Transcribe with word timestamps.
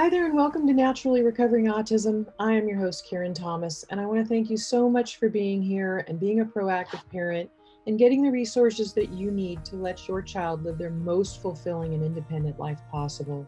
Hi 0.00 0.08
there, 0.08 0.26
and 0.26 0.36
welcome 0.36 0.64
to 0.68 0.72
Naturally 0.72 1.24
Recovering 1.24 1.64
Autism. 1.64 2.24
I 2.38 2.52
am 2.52 2.68
your 2.68 2.78
host, 2.78 3.04
Karen 3.04 3.34
Thomas, 3.34 3.84
and 3.90 4.00
I 4.00 4.06
want 4.06 4.20
to 4.20 4.24
thank 4.24 4.48
you 4.48 4.56
so 4.56 4.88
much 4.88 5.16
for 5.16 5.28
being 5.28 5.60
here 5.60 6.04
and 6.06 6.20
being 6.20 6.38
a 6.38 6.44
proactive 6.44 7.02
parent 7.10 7.50
and 7.88 7.98
getting 7.98 8.22
the 8.22 8.30
resources 8.30 8.92
that 8.92 9.08
you 9.10 9.32
need 9.32 9.64
to 9.64 9.74
let 9.74 10.06
your 10.06 10.22
child 10.22 10.62
live 10.62 10.78
their 10.78 10.90
most 10.90 11.42
fulfilling 11.42 11.94
and 11.94 12.04
independent 12.04 12.60
life 12.60 12.78
possible. 12.92 13.44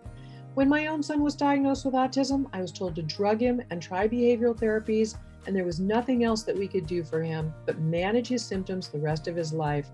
When 0.55 0.69
my 0.69 0.89
own 0.89 1.05
son 1.05 1.23
was 1.23 1.37
diagnosed 1.37 1.85
with 1.85 1.95
autism, 1.95 2.47
I 2.53 2.61
was 2.61 2.73
told 2.73 2.97
to 2.97 3.03
drug 3.03 3.41
him 3.41 3.63
and 3.71 3.81
try 3.81 4.09
behavioral 4.09 4.59
therapies, 4.59 5.19
and 5.47 5.55
there 5.55 5.65
was 5.65 5.79
nothing 5.79 6.25
else 6.25 6.43
that 6.43 6.59
we 6.59 6.67
could 6.67 6.89
do 6.89 7.05
for 7.05 7.23
him 7.23 7.55
but 7.65 7.79
manage 7.79 8.27
his 8.27 8.45
symptoms 8.45 8.89
the 8.89 8.99
rest 8.99 9.29
of 9.29 9.37
his 9.37 9.53
life. 9.53 9.87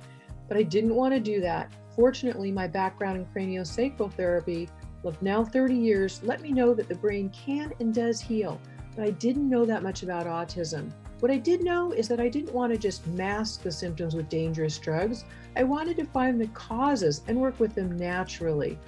But 0.48 0.56
I 0.56 0.62
didn't 0.62 0.94
want 0.94 1.12
to 1.12 1.20
do 1.20 1.38
that. 1.42 1.70
Fortunately, 1.94 2.50
my 2.50 2.66
background 2.66 3.18
in 3.18 3.26
craniosacral 3.26 4.10
therapy 4.14 4.70
of 5.06 5.20
now 5.22 5.44
30 5.44 5.74
years 5.74 6.20
let 6.22 6.40
me 6.40 6.52
know 6.52 6.74
that 6.74 6.88
the 6.88 6.94
brain 6.94 7.30
can 7.30 7.72
and 7.80 7.94
does 7.94 8.20
heal, 8.20 8.60
but 8.94 9.04
I 9.04 9.10
didn't 9.10 9.48
know 9.48 9.64
that 9.64 9.82
much 9.82 10.02
about 10.02 10.26
autism. 10.26 10.90
What 11.20 11.30
I 11.30 11.38
did 11.38 11.62
know 11.62 11.92
is 11.92 12.08
that 12.08 12.20
I 12.20 12.28
didn't 12.28 12.52
want 12.52 12.72
to 12.72 12.78
just 12.78 13.06
mask 13.08 13.62
the 13.62 13.72
symptoms 13.72 14.14
with 14.14 14.28
dangerous 14.28 14.78
drugs. 14.78 15.24
I 15.56 15.62
wanted 15.62 15.96
to 15.96 16.04
find 16.04 16.40
the 16.40 16.48
causes 16.48 17.22
and 17.26 17.40
work 17.40 17.58
with 17.58 17.74
them 17.74 17.96
naturally. 17.96 18.78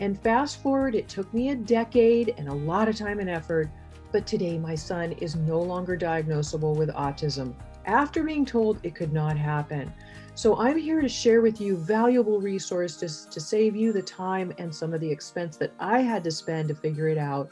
And 0.00 0.20
fast 0.20 0.62
forward, 0.62 0.94
it 0.94 1.08
took 1.08 1.32
me 1.32 1.50
a 1.50 1.56
decade 1.56 2.34
and 2.38 2.48
a 2.48 2.54
lot 2.54 2.88
of 2.88 2.96
time 2.96 3.20
and 3.20 3.30
effort, 3.30 3.70
but 4.12 4.26
today 4.26 4.58
my 4.58 4.74
son 4.74 5.12
is 5.12 5.36
no 5.36 5.60
longer 5.60 5.96
diagnosable 5.96 6.76
with 6.76 6.90
autism 6.90 7.54
after 7.86 8.24
being 8.24 8.44
told 8.44 8.80
it 8.82 8.94
could 8.94 9.12
not 9.12 9.38
happen. 9.38 9.92
So 10.36 10.54
I'm 10.58 10.76
here 10.76 11.00
to 11.00 11.08
share 11.08 11.40
with 11.40 11.62
you 11.62 11.78
valuable 11.78 12.42
resources 12.42 13.26
to 13.30 13.40
save 13.40 13.74
you 13.74 13.90
the 13.90 14.02
time 14.02 14.52
and 14.58 14.72
some 14.72 14.92
of 14.92 15.00
the 15.00 15.10
expense 15.10 15.56
that 15.56 15.72
I 15.80 16.00
had 16.00 16.22
to 16.24 16.30
spend 16.30 16.68
to 16.68 16.74
figure 16.74 17.08
it 17.08 17.16
out 17.16 17.48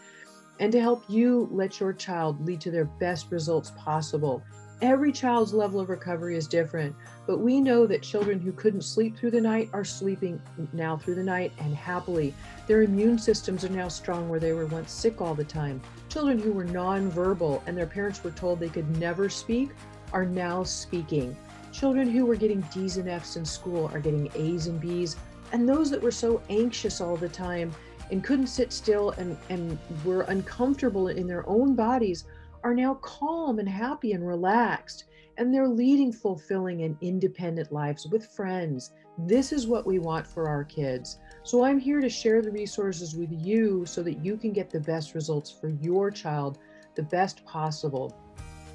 and 0.61 0.71
to 0.71 0.83
help 0.83 1.03
you 1.09 1.49
let 1.51 1.81
your 1.81 1.95
child 1.95 2.45
lead 2.45 2.61
to 2.61 2.71
their 2.71 2.85
best 2.85 3.31
results 3.31 3.73
possible. 3.79 4.43
Every 4.83 5.13
child's 5.13 5.55
level 5.55 5.81
of 5.81 5.89
recovery 5.89 6.37
is 6.37 6.47
different, 6.47 6.95
but 7.27 7.39
we 7.39 7.59
know 7.59 7.87
that 7.87 8.03
children 8.03 8.39
who 8.39 8.53
couldn't 8.53 8.83
sleep 8.83 9.17
through 9.17 9.31
the 9.31 9.41
night 9.41 9.71
are 9.73 9.83
sleeping 9.83 10.39
now 10.75 10.99
through 10.99 11.15
the 11.15 11.25
night 11.25 11.53
and 11.61 11.75
happily. 11.75 12.35
Their 12.67 12.83
immune 12.83 13.19
systems 13.19 13.65
are 13.65 13.71
now 13.71 13.89
strong 13.89 14.29
where 14.29 14.41
they 14.41 14.53
were 14.53 14.67
once 14.67 14.93
sick 14.93 15.23
all 15.23 15.35
the 15.35 15.43
time. 15.43 15.81
Children 16.11 16.39
who 16.39 16.53
were 16.53 16.67
nonverbal 16.67 17.63
and 17.67 17.79
their 17.79 17.87
parents 17.87 18.23
were 18.23 18.33
told 18.33 18.61
they 18.61 18.69
could 18.69 18.99
never 18.99 19.31
speak 19.31 19.71
are 20.13 20.27
now 20.27 20.63
speaking. 20.63 21.35
Children 21.75 22.09
who 22.09 22.25
were 22.25 22.37
getting 22.37 22.61
D's 22.73 22.99
and 22.99 23.09
F's 23.09 23.37
in 23.37 23.45
school 23.45 23.91
are 23.93 23.99
getting 23.99 24.31
A's 24.37 24.69
and 24.69 24.81
B's. 24.81 25.17
And 25.51 25.69
those 25.69 25.91
that 25.91 26.01
were 26.01 26.13
so 26.13 26.41
anxious 26.49 27.01
all 27.01 27.17
the 27.17 27.29
time 27.29 27.75
and 28.13 28.23
couldn't 28.23 28.47
sit 28.47 28.73
still 28.73 29.11
and, 29.19 29.37
and 29.49 29.77
were 30.05 30.21
uncomfortable 30.23 31.09
in 31.09 31.27
their 31.27 31.47
own 31.49 31.75
bodies 31.75 32.27
are 32.63 32.75
now 32.75 32.95
calm 33.03 33.59
and 33.59 33.69
happy 33.69 34.13
and 34.13 34.25
relaxed. 34.25 35.07
And 35.37 35.53
they're 35.53 35.67
leading 35.67 36.13
fulfilling 36.13 36.83
and 36.83 36.97
independent 37.01 37.73
lives 37.73 38.07
with 38.07 38.29
friends. 38.29 38.93
This 39.19 39.53
is 39.53 39.67
what 39.67 39.85
we 39.85 39.99
want 39.99 40.29
for 40.29 40.49
our 40.49 40.63
kids. 40.63 41.19
So 41.43 41.65
I'm 41.65 41.81
here 41.81 42.01
to 42.01 42.09
share 42.09 42.41
the 42.41 42.53
resources 42.53 43.17
with 43.17 43.33
you 43.33 43.85
so 43.85 44.01
that 44.05 44.25
you 44.25 44.37
can 44.37 44.53
get 44.53 44.71
the 44.71 44.79
best 44.79 45.17
results 45.17 45.51
for 45.51 45.71
your 45.71 46.13
child, 46.13 46.59
the 46.95 47.03
best 47.03 47.45
possible. 47.45 48.17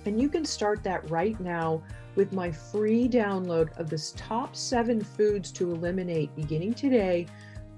And 0.06 0.22
you 0.22 0.30
can 0.30 0.46
start 0.46 0.84
that 0.84 1.10
right 1.10 1.40
now 1.40 1.82
with 2.16 2.34
my 2.34 2.52
free 2.52 3.08
download 3.08 3.78
of 3.78 3.90
the 3.90 4.12
top 4.16 4.56
seven 4.56 5.02
foods 5.02 5.52
to 5.54 5.72
eliminate 5.72 6.36
beginning 6.36 6.74
today 6.74 7.28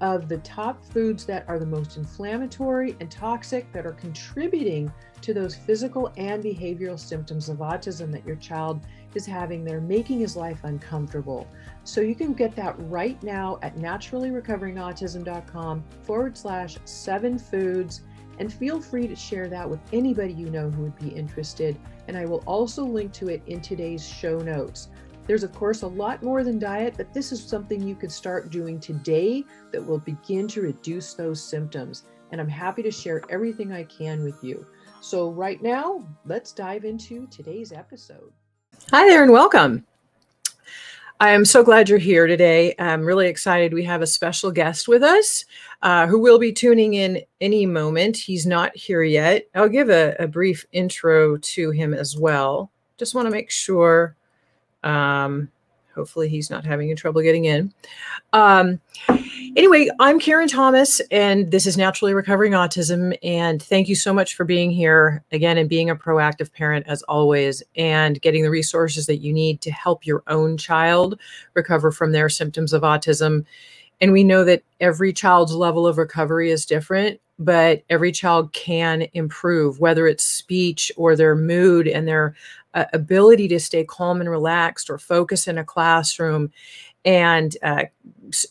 of 0.02 0.28
the 0.28 0.40
top 0.40 0.84
foods 0.84 1.26
that 1.26 1.46
are 1.48 1.60
the 1.60 1.66
most 1.66 1.96
inflammatory 1.96 2.98
and 3.00 3.10
toxic 3.12 3.72
that 3.72 3.86
are 3.86 3.94
contributing 3.94 4.92
to 5.22 5.34
those 5.34 5.56
physical 5.56 6.12
and 6.18 6.44
behavioral 6.44 7.00
symptoms 7.00 7.48
of 7.50 7.60
autism 7.60 8.12
that 8.12 8.26
your 8.26 8.38
child 8.38 8.82
is 9.14 9.28
having. 9.28 9.64
They're 9.64 9.80
making 9.80 10.20
his 10.20 10.36
life 10.36 10.62
uncomfortable. 10.64 11.48
So 11.84 12.02
you 12.02 12.16
can 12.16 12.34
get 12.34 12.56
that 12.56 12.74
right 12.80 13.22
now 13.22 13.60
at 13.62 13.76
naturallyrecoveringautism.com 13.76 15.84
forward 16.02 16.36
slash 16.36 16.78
seven 16.86 17.38
foods. 17.38 18.02
And 18.40 18.52
feel 18.52 18.82
free 18.82 19.08
to 19.08 19.16
share 19.16 19.48
that 19.50 19.70
with 19.70 19.82
anybody 19.94 20.34
you 20.34 20.50
know 20.50 20.72
who 20.72 20.82
would 20.82 20.98
be 20.98 21.10
interested. 21.10 21.78
And 22.12 22.18
I 22.18 22.26
will 22.26 22.44
also 22.46 22.84
link 22.84 23.14
to 23.14 23.30
it 23.30 23.42
in 23.48 23.62
today's 23.62 24.06
show 24.06 24.38
notes. 24.40 24.90
There's, 25.28 25.44
of 25.44 25.54
course, 25.54 25.84
a 25.84 25.88
lot 25.88 26.22
more 26.22 26.44
than 26.44 26.60
diet, 26.60 26.96
but 26.98 27.14
this 27.14 27.32
is 27.32 27.42
something 27.42 27.82
you 27.82 27.96
could 27.96 28.12
start 28.12 28.50
doing 28.50 28.82
today 28.82 29.46
that 29.72 29.82
will 29.82 30.00
begin 30.00 30.46
to 30.50 30.62
reduce 30.62 31.14
those 31.14 31.42
symptoms. 31.42 32.04
And 32.34 32.42
I'm 32.42 32.50
happy 32.50 32.84
to 32.84 32.92
share 32.92 33.22
everything 33.30 33.72
I 33.72 33.86
can 33.86 34.26
with 34.26 34.44
you. 34.44 34.66
So, 35.00 35.32
right 35.32 35.62
now, 35.62 36.06
let's 36.26 36.52
dive 36.52 36.84
into 36.84 37.28
today's 37.28 37.72
episode. 37.72 38.34
Hi 38.92 39.08
there, 39.08 39.24
and 39.24 39.32
welcome. 39.32 39.86
I 41.22 41.30
am 41.30 41.46
so 41.46 41.64
glad 41.64 41.88
you're 41.88 42.00
here 42.00 42.26
today. 42.26 42.74
I'm 42.80 43.06
really 43.06 43.28
excited. 43.28 43.76
We 43.76 43.84
have 43.84 44.02
a 44.02 44.08
special 44.08 44.50
guest 44.50 44.88
with 44.88 45.04
us 45.04 45.46
uh, 45.84 46.08
who 46.08 46.18
will 46.18 46.40
be 46.40 46.52
tuning 46.52 46.96
in 46.96 47.22
any 47.40 47.68
moment. 47.68 48.18
He's 48.18 48.48
not 48.48 48.76
here 48.76 49.04
yet. 49.04 49.48
I'll 49.54 49.70
give 49.70 49.92
a, 49.92 50.16
a 50.18 50.26
brief 50.26 50.66
intro 50.72 51.38
to 51.38 51.70
him 51.70 51.94
as 51.94 52.18
well. 52.18 52.72
Just 52.98 53.14
want 53.14 53.28
to 53.28 53.32
make 53.32 53.52
sure. 53.52 54.16
Um, 54.82 55.52
hopefully, 55.94 56.28
he's 56.28 56.50
not 56.50 56.66
having 56.66 56.90
any 56.90 56.96
trouble 56.96 57.22
getting 57.22 57.46
in. 57.46 57.72
Um, 58.34 58.82
anyway, 59.56 59.90
I'm 60.00 60.20
Karen 60.20 60.48
Thomas, 60.48 61.02
and 61.12 61.52
this 61.52 61.66
is 61.66 61.78
Naturally 61.78 62.14
Recovering 62.14 62.54
Autism. 62.54 63.18
And 63.24 63.62
thank 63.62 63.88
you 63.88 63.96
so 63.96 64.14
much 64.14 64.36
for 64.36 64.44
being 64.44 64.72
here 64.72 65.24
again 65.32 65.58
and 65.58 65.70
being 65.70 65.90
a 65.90 65.96
proactive 65.96 66.52
parent 66.54 66.86
as 66.88 67.02
always, 67.04 67.64
and 67.76 68.22
getting 68.22 68.44
the 68.44 68.50
resources 68.50 69.06
that 69.08 69.18
you 69.18 69.34
need 69.34 69.62
to 69.62 69.72
help 69.72 70.06
your 70.06 70.24
own 70.28 70.58
child 70.58 71.20
recover 71.54 71.92
from 71.92 72.12
their 72.12 72.30
symptoms 72.30 72.74
of 72.74 72.84
autism. 72.84 73.46
And 74.00 74.12
we 74.12 74.24
know 74.24 74.44
that 74.44 74.64
every 74.80 75.14
child's 75.14 75.54
level 75.54 75.86
of 75.86 75.98
recovery 75.98 76.50
is 76.50 76.66
different, 76.66 77.20
but 77.38 77.84
every 77.90 78.12
child 78.12 78.54
can 78.54 79.08
improve, 79.14 79.80
whether 79.80 80.08
it's 80.08 80.24
speech 80.24 80.92
or 80.98 81.16
their 81.16 81.36
mood 81.36 81.88
and 81.88 82.08
their 82.08 82.36
uh, 82.74 82.86
ability 82.94 83.48
to 83.50 83.60
stay 83.60 83.84
calm 83.84 84.22
and 84.22 84.30
relaxed 84.30 84.90
or 84.90 84.98
focus 84.98 85.48
in 85.48 85.58
a 85.58 85.64
classroom 85.64 86.52
and 87.06 87.56
uh, 87.64 87.84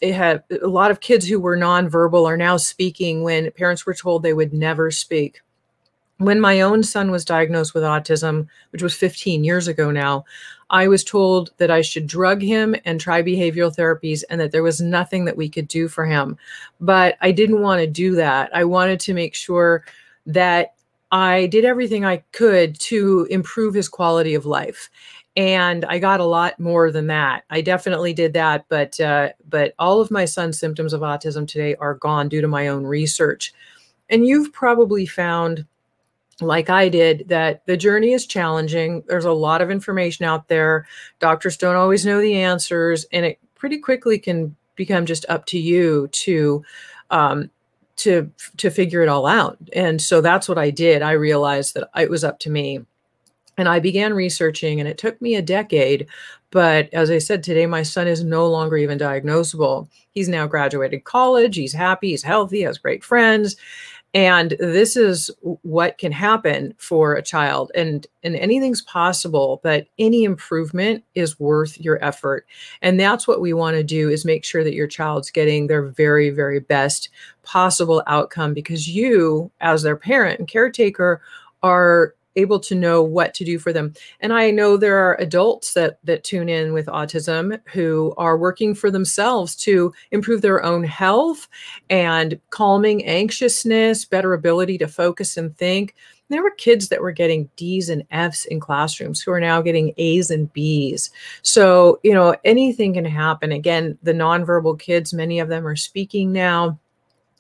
a 0.02 0.40
lot 0.62 0.90
of 0.90 1.00
kids 1.00 1.26
who 1.26 1.38
were 1.40 1.56
nonverbal 1.56 2.26
are 2.26 2.36
now 2.36 2.56
speaking 2.56 3.22
when 3.22 3.50
parents 3.52 3.86
were 3.86 3.94
told 3.94 4.22
they 4.22 4.34
would 4.34 4.52
never 4.52 4.90
speak. 4.90 5.40
When 6.18 6.40
my 6.40 6.60
own 6.60 6.82
son 6.82 7.10
was 7.10 7.24
diagnosed 7.24 7.72
with 7.72 7.82
autism, 7.82 8.48
which 8.70 8.82
was 8.82 8.94
15 8.94 9.42
years 9.42 9.68
ago 9.68 9.90
now, 9.90 10.24
I 10.68 10.86
was 10.86 11.02
told 11.02 11.50
that 11.56 11.70
I 11.70 11.80
should 11.80 12.06
drug 12.06 12.42
him 12.42 12.76
and 12.84 13.00
try 13.00 13.22
behavioral 13.22 13.74
therapies 13.74 14.22
and 14.28 14.40
that 14.40 14.52
there 14.52 14.62
was 14.62 14.80
nothing 14.80 15.24
that 15.24 15.36
we 15.36 15.48
could 15.48 15.66
do 15.66 15.88
for 15.88 16.04
him. 16.04 16.36
But 16.80 17.16
I 17.20 17.32
didn't 17.32 17.62
want 17.62 17.80
to 17.80 17.86
do 17.86 18.14
that. 18.16 18.54
I 18.54 18.64
wanted 18.64 19.00
to 19.00 19.14
make 19.14 19.34
sure 19.34 19.84
that 20.26 20.74
I 21.10 21.46
did 21.46 21.64
everything 21.64 22.04
I 22.04 22.18
could 22.32 22.78
to 22.80 23.26
improve 23.30 23.74
his 23.74 23.88
quality 23.88 24.34
of 24.34 24.46
life 24.46 24.90
and 25.36 25.84
I 25.84 25.98
got 25.98 26.20
a 26.20 26.24
lot 26.24 26.58
more 26.58 26.90
than 26.90 27.06
that. 27.06 27.44
I 27.50 27.60
definitely 27.60 28.12
did 28.12 28.32
that, 28.32 28.64
but 28.68 28.98
uh, 29.00 29.30
but 29.48 29.74
all 29.78 30.00
of 30.00 30.10
my 30.10 30.24
son's 30.24 30.58
symptoms 30.58 30.92
of 30.92 31.02
autism 31.02 31.46
today 31.46 31.76
are 31.76 31.94
gone 31.94 32.28
due 32.28 32.40
to 32.40 32.48
my 32.48 32.68
own 32.68 32.84
research. 32.84 33.52
And 34.08 34.26
you've 34.26 34.52
probably 34.52 35.06
found, 35.06 35.66
like 36.40 36.68
I 36.68 36.88
did, 36.88 37.28
that 37.28 37.64
the 37.66 37.76
journey 37.76 38.12
is 38.12 38.26
challenging. 38.26 39.04
There's 39.06 39.24
a 39.24 39.32
lot 39.32 39.62
of 39.62 39.70
information 39.70 40.24
out 40.24 40.48
there. 40.48 40.86
Doctors 41.20 41.56
don't 41.56 41.76
always 41.76 42.04
know 42.04 42.20
the 42.20 42.42
answers, 42.42 43.06
and 43.12 43.24
it 43.24 43.38
pretty 43.54 43.78
quickly 43.78 44.18
can 44.18 44.56
become 44.74 45.06
just 45.06 45.24
up 45.28 45.46
to 45.46 45.58
you 45.58 46.08
to 46.08 46.64
um, 47.10 47.50
to 47.96 48.30
to 48.56 48.70
figure 48.70 49.02
it 49.02 49.08
all 49.08 49.26
out. 49.26 49.58
And 49.74 50.02
so 50.02 50.20
that's 50.20 50.48
what 50.48 50.58
I 50.58 50.70
did. 50.70 51.02
I 51.02 51.12
realized 51.12 51.74
that 51.74 51.88
it 51.96 52.10
was 52.10 52.24
up 52.24 52.40
to 52.40 52.50
me 52.50 52.84
and 53.60 53.68
I 53.68 53.78
began 53.78 54.14
researching, 54.14 54.80
and 54.80 54.88
it 54.88 54.96
took 54.96 55.20
me 55.20 55.34
a 55.34 55.42
decade. 55.42 56.06
But 56.50 56.88
as 56.94 57.10
I 57.10 57.18
said 57.18 57.42
today, 57.42 57.66
my 57.66 57.82
son 57.82 58.08
is 58.08 58.24
no 58.24 58.48
longer 58.48 58.78
even 58.78 58.98
diagnosable. 58.98 59.86
He's 60.12 60.30
now 60.30 60.46
graduated 60.46 61.04
college. 61.04 61.56
He's 61.56 61.74
happy. 61.74 62.08
He's 62.08 62.22
healthy. 62.22 62.62
Has 62.62 62.78
great 62.78 63.04
friends. 63.04 63.56
And 64.14 64.56
this 64.58 64.96
is 64.96 65.30
what 65.60 65.98
can 65.98 66.10
happen 66.10 66.72
for 66.78 67.14
a 67.14 67.22
child. 67.22 67.70
And, 67.74 68.06
and 68.22 68.34
anything's 68.34 68.80
possible, 68.80 69.60
but 69.62 69.88
any 69.98 70.24
improvement 70.24 71.04
is 71.14 71.38
worth 71.38 71.78
your 71.78 72.02
effort. 72.02 72.46
And 72.80 72.98
that's 72.98 73.28
what 73.28 73.42
we 73.42 73.52
want 73.52 73.76
to 73.76 73.84
do 73.84 74.08
is 74.08 74.24
make 74.24 74.46
sure 74.46 74.64
that 74.64 74.74
your 74.74 74.88
child's 74.88 75.30
getting 75.30 75.66
their 75.66 75.82
very, 75.82 76.30
very 76.30 76.60
best 76.60 77.10
possible 77.42 78.02
outcome 78.06 78.54
because 78.54 78.88
you, 78.88 79.50
as 79.60 79.82
their 79.82 79.96
parent 79.96 80.38
and 80.38 80.48
caretaker, 80.48 81.20
are 81.62 82.14
able 82.36 82.60
to 82.60 82.74
know 82.74 83.02
what 83.02 83.34
to 83.34 83.44
do 83.44 83.58
for 83.58 83.72
them. 83.72 83.92
And 84.20 84.32
I 84.32 84.50
know 84.50 84.76
there 84.76 84.98
are 84.98 85.20
adults 85.20 85.74
that 85.74 85.98
that 86.04 86.24
tune 86.24 86.48
in 86.48 86.72
with 86.72 86.86
autism 86.86 87.60
who 87.72 88.14
are 88.16 88.38
working 88.38 88.74
for 88.74 88.90
themselves 88.90 89.56
to 89.56 89.92
improve 90.10 90.42
their 90.42 90.64
own 90.64 90.84
health 90.84 91.48
and 91.88 92.38
calming 92.50 93.04
anxiousness, 93.04 94.04
better 94.04 94.32
ability 94.32 94.78
to 94.78 94.88
focus 94.88 95.36
and 95.36 95.56
think. 95.56 95.94
There 96.28 96.44
were 96.44 96.52
kids 96.52 96.88
that 96.90 97.00
were 97.00 97.10
getting 97.10 97.50
D's 97.56 97.88
and 97.88 98.04
F's 98.12 98.44
in 98.44 98.60
classrooms 98.60 99.20
who 99.20 99.32
are 99.32 99.40
now 99.40 99.60
getting 99.60 99.92
A's 99.96 100.30
and 100.30 100.52
B's. 100.52 101.10
So, 101.42 101.98
you 102.04 102.14
know, 102.14 102.36
anything 102.44 102.94
can 102.94 103.04
happen. 103.04 103.50
Again, 103.50 103.98
the 104.04 104.12
nonverbal 104.12 104.78
kids, 104.78 105.12
many 105.12 105.40
of 105.40 105.48
them 105.48 105.66
are 105.66 105.74
speaking 105.74 106.30
now. 106.30 106.78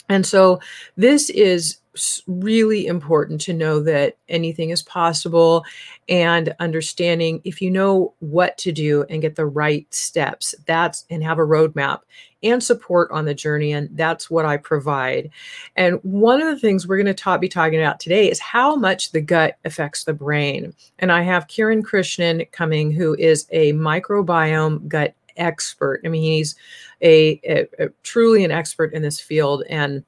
And 0.08 0.26
so 0.26 0.58
this 0.96 1.30
is 1.30 1.79
really 2.26 2.86
important 2.86 3.40
to 3.40 3.52
know 3.52 3.80
that 3.80 4.16
anything 4.28 4.70
is 4.70 4.82
possible 4.82 5.64
and 6.08 6.54
understanding 6.60 7.40
if 7.44 7.60
you 7.60 7.70
know 7.70 8.14
what 8.20 8.56
to 8.58 8.70
do 8.70 9.04
and 9.10 9.22
get 9.22 9.34
the 9.34 9.46
right 9.46 9.92
steps 9.92 10.54
that's 10.66 11.04
and 11.10 11.24
have 11.24 11.38
a 11.38 11.42
roadmap 11.42 12.00
and 12.42 12.62
support 12.62 13.10
on 13.10 13.24
the 13.24 13.34
journey 13.34 13.72
and 13.72 13.88
that's 13.96 14.30
what 14.30 14.44
i 14.44 14.56
provide. 14.56 15.30
And 15.76 15.98
one 16.02 16.40
of 16.40 16.48
the 16.48 16.58
things 16.58 16.86
we're 16.86 17.02
going 17.02 17.14
to 17.14 17.38
be 17.38 17.48
talking 17.48 17.80
about 17.80 18.00
today 18.00 18.30
is 18.30 18.38
how 18.38 18.76
much 18.76 19.10
the 19.10 19.20
gut 19.20 19.56
affects 19.64 20.04
the 20.04 20.14
brain. 20.14 20.72
And 21.00 21.10
i 21.10 21.22
have 21.22 21.48
kiran 21.48 21.82
krishnan 21.82 22.50
coming 22.52 22.92
who 22.92 23.14
is 23.16 23.46
a 23.50 23.72
microbiome 23.72 24.86
gut 24.86 25.14
expert. 25.36 26.02
I 26.04 26.08
mean 26.08 26.22
he's 26.22 26.54
a, 27.02 27.40
a, 27.44 27.84
a 27.84 27.88
truly 28.02 28.44
an 28.44 28.50
expert 28.50 28.92
in 28.92 29.02
this 29.02 29.20
field 29.20 29.64
and 29.68 30.04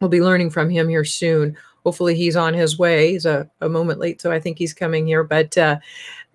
we'll 0.00 0.10
be 0.10 0.22
learning 0.22 0.50
from 0.50 0.70
him 0.70 0.88
here 0.88 1.04
soon. 1.04 1.56
Hopefully, 1.84 2.14
he's 2.14 2.36
on 2.36 2.54
his 2.54 2.78
way. 2.78 3.12
He's 3.12 3.26
a, 3.26 3.48
a 3.60 3.68
moment 3.68 3.98
late, 3.98 4.20
so 4.20 4.30
I 4.30 4.40
think 4.40 4.58
he's 4.58 4.74
coming 4.74 5.06
here. 5.06 5.24
But 5.24 5.56
uh, 5.56 5.78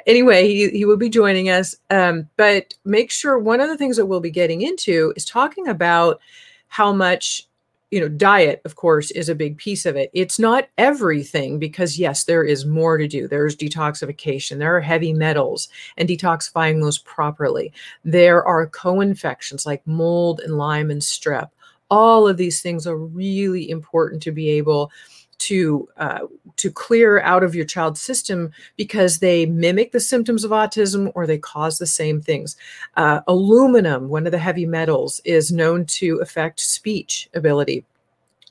anyway, 0.08 0.48
he, 0.48 0.70
he 0.70 0.86
will 0.86 0.98
be 0.98 1.10
joining 1.10 1.50
us. 1.50 1.76
Um, 1.90 2.28
but 2.38 2.74
make 2.84 3.12
sure 3.12 3.38
one 3.38 3.62
of 3.62 3.70
the 3.70 3.78
things 3.78 3.98
that 3.98 4.08
we'll 4.08 4.20
be 4.20 4.32
getting 4.32 4.62
into 4.62 5.14
is 5.16 5.26
talking 5.26 5.68
about 5.68 6.20
how 6.68 6.92
much 6.92 7.48
you 7.92 8.00
know 8.00 8.10
diet 8.10 8.62
of 8.66 8.76
course 8.76 9.12
is 9.12 9.30
a 9.30 9.36
big 9.36 9.58
piece 9.58 9.86
of 9.86 9.96
it 9.96 10.10
it's 10.12 10.40
not 10.40 10.68
everything 10.78 11.60
because 11.60 12.00
yes 12.00 12.24
there 12.24 12.44
is 12.44 12.66
more 12.66 12.98
to 12.98 13.08
do 13.08 13.28
there's 13.28 13.56
detoxification 13.56 14.58
there 14.58 14.76
are 14.76 14.82
heavy 14.82 15.14
metals 15.14 15.70
and 15.96 16.10
detoxifying 16.10 16.82
those 16.82 16.98
properly 16.98 17.72
there 18.04 18.44
are 18.44 18.68
co-infections 18.68 19.68
like 19.68 19.86
mold 19.86 20.42
and 20.42 20.58
lyme 20.58 20.90
and 20.90 21.02
strep 21.02 21.52
all 21.90 22.28
of 22.28 22.38
these 22.38 22.62
things 22.62 22.88
are 22.88 22.98
really 22.98 23.70
important 23.70 24.22
to 24.24 24.32
be 24.32 24.50
able 24.50 24.92
to 25.38 25.88
uh, 25.98 26.20
to 26.56 26.72
clear 26.72 27.20
out 27.22 27.44
of 27.44 27.56
your 27.56 27.66
child's 27.66 28.02
system 28.02 28.52
because 28.78 29.20
they 29.20 29.46
mimic 29.46 29.92
the 29.92 30.00
symptoms 30.00 30.44
of 30.44 30.52
autism 30.52 31.12
or 31.14 31.28
they 31.28 31.38
cause 31.38 31.78
the 31.78 31.86
same 31.86 32.22
things. 32.22 32.56
Uh, 32.96 33.22
aluminum, 33.28 34.08
one 34.08 34.26
of 34.26 34.32
the 34.32 34.38
heavy 34.38 34.66
metals, 34.66 35.22
is 35.26 35.52
known 35.52 35.86
to 35.86 36.20
affect 36.20 36.60
speech 36.60 37.30
ability. 37.34 37.86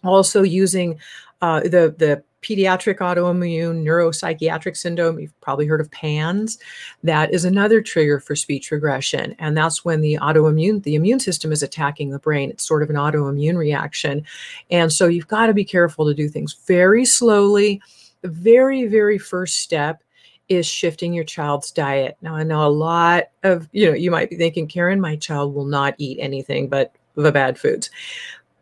Also, 0.02 0.42
using 0.42 0.98
uh, 1.40 1.60
the 1.60 1.94
the 1.98 2.22
pediatric 2.44 2.98
autoimmune 2.98 3.82
neuropsychiatric 3.82 4.76
syndrome. 4.76 5.18
You've 5.18 5.40
probably 5.40 5.66
heard 5.66 5.80
of 5.80 5.90
PANS. 5.90 6.58
That 7.02 7.32
is 7.32 7.44
another 7.44 7.80
trigger 7.80 8.20
for 8.20 8.36
speech 8.36 8.70
regression. 8.70 9.34
And 9.38 9.56
that's 9.56 9.84
when 9.84 10.02
the 10.02 10.18
autoimmune, 10.20 10.82
the 10.82 10.94
immune 10.94 11.20
system 11.20 11.50
is 11.50 11.62
attacking 11.62 12.10
the 12.10 12.18
brain. 12.18 12.50
It's 12.50 12.66
sort 12.66 12.82
of 12.82 12.90
an 12.90 12.96
autoimmune 12.96 13.56
reaction. 13.56 14.24
And 14.70 14.92
so 14.92 15.06
you've 15.06 15.28
got 15.28 15.46
to 15.46 15.54
be 15.54 15.64
careful 15.64 16.04
to 16.04 16.14
do 16.14 16.28
things 16.28 16.54
very 16.66 17.04
slowly. 17.04 17.80
The 18.20 18.28
very, 18.28 18.86
very 18.86 19.18
first 19.18 19.60
step 19.60 20.02
is 20.48 20.66
shifting 20.66 21.14
your 21.14 21.24
child's 21.24 21.70
diet. 21.70 22.18
Now, 22.20 22.36
I 22.36 22.42
know 22.42 22.66
a 22.66 22.68
lot 22.68 23.24
of, 23.42 23.68
you 23.72 23.86
know, 23.86 23.96
you 23.96 24.10
might 24.10 24.28
be 24.28 24.36
thinking, 24.36 24.68
Karen, 24.68 25.00
my 25.00 25.16
child 25.16 25.54
will 25.54 25.64
not 25.64 25.94
eat 25.96 26.18
anything 26.20 26.68
but 26.68 26.94
the 27.14 27.32
bad 27.32 27.58
foods. 27.58 27.90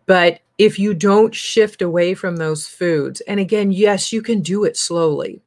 But 0.06 0.40
if 0.62 0.78
you 0.78 0.94
don't 0.94 1.34
shift 1.34 1.82
away 1.82 2.14
from 2.14 2.36
those 2.36 2.68
foods, 2.68 3.20
and 3.22 3.40
again, 3.40 3.72
yes, 3.72 4.12
you 4.12 4.22
can 4.22 4.40
do 4.40 4.62
it 4.62 4.76
slowly. 4.76 5.42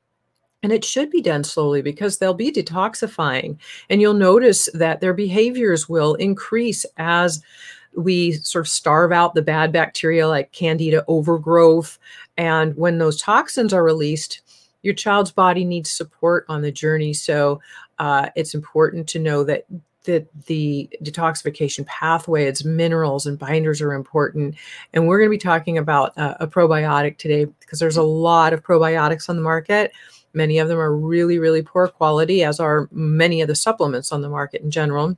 And 0.61 0.73
it 0.73 0.83
should 0.83 1.09
be 1.09 1.21
done 1.21 1.45
slowly 1.45 1.81
because 1.81 2.17
they'll 2.17 2.33
be 2.33 2.51
detoxifying. 2.51 3.57
And 3.89 4.01
you'll 4.01 4.13
notice 4.13 4.67
that 4.73 4.99
their 4.99 5.13
behaviors 5.13 5.87
will 5.87 6.15
increase 6.15 6.85
as 6.97 7.41
we 7.95 8.33
sort 8.33 8.65
of 8.65 8.69
starve 8.69 9.13
out 9.13 9.35
the 9.35 9.41
bad 9.41 9.71
bacteria 9.71 10.27
like 10.27 10.51
candida 10.51 11.05
overgrowth. 11.07 11.97
And 12.35 12.75
when 12.75 12.97
those 12.97 13.21
toxins 13.21 13.71
are 13.71 13.85
released, 13.85 14.41
your 14.81 14.95
child's 14.95 15.31
body 15.31 15.63
needs 15.63 15.89
support 15.89 16.45
on 16.49 16.61
the 16.61 16.73
journey. 16.73 17.13
So 17.13 17.61
uh, 17.99 18.31
it's 18.35 18.53
important 18.53 19.07
to 19.09 19.19
know 19.19 19.45
that 19.45 19.63
that 20.05 20.27
the 20.45 20.89
detoxification 21.03 21.85
pathway, 21.85 22.45
its 22.45 22.63
minerals 22.63 23.25
and 23.25 23.37
binders 23.37 23.81
are 23.81 23.93
important. 23.93 24.55
And 24.93 25.07
we're 25.07 25.19
going 25.19 25.29
to 25.29 25.37
be 25.37 25.37
talking 25.37 25.77
about 25.77 26.17
uh, 26.17 26.35
a 26.39 26.47
probiotic 26.47 27.17
today 27.17 27.45
because 27.45 27.79
there's 27.79 27.97
a 27.97 28.03
lot 28.03 28.53
of 28.53 28.63
probiotics 28.63 29.29
on 29.29 29.35
the 29.35 29.41
market. 29.41 29.91
Many 30.33 30.57
of 30.59 30.67
them 30.67 30.79
are 30.79 30.95
really, 30.95 31.39
really 31.39 31.61
poor 31.61 31.87
quality, 31.87 32.43
as 32.43 32.59
are 32.59 32.89
many 32.91 33.41
of 33.41 33.47
the 33.47 33.55
supplements 33.55 34.11
on 34.11 34.21
the 34.21 34.29
market 34.29 34.61
in 34.61 34.71
general. 34.71 35.17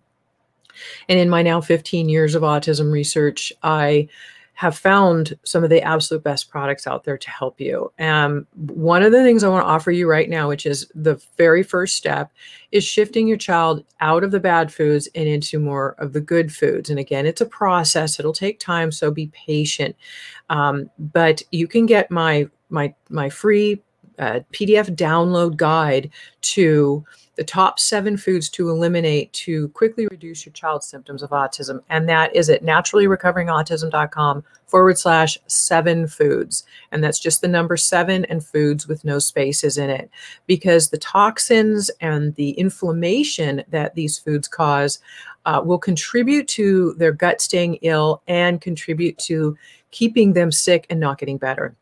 And 1.09 1.19
in 1.19 1.29
my 1.29 1.41
now 1.41 1.61
15 1.61 2.09
years 2.09 2.35
of 2.35 2.43
autism 2.43 2.91
research, 2.91 3.51
I 3.63 4.09
have 4.57 4.75
found 4.75 5.37
some 5.43 5.63
of 5.63 5.69
the 5.69 5.83
absolute 5.83 6.23
best 6.23 6.49
products 6.49 6.87
out 6.87 7.03
there 7.03 7.15
to 7.15 7.29
help 7.29 7.61
you. 7.61 7.91
Um, 7.99 8.47
one 8.55 9.03
of 9.03 9.11
the 9.11 9.21
things 9.21 9.43
I 9.43 9.49
want 9.49 9.63
to 9.63 9.69
offer 9.69 9.91
you 9.91 10.09
right 10.09 10.27
now, 10.27 10.47
which 10.47 10.65
is 10.65 10.91
the 10.95 11.21
very 11.37 11.61
first 11.61 11.95
step, 11.95 12.31
is 12.71 12.83
shifting 12.83 13.27
your 13.27 13.37
child 13.37 13.85
out 13.99 14.23
of 14.23 14.31
the 14.31 14.39
bad 14.39 14.73
foods 14.73 15.07
and 15.13 15.27
into 15.27 15.59
more 15.59 15.91
of 15.99 16.11
the 16.11 16.21
good 16.21 16.51
foods. 16.51 16.89
And 16.89 16.97
again, 16.97 17.27
it's 17.27 17.39
a 17.39 17.45
process; 17.45 18.19
it'll 18.19 18.33
take 18.33 18.59
time, 18.59 18.91
so 18.91 19.11
be 19.11 19.27
patient. 19.27 19.95
Um, 20.49 20.89
but 20.97 21.43
you 21.51 21.67
can 21.67 21.85
get 21.85 22.09
my 22.09 22.49
my 22.71 22.95
my 23.11 23.29
free 23.29 23.83
uh, 24.17 24.39
PDF 24.51 24.89
download 24.95 25.55
guide 25.57 26.09
to 26.41 27.05
the 27.37 27.43
top 27.43 27.79
seven 27.79 28.17
foods 28.17 28.49
to 28.49 28.69
eliminate 28.69 29.31
to 29.31 29.69
quickly 29.69 30.07
reduce 30.07 30.45
your 30.45 30.53
child's 30.53 30.87
symptoms 30.87 31.21
of 31.21 31.29
autism. 31.29 31.81
And 31.87 32.09
that 32.09 32.35
is 32.35 32.49
at 32.49 32.63
naturallyrecoveringautism.com 32.63 34.43
forward 34.65 34.97
slash 34.97 35.37
seven 35.45 36.07
foods. 36.07 36.63
And 36.91 37.03
that's 37.03 37.19
just 37.19 37.41
the 37.41 37.47
number 37.47 37.77
seven 37.77 38.25
and 38.25 38.43
foods 38.43 38.87
with 38.87 39.05
no 39.05 39.19
spaces 39.19 39.77
in 39.77 39.89
it. 39.89 40.09
Because 40.47 40.89
the 40.89 40.97
toxins 40.97 41.89
and 42.01 42.35
the 42.35 42.51
inflammation 42.51 43.63
that 43.69 43.93
these 43.93 44.17
foods 44.17 44.47
cause 44.47 44.99
uh, 45.45 45.61
will 45.63 45.79
contribute 45.79 46.47
to 46.49 46.93
their 46.95 47.11
gut 47.11 47.39
staying 47.39 47.75
ill 47.75 48.21
and 48.27 48.59
contribute 48.59 49.17
to 49.19 49.55
keeping 49.91 50.33
them 50.33 50.51
sick 50.51 50.87
and 50.89 50.99
not 50.99 51.19
getting 51.19 51.37
better. 51.37 51.75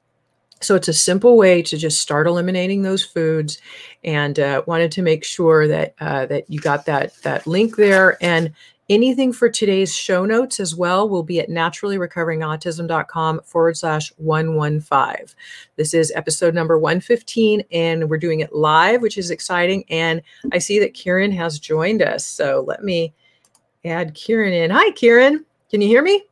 So 0.62 0.76
it's 0.76 0.88
a 0.88 0.94
simple 0.94 1.38
way 1.38 1.62
to 1.62 1.78
just 1.78 2.02
start 2.02 2.28
eliminating 2.28 2.82
those 2.82 3.04
foods, 3.04 3.60
and 4.04 4.40
uh, 4.40 4.64
wanted 4.66 4.92
to 4.94 5.02
make 5.02 5.24
sure 5.24 5.68
that 5.68 5.96
uh, 6.00 6.26
that 6.28 6.50
you 6.50 6.60
got 6.60 6.86
that 6.86 7.22
that 7.24 7.46
link 7.46 7.76
there. 7.76 8.18
And 8.22 8.54
anything 8.90 9.34
for 9.34 9.50
today's 9.50 9.94
show 9.94 10.26
notes 10.26 10.60
as 10.60 10.76
well 10.76 11.10
will 11.10 11.24
be 11.24 11.40
at 11.40 11.50
naturallyrecoveringautism.com 11.50 13.42
forward 13.42 13.78
slash 13.78 14.12
115. 14.18 15.36
This 15.76 15.94
is 15.94 16.12
episode 16.16 16.54
number 16.54 16.78
115, 16.78 17.64
and 17.72 18.10
we're 18.10 18.18
doing 18.18 18.40
it 18.40 18.54
live, 18.54 19.02
which 19.02 19.18
is 19.18 19.32
exciting. 19.32 19.84
And 19.90 20.22
I 20.52 20.60
see 20.60 20.80
that 20.80 20.94
Kiran 20.94 21.36
has 21.36 21.60
joined 21.60 22.02
us. 22.02 22.26
So 22.26 22.64
let 22.68 22.84
me 22.84 23.14
add 23.84 24.16
Kiran 24.16 24.54
in. 24.54 24.72
Hi, 24.72 24.92
Kiran. 24.92 25.44
Can 25.70 25.82
you 25.82 25.88
hear 25.88 26.02
me? 26.02 26.24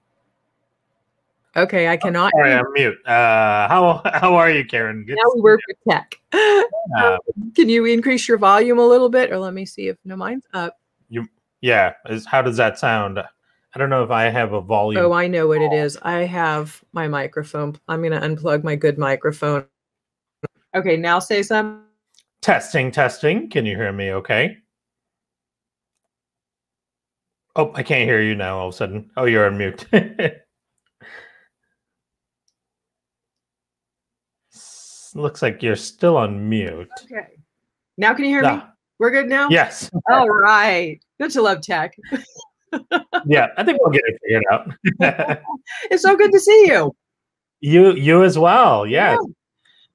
Okay, 1.56 1.88
I 1.88 1.98
cannot. 1.98 2.32
Oh, 2.36 2.40
sorry, 2.40 2.54
I'm 2.54 2.74
mute. 2.74 2.98
Uh, 3.06 3.68
how 3.68 4.02
how 4.14 4.36
are 4.36 4.50
you, 4.50 4.66
Karen? 4.66 5.06
Good 5.06 5.18
now 5.24 5.32
we 5.36 5.42
work 5.42 5.62
with 5.68 5.78
tech. 5.90 6.20
Uh, 6.98 7.18
Can 7.56 7.70
you 7.70 7.86
increase 7.86 8.28
your 8.28 8.38
volume 8.38 8.78
a 8.78 8.86
little 8.86 9.08
bit, 9.08 9.32
or 9.32 9.40
let 9.40 9.54
me 9.54 9.66
see 9.66 9.88
if 9.88 9.96
no 10.04 10.18
mine's 10.18 10.44
up. 10.54 10.78
You 11.08 11.26
yeah. 11.62 11.94
Is 12.10 12.26
how 12.26 12.42
does 12.42 12.58
that 12.58 12.78
sound? 12.78 13.20
I 13.20 13.80
don't 13.80 13.90
know 13.90 14.04
if 14.04 14.12
I 14.12 14.24
have 14.26 14.52
a 14.52 14.60
volume. 14.60 15.04
Oh, 15.04 15.14
I 15.14 15.28
know 15.28 15.48
what 15.48 15.62
it 15.62 15.72
is. 15.72 15.98
I 16.02 16.26
have 16.26 16.84
my 16.92 17.08
microphone. 17.08 17.80
I'm 17.88 18.02
going 18.02 18.12
to 18.12 18.20
unplug 18.20 18.64
my 18.64 18.76
good 18.76 18.98
microphone. 18.98 19.66
Okay, 20.76 20.98
now 20.98 21.20
say 21.20 21.42
some. 21.42 21.86
Testing, 22.42 22.92
testing. 22.92 23.50
Can 23.50 23.66
you 23.66 23.76
hear 23.76 23.92
me? 23.92 24.12
Okay. 24.12 24.58
Oh, 27.56 27.72
I 27.74 27.82
can't 27.82 28.08
hear 28.08 28.22
you 28.22 28.36
now. 28.36 28.60
All 28.60 28.68
of 28.68 28.74
a 28.74 28.78
sudden. 28.78 29.10
Oh, 29.16 29.26
you're 29.26 29.48
on 29.48 29.58
mute. 29.58 29.86
looks 35.16 35.42
like 35.42 35.62
you're 35.62 35.76
still 35.76 36.18
on 36.18 36.50
mute. 36.50 36.90
Okay. 37.04 37.28
Now 37.98 38.14
can 38.14 38.26
you 38.26 38.32
hear 38.32 38.44
me? 38.44 38.62
We're 39.00 39.12
good 39.12 39.28
now? 39.28 39.50
Yes. 39.50 39.90
All 40.10 40.30
right. 40.30 41.00
Good 41.20 41.32
to 41.32 41.42
love 41.42 41.62
tech. 41.62 41.96
yeah, 43.26 43.48
I 43.58 43.64
think 43.64 43.80
we'll 43.82 43.92
get 43.92 44.04
it 44.06 44.20
figured 44.24 44.44
out. 44.52 45.42
it's 45.92 46.04
so 46.04 46.16
good 46.16 46.32
to 46.32 46.40
see 46.40 46.68
you. 46.68 46.96
You 47.60 47.94
you 47.94 48.24
as 48.24 48.38
well. 48.38 48.86
Yes. 48.86 49.18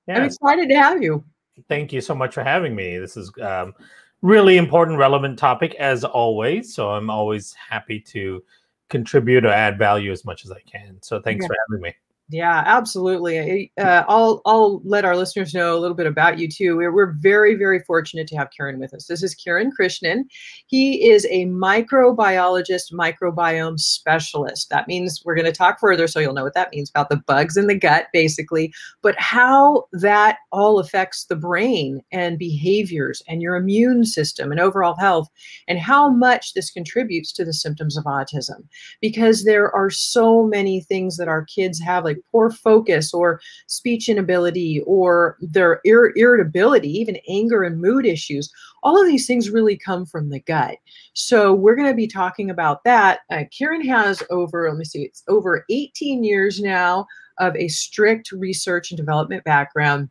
Yeah. 0.06 0.14
yeah. 0.14 0.20
I'm 0.20 0.26
excited 0.26 0.68
to 0.68 0.74
have 0.74 1.02
you. 1.02 1.24
Thank 1.68 1.92
you 1.92 2.00
so 2.00 2.14
much 2.14 2.34
for 2.34 2.44
having 2.44 2.74
me. 2.74 2.98
This 2.98 3.16
is 3.16 3.30
um, 3.42 3.74
really 4.22 4.56
important, 4.56 4.98
relevant 4.98 5.38
topic 5.38 5.74
as 5.76 6.04
always. 6.04 6.74
So 6.74 6.90
I'm 6.90 7.10
always 7.10 7.54
happy 7.54 8.00
to 8.00 8.42
contribute 8.88 9.44
or 9.44 9.50
add 9.50 9.78
value 9.78 10.12
as 10.12 10.24
much 10.24 10.44
as 10.44 10.50
I 10.50 10.60
can. 10.60 10.98
So 11.02 11.20
thanks 11.20 11.42
yeah. 11.42 11.48
for 11.48 11.56
having 11.68 11.82
me. 11.82 11.94
Yeah, 12.30 12.62
absolutely. 12.66 13.72
Uh, 13.80 14.04
I'll 14.06 14.42
I'll 14.44 14.82
let 14.84 15.06
our 15.06 15.16
listeners 15.16 15.54
know 15.54 15.74
a 15.74 15.80
little 15.80 15.96
bit 15.96 16.06
about 16.06 16.38
you 16.38 16.46
too. 16.46 16.76
We're, 16.76 16.92
we're 16.92 17.12
very 17.12 17.54
very 17.54 17.80
fortunate 17.80 18.26
to 18.28 18.36
have 18.36 18.50
Kiran 18.50 18.76
with 18.78 18.92
us. 18.92 19.06
This 19.06 19.22
is 19.22 19.34
Kiran 19.34 19.70
Krishnan. 19.80 20.24
He 20.66 21.08
is 21.08 21.26
a 21.30 21.46
microbiologist, 21.46 22.92
microbiome 22.92 23.80
specialist. 23.80 24.68
That 24.68 24.86
means 24.86 25.22
we're 25.24 25.36
going 25.36 25.46
to 25.46 25.52
talk 25.52 25.80
further, 25.80 26.06
so 26.06 26.20
you'll 26.20 26.34
know 26.34 26.44
what 26.44 26.52
that 26.52 26.70
means 26.70 26.90
about 26.90 27.08
the 27.08 27.16
bugs 27.16 27.56
in 27.56 27.66
the 27.66 27.74
gut, 27.78 28.08
basically, 28.12 28.74
but 29.00 29.18
how 29.18 29.84
that 29.92 30.36
all 30.52 30.78
affects 30.80 31.24
the 31.24 31.36
brain 31.36 32.02
and 32.12 32.38
behaviors 32.38 33.22
and 33.26 33.40
your 33.40 33.56
immune 33.56 34.04
system 34.04 34.50
and 34.50 34.60
overall 34.60 34.96
health, 34.96 35.28
and 35.66 35.78
how 35.78 36.10
much 36.10 36.52
this 36.52 36.70
contributes 36.70 37.32
to 37.32 37.44
the 37.46 37.54
symptoms 37.54 37.96
of 37.96 38.04
autism. 38.04 38.66
Because 39.00 39.44
there 39.44 39.74
are 39.74 39.88
so 39.88 40.44
many 40.44 40.82
things 40.82 41.16
that 41.16 41.28
our 41.28 41.46
kids 41.46 41.80
have, 41.80 42.04
like 42.04 42.17
poor 42.30 42.50
focus 42.50 43.12
or 43.12 43.40
speech 43.66 44.08
inability 44.08 44.82
or 44.86 45.36
their 45.40 45.80
ir- 45.84 46.12
irritability, 46.16 46.90
even 46.90 47.18
anger 47.28 47.62
and 47.62 47.80
mood 47.80 48.06
issues. 48.06 48.50
All 48.82 49.00
of 49.00 49.08
these 49.08 49.26
things 49.26 49.50
really 49.50 49.76
come 49.76 50.06
from 50.06 50.30
the 50.30 50.40
gut. 50.40 50.76
So 51.14 51.54
we're 51.54 51.76
going 51.76 51.90
to 51.90 51.96
be 51.96 52.06
talking 52.06 52.50
about 52.50 52.84
that. 52.84 53.20
Uh, 53.30 53.44
has 53.84 54.22
over, 54.30 54.68
let 54.68 54.78
me 54.78 54.84
see, 54.84 55.02
it's 55.02 55.22
over 55.28 55.64
18 55.70 56.24
years 56.24 56.60
now 56.60 57.06
of 57.38 57.54
a 57.56 57.68
strict 57.68 58.32
research 58.32 58.90
and 58.90 58.96
development 58.96 59.44
background 59.44 60.08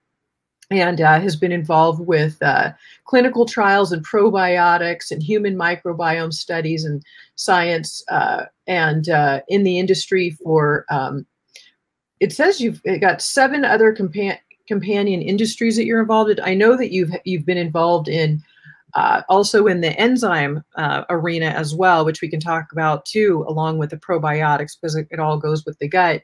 and 0.70 1.00
uh, 1.00 1.20
has 1.20 1.36
been 1.36 1.52
involved 1.52 2.06
with 2.06 2.42
uh, 2.42 2.72
clinical 3.06 3.46
trials 3.46 3.92
and 3.92 4.06
probiotics 4.06 5.12
and 5.12 5.24
human 5.24 5.58
microbiome 5.58 6.34
studies 6.34 6.84
and 6.84 7.04
science 7.36 8.04
uh, 8.10 8.46
and 8.68 9.10
uh, 9.10 9.42
in 9.48 9.64
the 9.64 9.80
industry 9.80 10.32
for 10.44 10.86
um, 10.90 11.26
it 12.20 12.32
says 12.34 12.60
you've 12.60 12.82
got 13.02 13.22
seven 13.22 13.64
other 13.66 13.96
compa- 13.96 14.40
companion 14.68 15.22
industries 15.22 15.76
that 15.76 15.86
you're 15.86 16.02
involved 16.02 16.32
in. 16.32 16.40
I 16.42 16.54
know 16.54 16.78
that 16.78 16.92
you've 16.92 17.12
you've 17.26 17.46
been 17.46 17.58
involved 17.58 18.08
in 18.08 18.44
uh, 18.94 19.22
also 19.30 19.68
in 19.68 19.82
the 19.82 19.98
enzyme 20.00 20.64
uh, 20.76 21.04
arena 21.10 21.48
as 21.48 21.76
well, 21.76 22.06
which 22.06 22.22
we 22.22 22.30
can 22.30 22.40
talk 22.40 22.72
about 22.72 23.06
too, 23.06 23.46
along 23.48 23.78
with 23.78 23.92
the 23.92 23.98
probiotics, 23.98 24.76
because 24.80 24.96
it, 24.96 25.08
it 25.12 25.20
all 25.20 25.38
goes 25.38 25.66
with 25.66 25.78
the 25.80 25.88
gut. 25.88 26.24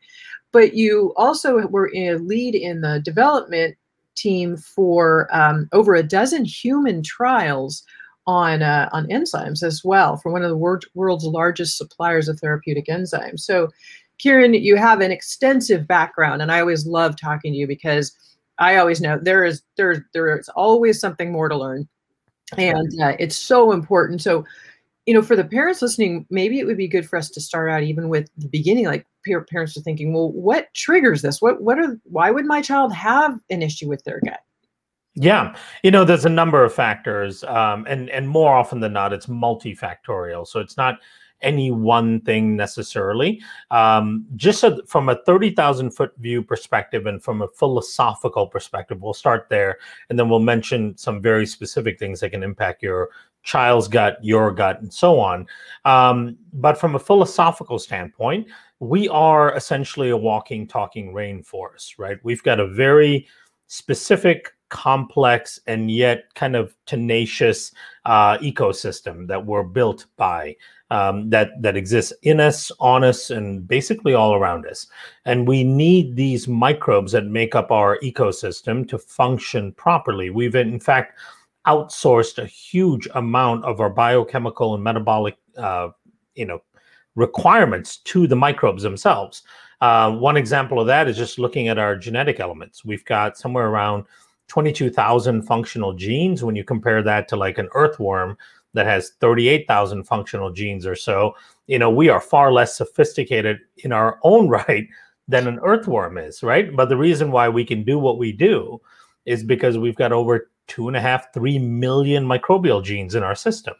But 0.51 0.73
you 0.73 1.13
also 1.15 1.67
were 1.67 1.91
a 1.95 2.15
lead 2.15 2.55
in 2.55 2.81
the 2.81 3.01
development 3.03 3.75
team 4.15 4.57
for 4.57 5.27
um, 5.35 5.67
over 5.71 5.95
a 5.95 6.03
dozen 6.03 6.45
human 6.45 7.03
trials 7.03 7.83
on 8.25 8.62
uh, 8.62 8.89
on 8.91 9.07
enzymes 9.07 9.63
as 9.63 9.83
well 9.83 10.17
for 10.17 10.31
one 10.31 10.43
of 10.43 10.50
the 10.50 10.57
wor- 10.57 10.79
world's 10.93 11.25
largest 11.25 11.77
suppliers 11.77 12.29
of 12.29 12.39
therapeutic 12.39 12.85
enzymes. 12.88 13.41
So 13.41 13.69
Kiran, 14.24 14.60
you 14.62 14.75
have 14.75 15.01
an 15.01 15.12
extensive 15.12 15.88
background, 15.88 16.42
and 16.42 16.51
I 16.51 16.60
always 16.60 16.86
love 16.86 17.20
talking 17.20 17.51
to 17.51 17.58
you 17.58 17.68
because 17.68 18.15
I 18.60 18.77
always 18.77 19.01
know 19.01 19.20
there 19.22 19.44
is 19.44 19.63
there 19.77 20.08
there 20.13 20.38
is 20.38 20.50
always 20.50 21.00
something 21.00 21.32
more 21.32 21.50
to 21.50 21.58
learn, 21.58 21.88
and 22.58 23.01
uh, 23.01 23.15
it's 23.20 23.36
so 23.36 23.72
important. 23.72 24.22
So, 24.22 24.46
you 25.06 25.13
know, 25.13 25.22
for 25.22 25.36
the 25.36 25.44
parents 25.44 25.82
listening, 25.82 26.25
maybe 26.30 26.60
it 26.60 26.65
would 26.65 26.77
be 26.77 26.88
good 26.88 27.08
for 27.08 27.18
us 27.18 27.30
to 27.32 27.42
start 27.42 27.70
out 27.70 27.84
even 27.84 28.10
with 28.10 28.30
the 28.38 28.48
beginning, 28.48 28.86
like 28.86 29.06
parents 29.50 29.77
are 29.77 29.82
thinking, 29.82 30.13
well, 30.13 30.32
what 30.32 30.74
triggers 30.74 31.22
this? 31.22 31.42
What 31.42 31.62
what 31.62 31.80
are 31.80 32.00
why 32.03 32.32
would 32.32 32.46
my 32.46 32.62
child 32.62 32.94
have 32.94 33.39
an 33.50 33.62
issue 33.62 33.89
with 33.89 34.03
their 34.03 34.22
gut? 34.24 34.39
Yeah, 35.15 35.56
you 35.84 35.92
know, 35.92 36.06
there's 36.06 36.25
a 36.25 36.30
number 36.30 36.63
of 36.63 36.74
factors, 36.74 37.44
um, 37.44 37.86
and 37.88 38.10
and 38.10 38.27
more 38.27 38.56
often 38.56 38.80
than 38.80 38.94
not, 38.94 39.13
it's 39.13 39.27
multifactorial. 39.27 40.48
So 40.48 40.60
it's 40.60 40.77
not 40.77 41.00
any 41.43 41.71
one 41.71 42.21
thing 42.21 42.55
necessarily. 42.55 43.41
Um, 43.71 44.25
just 44.35 44.63
from 44.88 45.09
a 45.09 45.21
30,000 45.23 45.91
foot 45.91 46.13
view 46.17 46.41
perspective 46.41 47.05
and 47.05 47.21
from 47.21 47.41
a 47.41 47.47
philosophical 47.50 48.47
perspective, 48.47 49.01
we'll 49.01 49.13
start 49.13 49.47
there 49.50 49.77
and 50.09 50.17
then 50.17 50.29
we'll 50.29 50.39
mention 50.39 50.97
some 50.97 51.21
very 51.21 51.45
specific 51.45 52.00
things 52.00 52.19
that 52.19 52.31
can 52.31 52.43
impact 52.43 52.81
your 52.81 53.09
child's 53.43 53.88
gut, 53.88 54.17
your 54.21 54.51
gut, 54.51 54.81
and 54.81 54.91
so 54.91 55.19
on. 55.19 55.45
Um, 55.85 56.38
but 56.53 56.77
from 56.77 56.95
a 56.95 57.00
philosophical 57.00 57.77
standpoint, 57.77 58.47
we 58.79 59.07
are 59.09 59.55
essentially 59.55 60.09
a 60.09 60.17
walking, 60.17 60.67
talking 60.67 61.13
rainforest, 61.13 62.00
right? 62.00 62.17
We've 62.23 62.43
got 62.43 62.59
a 62.59 62.67
very 62.67 63.27
specific 63.67 64.53
complex 64.69 65.59
and 65.67 65.91
yet 65.91 66.33
kind 66.33 66.55
of 66.55 66.75
tenacious 66.85 67.71
uh, 68.05 68.38
ecosystem 68.39 69.27
that 69.27 69.45
we're 69.45 69.63
built 69.63 70.07
by 70.17 70.55
um, 70.93 71.27
that 71.31 71.59
that 71.59 71.75
exists 71.75 72.13
in 72.21 72.39
us, 72.39 72.71
on 72.79 73.03
us, 73.03 73.31
and 73.31 73.67
basically 73.67 74.13
all 74.13 74.35
around 74.35 74.67
us. 74.67 74.85
And 75.25 75.47
we 75.47 75.63
need 75.63 76.15
these 76.15 76.47
microbes 76.47 77.12
that 77.13 77.25
make 77.25 77.55
up 77.55 77.71
our 77.71 77.97
ecosystem 78.03 78.88
to 78.89 79.00
function 79.00 79.71
properly. 79.71 80.29
We've 80.29 80.53
in 80.53 80.79
fact 80.79 81.17
outsourced 81.65 82.38
a 82.38 82.45
huge 82.45 83.07
amount 83.15 83.65
of 83.65 83.79
our 83.79 83.89
biochemical 83.89 84.75
and 84.75 84.83
metabolic, 84.83 85.35
uh, 85.57 85.89
you 86.35 86.45
know, 86.45 86.62
requirements 87.15 87.97
to 87.97 88.27
the 88.27 88.35
microbes 88.35 88.83
themselves. 88.83 89.41
Uh, 89.81 90.12
one 90.12 90.38
example 90.38 90.79
of 90.79 90.85
that 90.85 91.07
is 91.07 91.17
just 91.17 91.39
looking 91.39 91.69
at 91.69 91.79
our 91.79 91.95
genetic 91.95 92.39
elements. 92.39 92.85
We've 92.85 93.05
got 93.05 93.35
somewhere 93.35 93.67
around 93.67 94.05
22,000 94.47 95.41
functional 95.41 95.93
genes. 95.93 96.43
When 96.43 96.55
you 96.55 96.63
compare 96.63 97.01
that 97.01 97.27
to 97.29 97.35
like 97.35 97.57
an 97.57 97.69
earthworm 97.73 98.38
that 98.74 98.86
has 98.86 99.12
38,000 99.20 100.03
functional 100.03 100.51
genes 100.51 100.86
or 100.86 100.96
so, 100.96 101.36
you 101.68 101.80
know, 101.80 101.89
we 101.89 102.10
are 102.10 102.20
far 102.20 102.51
less 102.51 102.75
sophisticated 102.75 103.60
in 103.77 103.92
our 103.92 104.20
own 104.24 104.50
right 104.50 104.88
than 105.27 105.48
an 105.48 105.60
earthworm 105.63 106.18
is, 106.18 106.44
right? 106.44 106.75
But 106.75 106.89
the 106.89 106.98
reason 106.98 107.32
why 107.32 107.48
we 107.50 107.63
can 107.63 107.84
do 107.84 107.98
what 107.98 108.18
we 108.18 108.32
do 108.32 108.82
is 109.25 109.44
because 109.44 109.77
we've 109.77 109.96
got 109.96 110.12
over 110.12 110.50
two 110.68 110.88
and 110.88 110.98
a 110.98 111.01
half, 111.01 111.34
three 111.34 111.60
million 111.60 112.25
microbial 112.25 112.84
genes 112.84 113.15
in 113.15 113.24
our 113.24 113.36
system. 113.36 113.74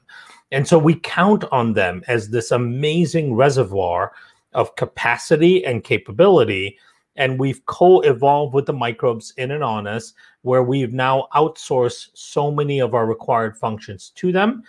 And 0.52 0.68
so 0.68 0.78
we 0.78 0.96
count 0.96 1.44
on 1.52 1.74
them 1.74 2.04
as 2.08 2.30
this 2.30 2.52
amazing 2.52 3.34
reservoir 3.34 4.14
of 4.54 4.76
capacity 4.76 5.66
and 5.66 5.84
capability. 5.84 6.78
And 7.16 7.40
we've 7.40 7.66
co 7.66 8.02
evolved 8.02 8.54
with 8.54 8.66
the 8.66 8.74
microbes 8.74 9.34
in 9.38 9.52
and 9.52 9.64
on 9.64 9.88
us, 9.88 10.14
where 10.44 10.64
we've 10.64 10.94
now 10.94 11.28
outsourced 11.36 12.10
so 12.14 12.52
many 12.52 12.80
of 12.80 12.94
our 12.94 13.06
required 13.06 13.58
functions 13.58 14.12
to 14.16 14.32
them 14.32 14.64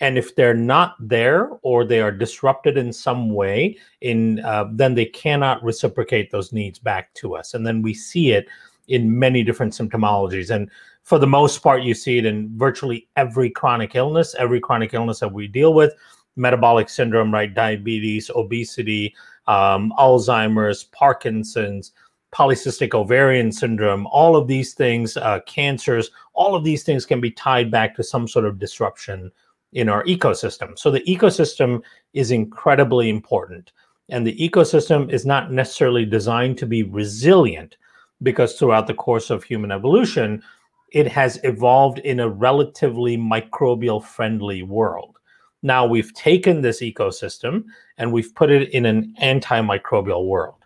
and 0.00 0.18
if 0.18 0.34
they're 0.34 0.54
not 0.54 0.96
there 1.00 1.50
or 1.62 1.84
they 1.84 2.00
are 2.00 2.10
disrupted 2.10 2.76
in 2.76 2.92
some 2.92 3.30
way 3.30 3.76
in 4.00 4.40
uh, 4.40 4.66
then 4.72 4.94
they 4.94 5.06
cannot 5.06 5.62
reciprocate 5.62 6.30
those 6.30 6.52
needs 6.52 6.78
back 6.78 7.14
to 7.14 7.36
us. 7.36 7.54
And 7.54 7.66
then 7.66 7.80
we 7.80 7.94
see 7.94 8.32
it 8.32 8.48
in 8.88 9.18
many 9.18 9.42
different 9.42 9.72
symptomologies. 9.72 10.54
And 10.54 10.70
for 11.04 11.18
the 11.18 11.26
most 11.26 11.62
part 11.62 11.82
you 11.82 11.94
see 11.94 12.18
it 12.18 12.26
in 12.26 12.50
virtually 12.58 13.08
every 13.16 13.50
chronic 13.50 13.94
illness 13.94 14.34
every 14.38 14.60
chronic 14.60 14.94
illness 14.94 15.20
that 15.20 15.32
we 15.32 15.46
deal 15.46 15.74
with 15.74 15.94
metabolic 16.36 16.88
syndrome 16.88 17.32
right? 17.32 17.54
Diabetes 17.54 18.30
obesity 18.34 19.14
um, 19.46 19.92
alzheimer's 19.98 20.84
parkinson's 20.84 21.92
polycystic 22.32 22.94
ovarian 22.94 23.52
syndrome 23.52 24.06
all 24.08 24.34
of 24.34 24.48
these 24.48 24.74
things 24.74 25.16
uh, 25.18 25.38
cancers 25.46 26.10
all 26.32 26.56
of 26.56 26.64
these 26.64 26.82
things 26.82 27.06
can 27.06 27.20
be 27.20 27.30
tied 27.30 27.70
back 27.70 27.94
to 27.94 28.02
some 28.02 28.26
sort 28.26 28.44
of 28.44 28.58
disruption 28.58 29.30
in 29.74 29.88
our 29.88 30.04
ecosystem. 30.04 30.78
So 30.78 30.90
the 30.90 31.02
ecosystem 31.02 31.82
is 32.14 32.30
incredibly 32.30 33.10
important. 33.10 33.72
And 34.08 34.26
the 34.26 34.36
ecosystem 34.36 35.10
is 35.12 35.26
not 35.26 35.52
necessarily 35.52 36.04
designed 36.04 36.58
to 36.58 36.66
be 36.66 36.82
resilient 36.82 37.76
because 38.22 38.54
throughout 38.54 38.86
the 38.86 38.94
course 38.94 39.30
of 39.30 39.44
human 39.44 39.72
evolution, 39.72 40.42
it 40.92 41.08
has 41.08 41.40
evolved 41.42 41.98
in 42.00 42.20
a 42.20 42.28
relatively 42.28 43.16
microbial 43.16 44.02
friendly 44.02 44.62
world. 44.62 45.18
Now 45.62 45.86
we've 45.86 46.12
taken 46.14 46.60
this 46.60 46.80
ecosystem 46.80 47.64
and 47.98 48.12
we've 48.12 48.34
put 48.34 48.50
it 48.50 48.70
in 48.70 48.86
an 48.86 49.14
antimicrobial 49.20 50.26
world 50.26 50.63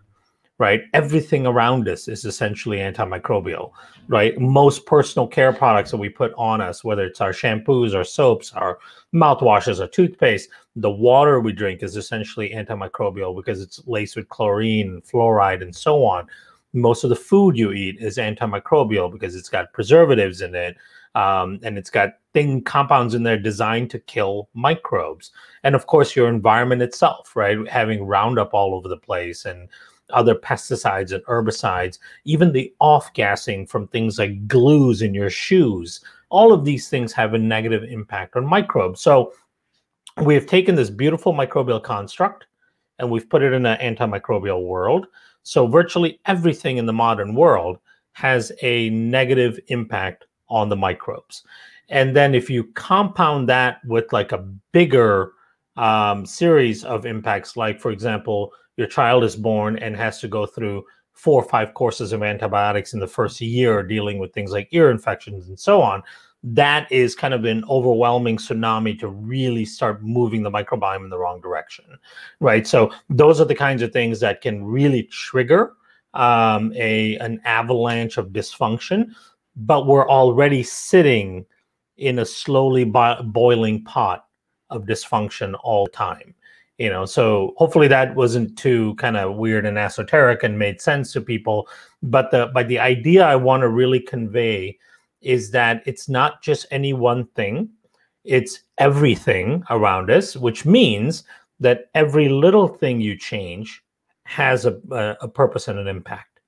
right? 0.58 0.82
Everything 0.92 1.46
around 1.46 1.88
us 1.88 2.08
is 2.08 2.24
essentially 2.24 2.78
antimicrobial, 2.78 3.70
right? 4.08 4.38
Most 4.40 4.86
personal 4.86 5.26
care 5.26 5.52
products 5.52 5.92
that 5.92 5.98
we 5.98 6.08
put 6.08 6.32
on 6.36 6.60
us, 6.60 6.82
whether 6.82 7.04
it's 7.04 7.20
our 7.20 7.32
shampoos, 7.32 7.94
our 7.94 8.04
soaps, 8.04 8.52
our 8.52 8.78
mouthwashes, 9.14 9.80
our 9.80 9.86
toothpaste, 9.86 10.48
the 10.74 10.90
water 10.90 11.38
we 11.40 11.52
drink 11.52 11.82
is 11.82 11.96
essentially 11.96 12.50
antimicrobial 12.50 13.36
because 13.36 13.62
it's 13.62 13.80
laced 13.86 14.16
with 14.16 14.28
chlorine, 14.28 15.00
fluoride, 15.02 15.62
and 15.62 15.74
so 15.74 16.04
on. 16.04 16.26
Most 16.72 17.04
of 17.04 17.10
the 17.10 17.16
food 17.16 17.56
you 17.56 17.72
eat 17.72 17.96
is 18.00 18.18
antimicrobial 18.18 19.10
because 19.10 19.36
it's 19.36 19.48
got 19.48 19.72
preservatives 19.72 20.40
in 20.40 20.54
it. 20.54 20.76
Um, 21.14 21.58
and 21.62 21.78
it's 21.78 21.90
got 21.90 22.18
thing 22.34 22.62
compounds 22.62 23.14
in 23.14 23.22
there 23.22 23.38
designed 23.38 23.90
to 23.90 23.98
kill 23.98 24.48
microbes. 24.54 25.32
And 25.64 25.74
of 25.74 25.86
course, 25.86 26.14
your 26.14 26.28
environment 26.28 26.82
itself, 26.82 27.34
right? 27.34 27.56
Having 27.68 28.04
Roundup 28.04 28.54
all 28.54 28.74
over 28.74 28.88
the 28.88 28.98
place 28.98 29.44
and 29.44 29.68
other 30.10 30.34
pesticides 30.34 31.12
and 31.12 31.24
herbicides, 31.24 31.98
even 32.24 32.52
the 32.52 32.72
off 32.80 33.12
gassing 33.12 33.66
from 33.66 33.86
things 33.88 34.18
like 34.18 34.46
glues 34.48 35.02
in 35.02 35.14
your 35.14 35.30
shoes. 35.30 36.00
All 36.30 36.52
of 36.52 36.64
these 36.64 36.88
things 36.88 37.12
have 37.12 37.34
a 37.34 37.38
negative 37.38 37.84
impact 37.84 38.36
on 38.36 38.46
microbes. 38.46 39.00
So 39.00 39.32
we 40.22 40.34
have 40.34 40.46
taken 40.46 40.74
this 40.74 40.90
beautiful 40.90 41.32
microbial 41.32 41.82
construct 41.82 42.46
and 42.98 43.10
we've 43.10 43.28
put 43.28 43.42
it 43.42 43.52
in 43.52 43.66
an 43.66 43.78
antimicrobial 43.96 44.64
world. 44.64 45.06
So 45.42 45.66
virtually 45.66 46.20
everything 46.26 46.76
in 46.76 46.86
the 46.86 46.92
modern 46.92 47.34
world 47.34 47.78
has 48.12 48.52
a 48.62 48.90
negative 48.90 49.60
impact 49.68 50.26
on 50.48 50.68
the 50.68 50.76
microbes. 50.76 51.44
And 51.88 52.14
then 52.14 52.34
if 52.34 52.50
you 52.50 52.64
compound 52.74 53.48
that 53.48 53.84
with 53.86 54.12
like 54.12 54.32
a 54.32 54.38
bigger 54.72 55.32
um, 55.76 56.26
series 56.26 56.84
of 56.84 57.06
impacts, 57.06 57.56
like 57.56 57.80
for 57.80 57.90
example, 57.90 58.52
your 58.78 58.86
child 58.86 59.24
is 59.24 59.36
born 59.36 59.76
and 59.78 59.94
has 59.96 60.20
to 60.20 60.28
go 60.28 60.46
through 60.46 60.84
four 61.12 61.42
or 61.42 61.48
five 61.48 61.74
courses 61.74 62.12
of 62.12 62.22
antibiotics 62.22 62.94
in 62.94 63.00
the 63.00 63.06
first 63.06 63.40
year 63.40 63.82
dealing 63.82 64.18
with 64.18 64.32
things 64.32 64.52
like 64.52 64.68
ear 64.70 64.90
infections 64.90 65.48
and 65.48 65.58
so 65.58 65.82
on 65.82 66.02
that 66.44 66.90
is 66.92 67.16
kind 67.16 67.34
of 67.34 67.44
an 67.44 67.64
overwhelming 67.68 68.36
tsunami 68.36 68.96
to 68.96 69.08
really 69.08 69.64
start 69.64 70.00
moving 70.04 70.44
the 70.44 70.50
microbiome 70.50 71.02
in 71.02 71.10
the 71.10 71.18
wrong 71.18 71.40
direction 71.40 71.84
right? 72.38 72.66
So 72.66 72.92
those 73.10 73.40
are 73.40 73.44
the 73.44 73.54
kinds 73.54 73.82
of 73.82 73.92
things 73.92 74.20
that 74.20 74.40
can 74.40 74.64
really 74.64 75.02
trigger 75.04 75.74
um, 76.14 76.72
a 76.76 77.16
an 77.18 77.40
avalanche 77.44 78.16
of 78.16 78.28
dysfunction 78.28 79.10
but 79.56 79.86
we're 79.86 80.08
already 80.08 80.62
sitting 80.62 81.44
in 81.96 82.20
a 82.20 82.24
slowly 82.24 82.84
bo- 82.84 83.22
boiling 83.24 83.82
pot 83.82 84.26
of 84.70 84.84
dysfunction 84.84 85.58
all 85.64 85.86
the 85.86 85.90
time 85.90 86.34
you 86.78 86.88
know 86.88 87.04
so 87.04 87.54
hopefully 87.56 87.88
that 87.88 88.14
wasn't 88.14 88.56
too 88.56 88.94
kind 88.94 89.16
of 89.16 89.36
weird 89.36 89.66
and 89.66 89.78
esoteric 89.78 90.42
and 90.42 90.58
made 90.58 90.80
sense 90.80 91.12
to 91.12 91.20
people 91.20 91.68
but 92.02 92.30
the 92.30 92.50
but 92.54 92.68
the 92.68 92.78
idea 92.78 93.24
i 93.24 93.36
want 93.36 93.60
to 93.60 93.68
really 93.68 94.00
convey 94.00 94.76
is 95.20 95.50
that 95.50 95.82
it's 95.86 96.08
not 96.08 96.42
just 96.42 96.66
any 96.70 96.92
one 96.92 97.26
thing, 97.28 97.68
it's 98.24 98.60
everything 98.78 99.62
around 99.70 100.10
us, 100.10 100.36
which 100.36 100.64
means 100.64 101.24
that 101.60 101.86
every 101.94 102.28
little 102.28 102.68
thing 102.68 103.00
you 103.00 103.16
change 103.16 103.82
has 104.24 104.66
a, 104.66 104.78
a, 104.92 105.16
a 105.22 105.28
purpose 105.28 105.68
and 105.68 105.78
an 105.78 105.88
impact, 105.88 106.40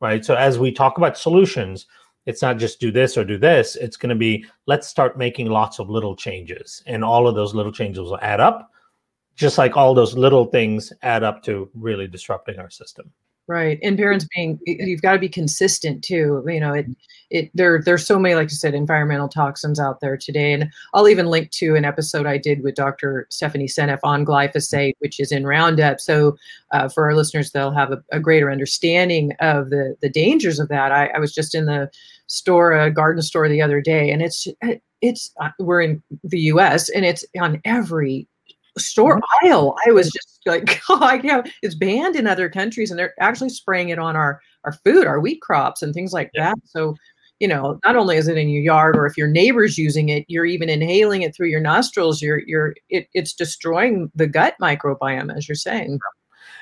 right? 0.00 0.24
So 0.24 0.34
as 0.34 0.58
we 0.58 0.72
talk 0.72 0.98
about 0.98 1.16
solutions, 1.16 1.86
it's 2.26 2.42
not 2.42 2.58
just 2.58 2.80
do 2.80 2.90
this 2.90 3.16
or 3.16 3.24
do 3.24 3.38
this. 3.38 3.76
It's 3.76 3.96
going 3.96 4.10
to 4.10 4.16
be 4.16 4.44
let's 4.66 4.86
start 4.86 5.16
making 5.16 5.46
lots 5.46 5.78
of 5.78 5.88
little 5.88 6.14
changes, 6.14 6.82
and 6.86 7.02
all 7.02 7.26
of 7.26 7.34
those 7.34 7.54
little 7.54 7.72
changes 7.72 8.00
will 8.00 8.18
add 8.20 8.40
up, 8.40 8.70
just 9.38 9.56
like 9.56 9.76
all 9.76 9.94
those 9.94 10.14
little 10.14 10.46
things 10.46 10.92
add 11.02 11.22
up 11.22 11.42
to 11.44 11.70
really 11.74 12.08
disrupting 12.08 12.58
our 12.58 12.70
system. 12.70 13.10
Right. 13.46 13.78
And 13.82 13.96
parents 13.96 14.26
being 14.36 14.58
you've 14.66 15.00
got 15.00 15.12
to 15.14 15.18
be 15.18 15.28
consistent 15.28 16.04
too. 16.04 16.44
You 16.46 16.60
know, 16.60 16.74
it 16.74 16.86
it 17.30 17.50
there 17.54 17.80
there's 17.82 18.04
so 18.04 18.18
many, 18.18 18.34
like 18.34 18.50
you 18.50 18.56
said, 18.56 18.74
environmental 18.74 19.26
toxins 19.28 19.80
out 19.80 20.00
there 20.00 20.18
today. 20.18 20.52
And 20.52 20.70
I'll 20.92 21.08
even 21.08 21.28
link 21.28 21.50
to 21.52 21.74
an 21.74 21.86
episode 21.86 22.26
I 22.26 22.36
did 22.36 22.62
with 22.62 22.74
Dr. 22.74 23.26
Stephanie 23.30 23.66
Seneff 23.68 24.00
on 24.02 24.26
glyphosate, 24.26 24.96
which 24.98 25.18
is 25.18 25.32
in 25.32 25.46
Roundup. 25.46 25.98
So 25.98 26.36
uh, 26.72 26.90
for 26.90 27.04
our 27.04 27.14
listeners, 27.14 27.52
they'll 27.52 27.70
have 27.70 27.90
a, 27.90 28.04
a, 28.12 28.20
greater 28.20 28.50
understanding 28.50 29.32
of 29.40 29.70
the 29.70 29.96
the 30.02 30.10
dangers 30.10 30.58
of 30.58 30.68
that. 30.68 30.92
I, 30.92 31.06
I 31.06 31.18
was 31.18 31.32
just 31.32 31.54
in 31.54 31.64
the 31.64 31.90
store, 32.26 32.72
a 32.72 32.90
garden 32.90 33.22
store 33.22 33.48
the 33.48 33.62
other 33.62 33.80
day, 33.80 34.10
and 34.10 34.20
it's 34.20 34.46
it's 35.00 35.32
uh, 35.40 35.50
we're 35.58 35.80
in 35.80 36.02
the 36.22 36.40
US 36.40 36.90
and 36.90 37.06
it's 37.06 37.24
on 37.40 37.62
every 37.64 38.28
store 38.78 39.16
mm-hmm. 39.16 39.46
aisle. 39.46 39.76
I 39.86 39.92
was 39.92 40.10
just 40.10 40.40
like, 40.46 40.80
oh, 40.88 41.02
I 41.02 41.18
can't. 41.18 41.48
It's 41.62 41.74
banned 41.74 42.16
in 42.16 42.26
other 42.26 42.48
countries, 42.48 42.90
and 42.90 42.98
they're 42.98 43.14
actually 43.20 43.50
spraying 43.50 43.90
it 43.90 43.98
on 43.98 44.16
our 44.16 44.40
our 44.64 44.72
food, 44.72 45.06
our 45.06 45.20
wheat 45.20 45.40
crops, 45.40 45.82
and 45.82 45.94
things 45.94 46.12
like 46.12 46.30
yeah. 46.34 46.50
that. 46.50 46.58
So, 46.64 46.94
you 47.40 47.48
know, 47.48 47.78
not 47.84 47.96
only 47.96 48.16
is 48.16 48.28
it 48.28 48.36
in 48.36 48.48
your 48.48 48.62
yard, 48.62 48.96
or 48.96 49.06
if 49.06 49.16
your 49.16 49.28
neighbor's 49.28 49.78
using 49.78 50.08
it, 50.08 50.24
you're 50.28 50.46
even 50.46 50.68
inhaling 50.68 51.22
it 51.22 51.34
through 51.34 51.48
your 51.48 51.60
nostrils. 51.60 52.20
You're 52.20 52.42
you're 52.46 52.74
it, 52.88 53.08
it's 53.14 53.32
destroying 53.32 54.10
the 54.14 54.26
gut 54.26 54.54
microbiome, 54.60 55.34
as 55.34 55.48
you're 55.48 55.56
saying. 55.56 55.98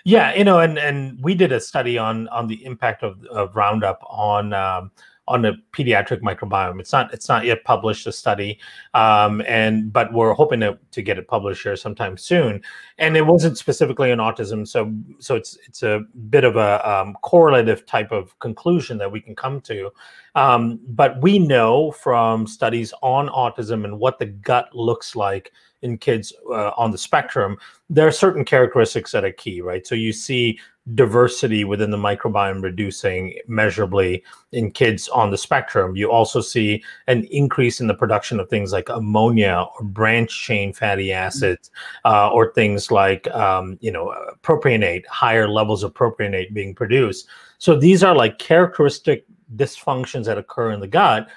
Yeah, 0.05 0.35
you 0.35 0.45
know, 0.45 0.61
and 0.61 0.79
and 0.79 1.21
we 1.23 1.35
did 1.35 1.51
a 1.51 1.61
study 1.61 1.99
on 1.99 2.29
on 2.29 2.47
the 2.47 2.65
impact 2.65 3.03
of, 3.03 3.25
of 3.27 3.57
Roundup 3.57 4.01
on 4.09 4.53
um, 4.53 4.93
on 5.29 5.43
the 5.43 5.53
pediatric 5.73 6.21
microbiome. 6.21 6.81
It's 6.81 6.93
not 6.93 7.13
it's 7.13 7.29
not 7.29 7.45
yet 7.45 7.65
published 7.65 8.07
a 8.07 8.13
study, 8.13 8.59
um, 8.95 9.43
and 9.47 9.93
but 9.93 10.13
we're 10.13 10.35
hoping 10.35 10.61
to, 10.61 10.79
to 10.93 11.03
get 11.03 11.19
it 11.19 11.29
published 11.29 11.63
here 11.63 11.77
sometime 11.77 12.17
soon. 12.17 12.63
And 12.99 13.17
it 13.17 13.27
wasn't 13.27 13.59
specifically 13.59 14.13
on 14.13 14.19
autism, 14.19 14.67
so 14.67 14.93
so 15.19 15.35
it's 15.35 15.59
it's 15.67 15.83
a 15.83 16.03
bit 16.31 16.45
of 16.45 16.57
a 16.57 16.89
um, 16.89 17.17
correlative 17.23 17.87
type 17.87 18.13
of 18.13 18.39
conclusion 18.39 18.99
that 18.99 19.11
we 19.11 19.21
can 19.21 19.35
come 19.35 19.61
to. 19.63 19.91
Um, 20.35 20.81
but 20.89 21.21
we 21.23 21.39
know 21.39 21.91
from 21.93 22.47
studies 22.47 22.93
on 23.03 23.29
autism 23.29 23.85
and 23.85 23.99
what 23.99 24.19
the 24.19 24.27
gut 24.27 24.69
looks 24.75 25.17
like 25.17 25.53
in 25.83 25.99
kids 25.99 26.33
uh, 26.51 26.73
on 26.77 26.91
the 26.91 26.99
spectrum, 26.99 27.57
there 27.89 28.07
are 28.07 28.13
certain 28.13 28.45
characteristics 28.45 29.13
that 29.13 29.25
are 29.25 29.33
key, 29.33 29.61
right? 29.61 29.87
So 29.87 29.95
you 29.95 30.13
see 30.13 30.59
diversity 30.95 31.65
within 31.65 31.91
the 31.91 31.97
microbiome 31.97 32.63
reducing 32.63 33.37
measurably 33.49 34.23
in 34.53 34.71
kids 34.71 35.09
on 35.09 35.31
the 35.31 35.39
spectrum. 35.39 35.97
You 35.97 36.11
also 36.11 36.41
see 36.41 36.83
an 37.09 37.25
increase 37.25 37.81
in 37.81 37.89
the 37.89 37.95
production 37.95 38.39
of 38.39 38.49
things 38.49 38.73
like 38.73 38.89
ammonia 38.89 39.67
or 39.75 39.85
branch 39.85 40.43
chain 40.43 40.73
fatty 40.73 41.13
acids, 41.13 41.71
uh, 42.05 42.31
or 42.31 42.53
things 42.53 42.91
like 42.91 43.29
um, 43.35 43.79
you 43.81 43.91
know 43.91 44.15
propionate, 44.43 45.07
higher 45.07 45.49
levels 45.49 45.83
of 45.83 45.93
propionate 45.93 46.53
being 46.53 46.75
produced. 46.75 47.29
So 47.59 47.77
these 47.77 48.05
are 48.05 48.15
like 48.15 48.39
characteristic 48.39 49.27
dysfunctions 49.57 50.27
that 50.27 50.39
occur 50.39 50.71
in 50.71 50.81
the 50.81 50.87
gut 50.87 51.29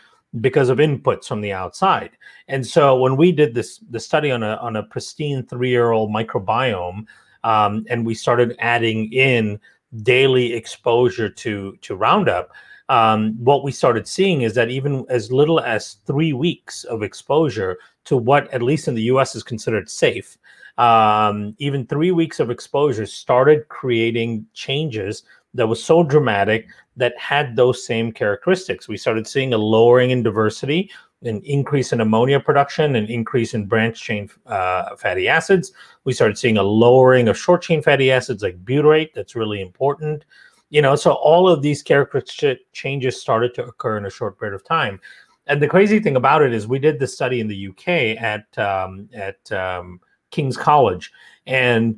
because 0.41 0.69
of 0.69 0.77
inputs 0.77 1.25
from 1.25 1.41
the 1.41 1.53
outside. 1.53 2.11
And 2.47 2.65
so 2.65 2.99
when 2.99 3.15
we 3.15 3.31
did 3.31 3.55
this 3.55 3.79
the 3.89 3.99
study 3.99 4.29
on 4.29 4.43
a 4.43 4.57
on 4.57 4.75
a 4.75 4.83
pristine 4.83 5.43
three 5.43 5.69
year 5.69 5.91
old 5.91 6.11
microbiome 6.11 7.05
um, 7.43 7.85
and 7.89 8.05
we 8.05 8.13
started 8.13 8.55
adding 8.59 9.11
in 9.13 9.59
daily 10.03 10.53
exposure 10.53 11.29
to 11.29 11.77
to 11.81 11.95
Roundup, 11.95 12.51
um, 12.89 13.35
what 13.43 13.63
we 13.63 13.71
started 13.71 14.07
seeing 14.07 14.41
is 14.41 14.55
that 14.55 14.69
even 14.69 15.05
as 15.09 15.31
little 15.31 15.59
as 15.59 15.97
three 16.05 16.33
weeks 16.33 16.83
of 16.85 17.03
exposure 17.03 17.77
to 18.05 18.17
what, 18.17 18.51
at 18.51 18.63
least 18.63 18.87
in 18.87 18.95
the 18.95 19.03
U.S., 19.03 19.35
is 19.35 19.43
considered 19.43 19.89
safe, 19.89 20.37
um, 20.79 21.55
even 21.59 21.85
three 21.85 22.11
weeks 22.11 22.39
of 22.39 22.49
exposure 22.49 23.05
started 23.05 23.67
creating 23.67 24.45
changes 24.53 25.23
that 25.53 25.67
was 25.67 25.83
so 25.83 26.01
dramatic 26.01 26.67
that 26.95 27.17
had 27.17 27.55
those 27.55 27.85
same 27.85 28.11
characteristics. 28.11 28.87
We 28.87 28.97
started 28.97 29.27
seeing 29.27 29.53
a 29.53 29.57
lowering 29.57 30.09
in 30.09 30.23
diversity 30.23 30.89
an 31.23 31.41
increase 31.43 31.91
in 31.91 32.01
ammonia 32.01 32.39
production, 32.39 32.95
an 32.95 33.05
increase 33.07 33.53
in 33.53 33.65
branch 33.65 34.01
chain 34.01 34.29
uh, 34.45 34.95
fatty 34.95 35.27
acids. 35.27 35.73
We 36.05 36.13
started 36.13 36.37
seeing 36.37 36.57
a 36.57 36.63
lowering 36.63 37.27
of 37.27 37.37
short 37.37 37.61
chain 37.61 37.81
fatty 37.81 38.11
acids 38.11 38.41
like 38.41 38.63
butyrate. 38.63 39.13
That's 39.13 39.35
really 39.35 39.61
important. 39.61 40.23
You 40.69 40.81
know, 40.81 40.95
so 40.95 41.13
all 41.13 41.49
of 41.49 41.61
these 41.61 41.81
characteristic 41.81 42.71
changes 42.73 43.19
started 43.19 43.53
to 43.55 43.65
occur 43.65 43.97
in 43.97 44.05
a 44.05 44.09
short 44.09 44.39
period 44.39 44.55
of 44.55 44.63
time. 44.63 44.99
And 45.47 45.61
the 45.61 45.67
crazy 45.67 45.99
thing 45.99 46.15
about 46.15 46.43
it 46.43 46.53
is, 46.53 46.67
we 46.67 46.77
did 46.77 46.99
this 46.99 47.13
study 47.13 47.39
in 47.39 47.47
the 47.47 47.69
UK 47.69 48.21
at 48.21 48.57
um, 48.57 49.09
at 49.13 49.51
um, 49.51 49.99
King's 50.29 50.55
College, 50.55 51.11
and 51.47 51.97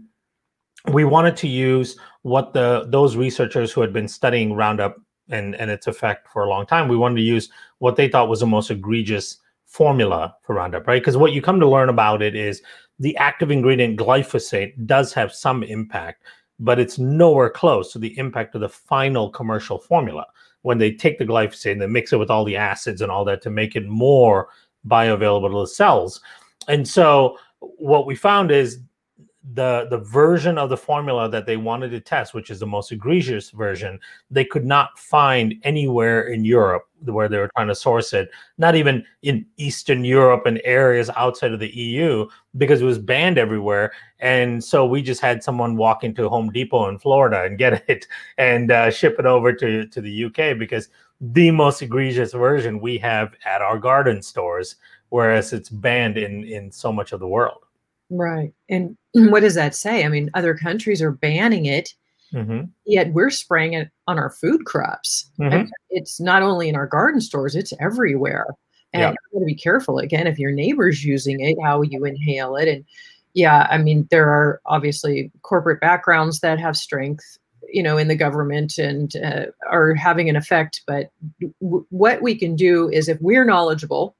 we 0.93 1.03
wanted 1.03 1.35
to 1.37 1.49
use 1.49 1.97
what 2.21 2.53
the 2.53 2.85
those 2.87 3.17
researchers 3.17 3.73
who 3.73 3.81
had 3.81 3.91
been 3.91 4.07
studying 4.07 4.53
Roundup 4.53 4.95
and, 5.29 5.55
and 5.55 5.69
its 5.69 5.87
effect 5.87 6.27
for 6.27 6.43
a 6.43 6.49
long 6.49 6.65
time. 6.65 6.87
We 6.87 6.97
wanted 6.97 7.15
to 7.15 7.21
use 7.21 7.49
what 7.81 7.95
they 7.95 8.07
thought 8.07 8.29
was 8.29 8.41
the 8.41 8.45
most 8.45 8.69
egregious 8.69 9.39
formula 9.65 10.35
for 10.43 10.53
Roundup, 10.53 10.85
right? 10.85 11.01
Because 11.01 11.17
what 11.17 11.31
you 11.31 11.41
come 11.41 11.59
to 11.59 11.67
learn 11.67 11.89
about 11.89 12.21
it 12.21 12.35
is 12.35 12.61
the 12.99 13.17
active 13.17 13.49
ingredient 13.49 13.97
glyphosate 13.97 14.85
does 14.85 15.11
have 15.13 15.33
some 15.33 15.63
impact, 15.63 16.23
but 16.59 16.77
it's 16.77 16.99
nowhere 16.99 17.49
close 17.49 17.91
to 17.91 17.97
the 17.97 18.15
impact 18.19 18.53
of 18.53 18.61
the 18.61 18.69
final 18.69 19.31
commercial 19.31 19.79
formula. 19.79 20.27
When 20.61 20.77
they 20.77 20.91
take 20.91 21.17
the 21.17 21.25
glyphosate 21.25 21.71
and 21.71 21.81
they 21.81 21.87
mix 21.87 22.13
it 22.13 22.17
with 22.17 22.29
all 22.29 22.45
the 22.45 22.55
acids 22.55 23.01
and 23.01 23.11
all 23.11 23.25
that 23.25 23.41
to 23.41 23.49
make 23.49 23.75
it 23.75 23.87
more 23.87 24.49
bioavailable 24.87 25.49
to 25.49 25.61
the 25.61 25.67
cells. 25.67 26.21
And 26.67 26.87
so 26.87 27.35
what 27.59 28.05
we 28.05 28.13
found 28.13 28.51
is 28.51 28.79
the 29.53 29.87
the 29.89 29.97
version 29.97 30.57
of 30.57 30.69
the 30.69 30.77
formula 30.77 31.27
that 31.29 31.45
they 31.45 31.57
wanted 31.57 31.89
to 31.89 31.99
test, 31.99 32.33
which 32.33 32.51
is 32.51 32.59
the 32.59 32.67
most 32.67 32.91
egregious 32.91 33.49
version, 33.49 33.99
they 34.29 34.45
could 34.45 34.65
not 34.65 34.97
find 34.99 35.55
anywhere 35.63 36.27
in 36.27 36.45
Europe 36.45 36.87
where 37.05 37.27
they 37.27 37.37
were 37.37 37.49
trying 37.55 37.67
to 37.67 37.75
source 37.75 38.13
it. 38.13 38.29
Not 38.59 38.75
even 38.75 39.03
in 39.23 39.45
Eastern 39.57 40.05
Europe 40.05 40.45
and 40.45 40.61
areas 40.63 41.09
outside 41.15 41.53
of 41.53 41.59
the 41.59 41.75
EU 41.75 42.27
because 42.57 42.81
it 42.81 42.85
was 42.85 42.99
banned 42.99 43.39
everywhere. 43.39 43.91
And 44.19 44.63
so 44.63 44.85
we 44.85 45.01
just 45.01 45.21
had 45.21 45.43
someone 45.43 45.75
walk 45.75 46.03
into 46.03 46.29
Home 46.29 46.51
Depot 46.51 46.87
in 46.89 46.99
Florida 46.99 47.43
and 47.43 47.57
get 47.57 47.83
it 47.89 48.05
and 48.37 48.71
uh, 48.71 48.91
ship 48.91 49.15
it 49.17 49.25
over 49.25 49.53
to 49.53 49.87
to 49.87 50.01
the 50.01 50.25
UK 50.25 50.57
because 50.57 50.89
the 51.19 51.51
most 51.51 51.81
egregious 51.81 52.33
version 52.33 52.79
we 52.79 52.97
have 52.99 53.33
at 53.45 53.61
our 53.61 53.79
garden 53.79 54.21
stores, 54.21 54.75
whereas 55.09 55.51
it's 55.51 55.69
banned 55.69 56.17
in 56.17 56.43
in 56.43 56.71
so 56.71 56.93
much 56.93 57.11
of 57.11 57.19
the 57.19 57.27
world. 57.27 57.65
Right. 58.11 58.53
And 58.69 58.97
what 59.13 59.39
does 59.39 59.55
that 59.55 59.73
say? 59.73 60.05
I 60.05 60.09
mean, 60.09 60.29
other 60.33 60.53
countries 60.53 61.01
are 61.01 61.11
banning 61.11 61.65
it. 61.65 61.93
Mm-hmm. 62.33 62.65
Yet 62.85 63.11
we're 63.11 63.29
spraying 63.29 63.73
it 63.73 63.89
on 64.07 64.17
our 64.17 64.29
food 64.29 64.65
crops. 64.65 65.29
Mm-hmm. 65.39 65.67
It's 65.89 66.19
not 66.21 66.43
only 66.43 66.69
in 66.69 66.75
our 66.75 66.87
garden 66.87 67.19
stores, 67.19 67.55
it's 67.55 67.73
everywhere. 67.81 68.47
And 68.93 69.01
yeah. 69.01 69.09
you 69.09 69.15
got 69.33 69.39
to 69.39 69.45
be 69.45 69.55
careful 69.55 69.99
again 69.99 70.27
if 70.27 70.39
your 70.39 70.51
neighbor's 70.51 71.03
using 71.03 71.41
it, 71.41 71.57
how 71.61 71.81
you 71.81 72.05
inhale 72.05 72.55
it. 72.55 72.67
And 72.69 72.85
yeah, 73.33 73.67
I 73.69 73.77
mean, 73.77 74.07
there 74.11 74.29
are 74.29 74.61
obviously 74.65 75.31
corporate 75.41 75.81
backgrounds 75.81 76.39
that 76.39 76.59
have 76.59 76.77
strength 76.77 77.37
you 77.71 77.83
know 77.83 77.97
in 77.97 78.07
the 78.07 78.15
government 78.15 78.77
and 78.77 79.15
uh, 79.17 79.45
are 79.69 79.93
having 79.93 80.29
an 80.29 80.35
effect 80.35 80.81
but 80.87 81.09
w- 81.61 81.85
what 81.89 82.21
we 82.21 82.35
can 82.35 82.55
do 82.55 82.89
is 82.89 83.07
if 83.07 83.19
we're 83.21 83.45
knowledgeable 83.45 84.15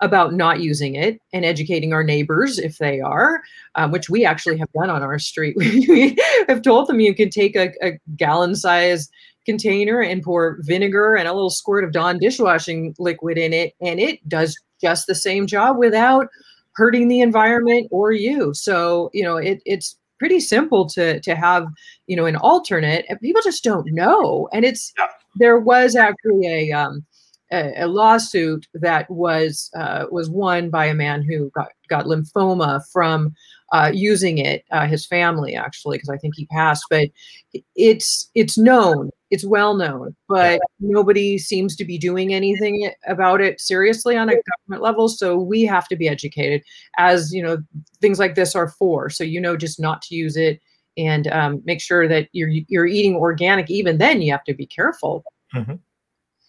about 0.00 0.34
not 0.34 0.60
using 0.60 0.94
it 0.94 1.20
and 1.32 1.44
educating 1.44 1.92
our 1.92 2.02
neighbors 2.02 2.58
if 2.58 2.78
they 2.78 3.00
are 3.00 3.42
um, 3.74 3.90
which 3.90 4.10
we 4.10 4.24
actually 4.24 4.58
have 4.58 4.72
done 4.72 4.90
on 4.90 5.02
our 5.02 5.18
street. 5.18 5.56
We 5.94 6.16
have 6.48 6.62
told 6.62 6.88
them 6.88 7.00
you 7.00 7.14
can 7.14 7.30
take 7.30 7.56
a, 7.56 7.72
a 7.82 7.98
gallon 8.16 8.56
size 8.56 9.08
container 9.44 10.00
and 10.00 10.22
pour 10.22 10.58
vinegar 10.60 11.14
and 11.14 11.28
a 11.28 11.32
little 11.32 11.50
squirt 11.50 11.84
of 11.84 11.92
dawn 11.92 12.18
dishwashing 12.18 12.94
liquid 12.98 13.38
in 13.38 13.52
it 13.52 13.74
and 13.80 14.00
it 14.00 14.26
does 14.28 14.58
just 14.80 15.06
the 15.06 15.14
same 15.14 15.46
job 15.46 15.76
without 15.78 16.28
hurting 16.74 17.08
the 17.08 17.20
environment 17.20 17.86
or 17.90 18.12
you. 18.12 18.52
So 18.54 19.10
you 19.12 19.22
know 19.22 19.36
it, 19.36 19.60
it's 19.64 19.96
pretty 20.18 20.40
simple 20.40 20.86
to 20.86 21.20
to 21.20 21.34
have 21.34 21.66
you 22.06 22.16
know 22.16 22.26
an 22.26 22.36
alternate 22.36 23.04
and 23.08 23.20
people 23.20 23.42
just 23.42 23.64
don't 23.64 23.92
know 23.92 24.48
and 24.52 24.64
it's 24.64 24.92
yeah. 24.98 25.06
there 25.36 25.58
was 25.58 25.96
actually 25.96 26.46
a 26.46 26.72
um 26.72 27.04
a, 27.52 27.82
a 27.82 27.86
lawsuit 27.86 28.66
that 28.74 29.08
was 29.10 29.70
uh, 29.76 30.06
was 30.10 30.30
won 30.30 30.70
by 30.70 30.86
a 30.86 30.94
man 30.94 31.22
who 31.22 31.50
got 31.54 31.68
got 31.88 32.06
lymphoma 32.06 32.82
from 32.92 33.34
uh, 33.72 33.90
using 33.92 34.38
it. 34.38 34.64
Uh, 34.70 34.86
his 34.86 35.06
family 35.06 35.54
actually, 35.54 35.96
because 35.96 36.08
I 36.08 36.16
think 36.16 36.34
he 36.36 36.46
passed. 36.46 36.84
But 36.90 37.08
it's 37.74 38.30
it's 38.34 38.58
known, 38.58 39.10
it's 39.30 39.44
well 39.44 39.74
known, 39.74 40.14
but 40.28 40.60
nobody 40.80 41.38
seems 41.38 41.76
to 41.76 41.84
be 41.84 41.98
doing 41.98 42.34
anything 42.34 42.90
about 43.06 43.40
it 43.40 43.60
seriously 43.60 44.16
on 44.16 44.28
a 44.28 44.34
government 44.34 44.82
level. 44.82 45.08
So 45.08 45.36
we 45.36 45.62
have 45.62 45.88
to 45.88 45.96
be 45.96 46.08
educated, 46.08 46.62
as 46.98 47.32
you 47.32 47.42
know, 47.42 47.58
things 48.00 48.18
like 48.18 48.34
this 48.34 48.54
are 48.54 48.68
for. 48.68 49.10
So 49.10 49.24
you 49.24 49.40
know, 49.40 49.56
just 49.56 49.80
not 49.80 50.02
to 50.02 50.14
use 50.14 50.36
it 50.36 50.60
and 50.96 51.26
um, 51.28 51.62
make 51.64 51.80
sure 51.80 52.06
that 52.08 52.28
you're 52.32 52.50
you're 52.68 52.86
eating 52.86 53.16
organic. 53.16 53.70
Even 53.70 53.98
then, 53.98 54.22
you 54.22 54.32
have 54.32 54.44
to 54.44 54.54
be 54.54 54.66
careful. 54.66 55.24
Mm-hmm. 55.54 55.74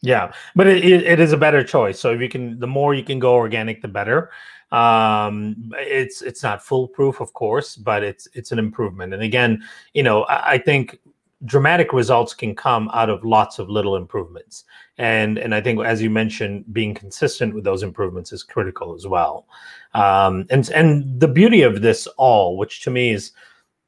Yeah, 0.02 0.34
but 0.56 0.68
it, 0.68 0.84
it 0.84 1.20
is 1.20 1.34
a 1.34 1.38
better 1.38 1.64
choice. 1.64 2.00
So 2.00 2.12
if 2.12 2.22
you 2.22 2.30
can, 2.30 2.60
the 2.60 2.68
more 2.68 2.94
you 2.94 3.04
can 3.04 3.18
go 3.18 3.34
organic, 3.34 3.82
the 3.82 3.88
better. 3.88 4.30
Um, 4.72 5.72
it's 5.78 6.22
it's 6.22 6.44
not 6.44 6.64
foolproof, 6.64 7.22
of 7.22 7.34
course, 7.34 7.76
but 7.76 8.04
it's 8.04 8.28
it's 8.34 8.52
an 8.52 8.60
improvement. 8.60 9.14
And 9.14 9.24
again, 9.24 9.64
you 9.94 10.04
know, 10.04 10.24
I, 10.24 10.54
I 10.54 10.58
think 10.58 11.00
dramatic 11.44 11.92
results 11.94 12.34
can 12.34 12.56
come 12.56 12.90
out 12.94 13.10
of 13.10 13.24
lots 13.26 13.60
of 13.60 13.70
little 13.70 13.96
improvements. 13.96 14.64
And 14.98 15.38
and 15.38 15.54
i 15.54 15.60
think 15.60 15.84
as 15.84 16.02
you 16.02 16.10
mentioned 16.10 16.66
being 16.74 16.94
consistent 16.94 17.54
with 17.54 17.64
those 17.64 17.84
improvements 17.84 18.32
is 18.32 18.44
critical 18.44 18.96
as 18.96 19.06
well. 19.08 19.48
Um, 19.94 20.46
and 20.50 20.70
and 20.70 21.20
the 21.20 21.28
beauty 21.28 21.62
of 21.62 21.82
this 21.82 22.08
all 22.18 22.58
which 22.58 22.82
to 22.84 22.92
me 22.92 23.12
is 23.12 23.32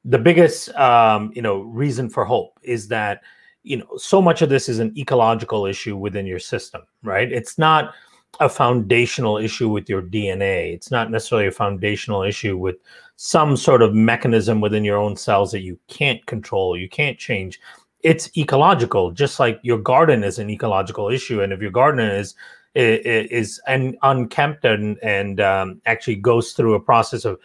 the 0.05 0.19
biggest 0.19 0.69
um, 0.75 1.31
you 1.33 1.41
know 1.41 1.61
reason 1.61 2.09
for 2.09 2.25
hope 2.25 2.59
is 2.63 2.87
that 2.89 3.21
you 3.63 3.77
know 3.77 3.97
so 3.97 4.21
much 4.21 4.41
of 4.41 4.49
this 4.49 4.69
is 4.69 4.79
an 4.79 4.93
ecological 4.97 5.65
issue 5.65 5.95
within 5.95 6.25
your 6.25 6.39
system 6.39 6.81
right? 7.03 7.31
It's 7.31 7.57
not 7.57 7.93
a 8.39 8.49
foundational 8.49 9.37
issue 9.37 9.69
with 9.69 9.89
your 9.89 10.01
dna 10.01 10.73
it's 10.73 10.91
not 10.91 11.11
necessarily 11.11 11.47
a 11.47 11.51
foundational 11.51 12.23
issue 12.23 12.57
with 12.57 12.77
some 13.17 13.57
sort 13.57 13.81
of 13.81 13.95
mechanism 13.95 14.61
within 14.61 14.85
your 14.85 14.97
own 14.97 15.15
cells 15.15 15.51
that 15.51 15.61
you 15.61 15.77
can't 15.87 16.25
control 16.27 16.77
you 16.77 16.87
can't 16.87 17.17
change. 17.17 17.59
It's 18.03 18.29
ecological 18.37 19.11
just 19.11 19.39
like 19.39 19.59
your 19.63 19.79
garden 19.79 20.23
is 20.23 20.39
an 20.39 20.49
ecological 20.49 21.09
issue. 21.09 21.41
And 21.41 21.51
if 21.51 21.59
your 21.59 21.71
garden 21.71 21.99
is 21.99 22.35
is, 22.75 23.59
and 23.67 23.97
unkempt 24.03 24.63
and 24.63 24.99
and 25.01 25.41
um, 25.41 25.81
actually 25.87 26.15
goes 26.15 26.53
through 26.53 26.75
a 26.75 26.79
process 26.79 27.25
of 27.25 27.39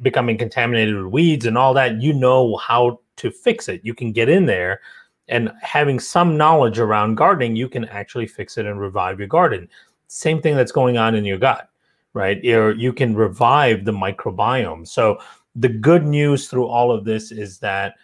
becoming 0.00 0.38
contaminated 0.38 0.96
with 0.96 1.12
weeds 1.12 1.44
and 1.44 1.58
all 1.58 1.74
that 1.74 2.00
you 2.00 2.14
know 2.14 2.56
how 2.56 2.98
to 3.16 3.30
fix 3.30 3.68
it. 3.68 3.82
You 3.84 3.94
can 3.94 4.12
get 4.12 4.30
in 4.30 4.46
there 4.46 4.80
and 5.28 5.52
having 5.60 6.00
some 6.00 6.38
knowledge 6.38 6.78
around 6.78 7.16
gardening 7.16 7.54
you 7.54 7.68
can 7.68 7.84
actually 7.86 8.26
fix 8.26 8.56
it 8.56 8.64
and 8.64 8.80
revive 8.80 9.18
your 9.18 9.28
garden 9.28 9.68
same 10.08 10.42
thing 10.42 10.56
that's 10.56 10.72
going 10.72 10.96
on 10.96 11.14
in 11.14 11.24
your 11.24 11.38
gut 11.38 11.70
right? 12.14 12.42
You're, 12.42 12.74
you 12.74 12.92
can 12.92 13.14
revive 13.14 13.84
the 13.84 13.92
microbiome. 13.92 14.88
So 14.88 15.20
the 15.54 15.68
good 15.68 16.04
news 16.04 16.48
through 16.48 16.66
all 16.66 16.90
of 16.90 17.04
this 17.04 17.30
is 17.30 17.58
that 17.60 17.94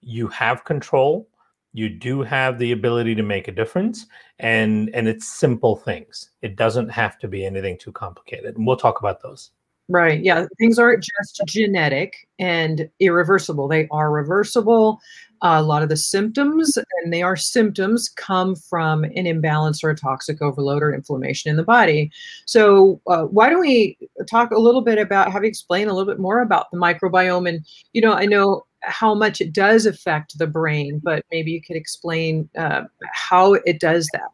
you 0.00 0.26
have 0.28 0.64
control 0.64 1.28
you 1.72 1.88
do 1.88 2.22
have 2.22 2.58
the 2.58 2.72
ability 2.72 3.14
to 3.14 3.22
make 3.22 3.48
a 3.48 3.52
difference 3.52 4.06
and 4.38 4.90
and 4.94 5.08
it's 5.08 5.28
simple 5.28 5.76
things. 5.76 6.30
It 6.42 6.56
doesn't 6.56 6.88
have 6.90 7.18
to 7.20 7.28
be 7.28 7.44
anything 7.44 7.78
too 7.78 7.92
complicated. 7.92 8.56
And 8.56 8.66
we'll 8.66 8.76
talk 8.76 9.00
about 9.00 9.22
those 9.22 9.50
Right. 9.92 10.22
Yeah. 10.24 10.46
Things 10.58 10.78
aren't 10.78 11.04
just 11.04 11.42
genetic 11.46 12.14
and 12.38 12.88
irreversible. 12.98 13.68
They 13.68 13.88
are 13.90 14.10
reversible. 14.10 15.00
Uh, 15.42 15.56
a 15.58 15.62
lot 15.62 15.82
of 15.82 15.90
the 15.90 15.96
symptoms, 15.98 16.78
and 16.78 17.12
they 17.12 17.20
are 17.20 17.36
symptoms, 17.36 18.08
come 18.08 18.54
from 18.54 19.04
an 19.04 19.26
imbalance 19.26 19.84
or 19.84 19.90
a 19.90 19.96
toxic 19.96 20.40
overload 20.40 20.82
or 20.82 20.94
inflammation 20.94 21.50
in 21.50 21.56
the 21.56 21.62
body. 21.64 22.10
So, 22.46 23.00
uh, 23.08 23.24
why 23.24 23.50
don't 23.50 23.60
we 23.60 23.98
talk 24.30 24.52
a 24.52 24.58
little 24.58 24.82
bit 24.82 24.98
about, 24.98 25.30
have 25.32 25.42
you 25.42 25.48
explain 25.48 25.88
a 25.88 25.92
little 25.92 26.10
bit 26.10 26.20
more 26.20 26.40
about 26.40 26.70
the 26.70 26.78
microbiome? 26.78 27.48
And, 27.48 27.66
you 27.92 28.00
know, 28.00 28.12
I 28.14 28.24
know 28.24 28.64
how 28.82 29.14
much 29.14 29.40
it 29.40 29.52
does 29.52 29.84
affect 29.84 30.38
the 30.38 30.46
brain, 30.46 31.00
but 31.02 31.24
maybe 31.32 31.50
you 31.50 31.60
could 31.60 31.76
explain 31.76 32.48
uh, 32.56 32.84
how 33.12 33.54
it 33.54 33.78
does 33.80 34.08
that. 34.12 34.30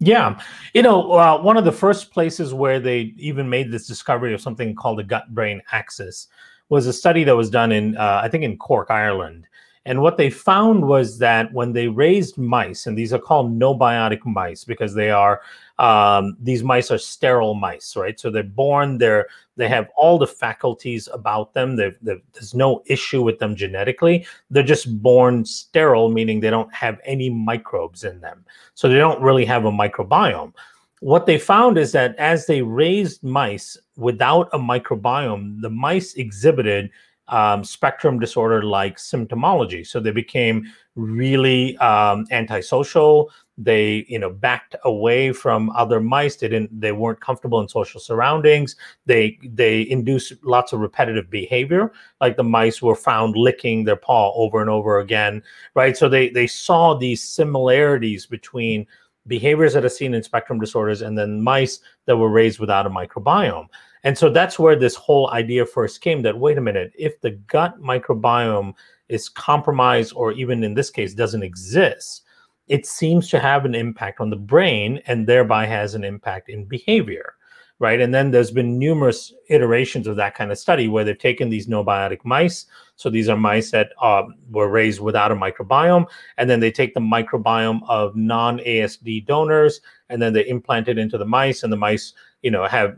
Yeah, 0.00 0.40
you 0.74 0.82
know, 0.82 1.12
uh, 1.12 1.40
one 1.40 1.56
of 1.56 1.64
the 1.64 1.72
first 1.72 2.10
places 2.10 2.52
where 2.52 2.80
they 2.80 3.14
even 3.16 3.48
made 3.48 3.70
this 3.70 3.86
discovery 3.86 4.34
of 4.34 4.40
something 4.40 4.74
called 4.74 4.98
the 4.98 5.04
gut-brain 5.04 5.62
axis 5.72 6.28
was 6.68 6.86
a 6.86 6.92
study 6.92 7.24
that 7.24 7.36
was 7.36 7.48
done 7.48 7.70
in, 7.72 7.96
uh, 7.96 8.20
I 8.22 8.28
think, 8.28 8.42
in 8.42 8.58
Cork, 8.58 8.90
Ireland. 8.90 9.46
And 9.86 10.00
what 10.00 10.16
they 10.16 10.30
found 10.30 10.86
was 10.86 11.18
that 11.18 11.52
when 11.52 11.72
they 11.72 11.88
raised 11.88 12.38
mice, 12.38 12.86
and 12.86 12.96
these 12.96 13.12
are 13.12 13.18
called 13.18 13.58
gnotobiotic 13.58 14.24
mice 14.24 14.64
because 14.64 14.94
they 14.94 15.10
are 15.10 15.42
um, 15.78 16.36
these 16.40 16.62
mice 16.62 16.90
are 16.90 16.98
sterile 16.98 17.54
mice, 17.54 17.96
right? 17.96 18.18
So 18.18 18.30
they're 18.30 18.44
born, 18.44 18.98
they're 18.98 19.26
they 19.56 19.68
have 19.68 19.88
all 19.96 20.18
the 20.18 20.26
faculties 20.26 21.08
about 21.12 21.52
them. 21.52 21.76
They've, 21.76 21.96
they've, 22.00 22.22
there's 22.32 22.54
no 22.54 22.82
issue 22.86 23.22
with 23.22 23.38
them 23.38 23.54
genetically. 23.54 24.26
They're 24.50 24.62
just 24.62 25.02
born 25.02 25.44
sterile, 25.44 26.10
meaning 26.10 26.40
they 26.40 26.50
don't 26.50 26.72
have 26.74 26.98
any 27.04 27.30
microbes 27.30 28.04
in 28.04 28.20
them. 28.20 28.44
So 28.74 28.88
they 28.88 28.96
don't 28.96 29.20
really 29.20 29.44
have 29.44 29.64
a 29.64 29.70
microbiome. 29.70 30.52
What 31.00 31.26
they 31.26 31.38
found 31.38 31.76
is 31.76 31.92
that 31.92 32.16
as 32.16 32.46
they 32.46 32.62
raised 32.62 33.22
mice 33.22 33.76
without 33.96 34.48
a 34.52 34.58
microbiome, 34.58 35.60
the 35.60 35.70
mice 35.70 36.14
exhibited 36.14 36.90
um, 37.28 37.64
spectrum 37.64 38.18
disorder 38.18 38.62
like 38.62 38.98
symptomology. 38.98 39.86
So 39.86 40.00
they 40.00 40.10
became 40.10 40.64
really 40.94 41.76
um, 41.78 42.26
antisocial. 42.30 43.30
They, 43.56 44.04
you 44.08 44.18
know, 44.18 44.30
backed 44.30 44.74
away 44.84 45.32
from 45.32 45.70
other 45.70 46.00
mice. 46.00 46.36
They 46.36 46.48
didn't. 46.48 46.80
They 46.80 46.92
weren't 46.92 47.20
comfortable 47.20 47.60
in 47.60 47.68
social 47.68 48.00
surroundings. 48.00 48.74
They 49.06 49.38
they 49.44 49.88
induced 49.88 50.32
lots 50.42 50.72
of 50.72 50.80
repetitive 50.80 51.30
behavior. 51.30 51.92
Like 52.20 52.36
the 52.36 52.44
mice 52.44 52.82
were 52.82 52.96
found 52.96 53.36
licking 53.36 53.84
their 53.84 53.96
paw 53.96 54.32
over 54.34 54.60
and 54.60 54.68
over 54.68 54.98
again. 54.98 55.42
Right. 55.74 55.96
So 55.96 56.08
they 56.08 56.30
they 56.30 56.48
saw 56.48 56.94
these 56.94 57.22
similarities 57.22 58.26
between 58.26 58.86
behaviors 59.26 59.72
that 59.74 59.84
are 59.84 59.88
seen 59.88 60.14
in 60.14 60.22
spectrum 60.22 60.60
disorders 60.60 61.00
and 61.00 61.16
then 61.16 61.40
mice 61.40 61.80
that 62.06 62.16
were 62.16 62.28
raised 62.28 62.58
without 62.58 62.86
a 62.86 62.90
microbiome. 62.90 63.68
And 64.04 64.16
so 64.16 64.30
that's 64.30 64.58
where 64.58 64.76
this 64.76 64.94
whole 64.94 65.30
idea 65.30 65.66
first 65.66 66.00
came 66.00 66.22
that 66.22 66.38
wait 66.38 66.58
a 66.58 66.60
minute, 66.60 66.92
if 66.96 67.20
the 67.20 67.32
gut 67.32 67.80
microbiome 67.80 68.74
is 69.08 69.28
compromised 69.28 70.12
or 70.14 70.32
even 70.32 70.62
in 70.62 70.74
this 70.74 70.90
case 70.90 71.14
doesn't 71.14 71.42
exist, 71.42 72.22
it 72.68 72.86
seems 72.86 73.28
to 73.30 73.40
have 73.40 73.64
an 73.64 73.74
impact 73.74 74.20
on 74.20 74.30
the 74.30 74.36
brain 74.36 75.00
and 75.06 75.26
thereby 75.26 75.66
has 75.66 75.94
an 75.94 76.04
impact 76.04 76.48
in 76.48 76.64
behavior 76.64 77.34
right? 77.80 78.00
And 78.00 78.14
then 78.14 78.30
there's 78.30 78.50
been 78.50 78.78
numerous 78.78 79.32
iterations 79.48 80.06
of 80.06 80.16
that 80.16 80.34
kind 80.34 80.52
of 80.52 80.58
study 80.58 80.88
where 80.88 81.04
they've 81.04 81.18
taken 81.18 81.50
these 81.50 81.66
gnotobiotic 81.66 82.24
mice. 82.24 82.66
So 82.96 83.10
these 83.10 83.28
are 83.28 83.36
mice 83.36 83.72
that 83.72 83.90
uh, 84.00 84.22
were 84.50 84.68
raised 84.68 85.00
without 85.00 85.32
a 85.32 85.36
microbiome 85.36 86.06
and 86.38 86.48
then 86.48 86.60
they 86.60 86.70
take 86.70 86.94
the 86.94 87.00
microbiome 87.00 87.80
of 87.88 88.14
non-asd 88.14 89.26
donors 89.26 89.80
and 90.08 90.22
then 90.22 90.32
they 90.32 90.46
implant 90.46 90.88
it 90.88 90.98
into 90.98 91.18
the 91.18 91.26
mice 91.26 91.64
and 91.64 91.72
the 91.72 91.76
mice 91.76 92.14
you 92.42 92.50
know 92.50 92.66
have 92.66 92.96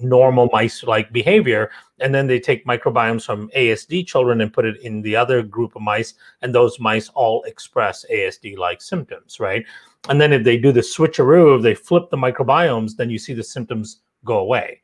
normal 0.00 0.48
mice 0.52 0.82
like 0.82 1.12
behavior 1.12 1.70
and 2.00 2.14
then 2.14 2.26
they 2.26 2.38
take 2.38 2.66
microbiomes 2.66 3.24
from 3.24 3.48
asd 3.56 4.06
children 4.06 4.40
and 4.40 4.52
put 4.52 4.64
it 4.64 4.80
in 4.82 5.00
the 5.02 5.16
other 5.16 5.42
group 5.42 5.74
of 5.74 5.82
mice 5.82 6.14
and 6.42 6.54
those 6.54 6.78
mice 6.78 7.08
all 7.10 7.42
express 7.44 8.04
asd 8.12 8.56
like 8.58 8.82
symptoms 8.82 9.40
right? 9.40 9.64
And 10.08 10.20
then 10.20 10.32
if 10.32 10.44
they 10.44 10.56
do 10.56 10.72
the 10.72 10.80
switcheroo 10.80 11.56
if 11.56 11.62
they 11.62 11.74
flip 11.74 12.10
the 12.10 12.16
microbiomes 12.16 12.96
then 12.96 13.10
you 13.10 13.18
see 13.18 13.34
the 13.34 13.44
symptoms 13.44 14.00
go 14.24 14.38
away. 14.38 14.82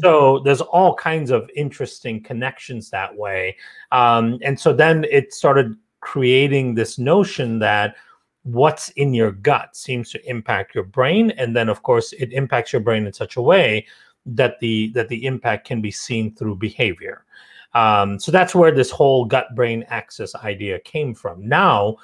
So 0.00 0.38
there's 0.38 0.62
all 0.62 0.94
kinds 0.94 1.30
of 1.30 1.50
interesting 1.54 2.22
connections 2.22 2.88
that 2.90 3.14
way. 3.14 3.56
Um, 3.92 4.38
and 4.42 4.58
so 4.58 4.72
then 4.72 5.04
it 5.10 5.34
started 5.34 5.76
creating 6.00 6.74
this 6.74 6.98
notion 6.98 7.58
that 7.58 7.96
what's 8.42 8.90
in 8.90 9.12
your 9.12 9.32
gut 9.32 9.76
seems 9.76 10.10
to 10.12 10.30
impact 10.30 10.74
your 10.74 10.84
brain 10.84 11.32
and 11.32 11.54
then 11.54 11.68
of 11.68 11.82
course 11.82 12.12
it 12.12 12.32
impacts 12.32 12.72
your 12.72 12.80
brain 12.80 13.04
in 13.04 13.12
such 13.12 13.36
a 13.36 13.42
way 13.42 13.84
that 14.26 14.58
the 14.60 14.90
that 14.92 15.08
the 15.08 15.24
impact 15.26 15.66
can 15.66 15.80
be 15.80 15.90
seen 15.90 16.34
through 16.34 16.56
behavior. 16.56 17.24
Um, 17.74 18.18
so 18.18 18.32
that's 18.32 18.54
where 18.54 18.72
this 18.72 18.90
whole 18.90 19.24
gut 19.24 19.54
brain 19.54 19.84
axis 19.88 20.34
idea 20.34 20.78
came 20.80 21.14
from. 21.14 21.46
Now 21.46 21.96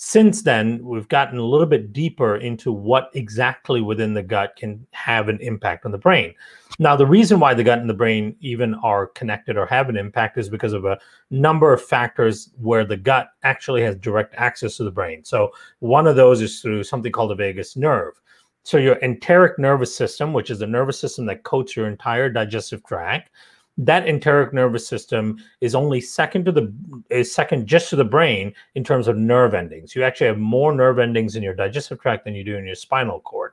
since 0.00 0.42
then 0.42 0.78
we've 0.84 1.08
gotten 1.08 1.38
a 1.38 1.44
little 1.44 1.66
bit 1.66 1.92
deeper 1.92 2.36
into 2.36 2.70
what 2.70 3.10
exactly 3.14 3.80
within 3.80 4.14
the 4.14 4.22
gut 4.22 4.54
can 4.54 4.86
have 4.92 5.28
an 5.28 5.40
impact 5.40 5.84
on 5.84 5.90
the 5.90 5.98
brain. 5.98 6.32
Now 6.78 6.94
the 6.94 7.04
reason 7.04 7.40
why 7.40 7.52
the 7.52 7.64
gut 7.64 7.80
and 7.80 7.90
the 7.90 7.94
brain 7.94 8.36
even 8.38 8.74
are 8.76 9.08
connected 9.08 9.56
or 9.56 9.66
have 9.66 9.88
an 9.88 9.96
impact 9.96 10.38
is 10.38 10.48
because 10.48 10.72
of 10.72 10.84
a 10.84 11.00
number 11.30 11.72
of 11.72 11.82
factors 11.82 12.50
where 12.60 12.84
the 12.84 12.96
gut 12.96 13.30
actually 13.42 13.82
has 13.82 13.96
direct 13.96 14.36
access 14.36 14.76
to 14.76 14.84
the 14.84 14.90
brain. 14.92 15.24
So 15.24 15.50
one 15.80 16.06
of 16.06 16.14
those 16.14 16.40
is 16.42 16.62
through 16.62 16.84
something 16.84 17.10
called 17.10 17.32
the 17.32 17.34
vagus 17.34 17.74
nerve 17.74 18.20
so 18.68 18.76
your 18.76 18.96
enteric 18.96 19.58
nervous 19.58 19.96
system 19.96 20.32
which 20.32 20.50
is 20.50 20.58
the 20.58 20.66
nervous 20.66 20.98
system 20.98 21.24
that 21.26 21.42
coats 21.42 21.74
your 21.74 21.88
entire 21.88 22.28
digestive 22.28 22.84
tract 22.84 23.30
that 23.78 24.08
enteric 24.08 24.52
nervous 24.52 24.86
system 24.86 25.38
is 25.60 25.74
only 25.74 26.00
second 26.00 26.44
to 26.44 26.52
the 26.52 26.72
is 27.10 27.32
second 27.32 27.66
just 27.66 27.88
to 27.90 27.96
the 27.96 28.04
brain 28.04 28.52
in 28.74 28.82
terms 28.82 29.06
of 29.06 29.16
nerve 29.16 29.54
endings. 29.54 29.94
You 29.94 30.02
actually 30.02 30.26
have 30.26 30.38
more 30.38 30.74
nerve 30.74 30.98
endings 30.98 31.36
in 31.36 31.44
your 31.44 31.54
digestive 31.54 32.00
tract 32.00 32.24
than 32.24 32.34
you 32.34 32.42
do 32.42 32.56
in 32.56 32.66
your 32.66 32.74
spinal 32.74 33.20
cord, 33.20 33.52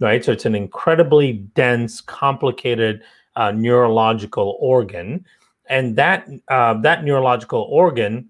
right? 0.00 0.22
So 0.22 0.32
it's 0.32 0.44
an 0.44 0.54
incredibly 0.54 1.32
dense, 1.54 2.02
complicated 2.02 3.02
uh, 3.36 3.52
neurological 3.52 4.58
organ, 4.60 5.24
and 5.70 5.96
that 5.96 6.28
uh, 6.48 6.74
that 6.82 7.02
neurological 7.02 7.66
organ 7.70 8.28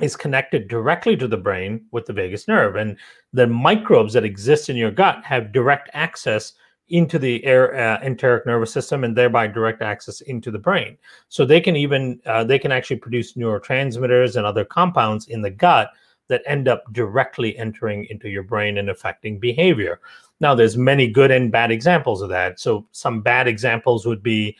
is 0.00 0.16
connected 0.16 0.68
directly 0.68 1.16
to 1.16 1.28
the 1.28 1.36
brain 1.36 1.84
with 1.92 2.06
the 2.06 2.12
vagus 2.12 2.48
nerve, 2.48 2.76
and 2.76 2.96
the 3.32 3.46
microbes 3.46 4.12
that 4.14 4.24
exist 4.24 4.68
in 4.68 4.76
your 4.76 4.90
gut 4.90 5.24
have 5.24 5.52
direct 5.52 5.88
access 5.92 6.54
into 6.88 7.18
the 7.18 7.42
air, 7.44 7.74
uh, 7.74 7.98
enteric 8.02 8.44
nervous 8.44 8.72
system 8.72 9.04
and 9.04 9.16
thereby 9.16 9.46
direct 9.46 9.80
access 9.80 10.20
into 10.22 10.50
the 10.50 10.58
brain. 10.58 10.98
So 11.28 11.44
they 11.44 11.60
can 11.60 11.76
even 11.76 12.20
uh, 12.26 12.44
they 12.44 12.58
can 12.58 12.72
actually 12.72 12.96
produce 12.96 13.34
neurotransmitters 13.34 14.36
and 14.36 14.44
other 14.44 14.64
compounds 14.64 15.28
in 15.28 15.40
the 15.40 15.50
gut 15.50 15.90
that 16.28 16.42
end 16.46 16.68
up 16.68 16.84
directly 16.92 17.56
entering 17.58 18.06
into 18.10 18.28
your 18.28 18.42
brain 18.42 18.78
and 18.78 18.90
affecting 18.90 19.38
behavior. 19.38 20.00
Now, 20.40 20.54
there's 20.54 20.76
many 20.76 21.06
good 21.06 21.30
and 21.30 21.52
bad 21.52 21.70
examples 21.70 22.22
of 22.22 22.28
that. 22.30 22.58
So 22.58 22.86
some 22.92 23.20
bad 23.20 23.46
examples 23.46 24.06
would 24.06 24.22
be 24.22 24.56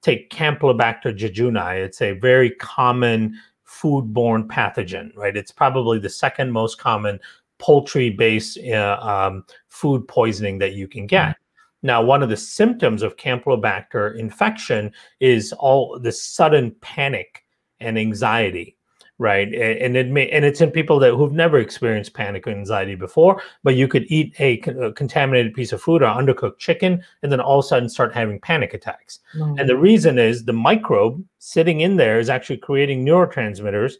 take 0.00 0.30
Campylobacter 0.30 1.16
jejuni. 1.16 1.84
It's 1.84 2.00
a 2.00 2.12
very 2.12 2.50
common 2.50 3.36
foodborne 3.68 4.46
pathogen, 4.46 5.14
right? 5.14 5.36
It's 5.36 5.52
probably 5.52 5.98
the 5.98 6.08
second 6.08 6.50
most 6.52 6.78
common 6.78 7.20
poultry-based 7.58 8.58
uh, 8.68 8.98
um, 9.00 9.44
food 9.68 10.08
poisoning 10.08 10.58
that 10.58 10.72
you 10.72 10.88
can 10.88 11.06
get. 11.06 11.36
Now, 11.82 12.02
one 12.02 12.22
of 12.22 12.28
the 12.28 12.36
symptoms 12.36 13.02
of 13.02 13.16
Campylobacter 13.16 14.18
infection 14.18 14.92
is 15.20 15.52
all 15.52 15.98
the 15.98 16.12
sudden 16.12 16.74
panic 16.80 17.44
and 17.80 17.98
anxiety, 17.98 18.77
right? 19.18 19.52
And 19.52 19.96
it 19.96 20.08
may, 20.08 20.28
and 20.30 20.44
it's 20.44 20.60
in 20.60 20.70
people 20.70 20.98
that 21.00 21.14
who've 21.14 21.32
never 21.32 21.58
experienced 21.58 22.14
panic 22.14 22.46
or 22.46 22.50
anxiety 22.50 22.94
before, 22.94 23.42
but 23.64 23.74
you 23.74 23.88
could 23.88 24.04
eat 24.08 24.34
a, 24.38 24.60
a 24.80 24.92
contaminated 24.92 25.54
piece 25.54 25.72
of 25.72 25.82
food 25.82 26.02
or 26.02 26.06
undercooked 26.06 26.58
chicken, 26.58 27.02
and 27.22 27.32
then 27.32 27.40
all 27.40 27.58
of 27.58 27.64
a 27.64 27.68
sudden 27.68 27.88
start 27.88 28.14
having 28.14 28.40
panic 28.40 28.74
attacks. 28.74 29.20
Mm. 29.34 29.60
And 29.60 29.68
the 29.68 29.76
reason 29.76 30.18
is 30.18 30.44
the 30.44 30.52
microbe 30.52 31.24
sitting 31.38 31.80
in 31.80 31.96
there 31.96 32.18
is 32.18 32.30
actually 32.30 32.58
creating 32.58 33.04
neurotransmitters 33.04 33.94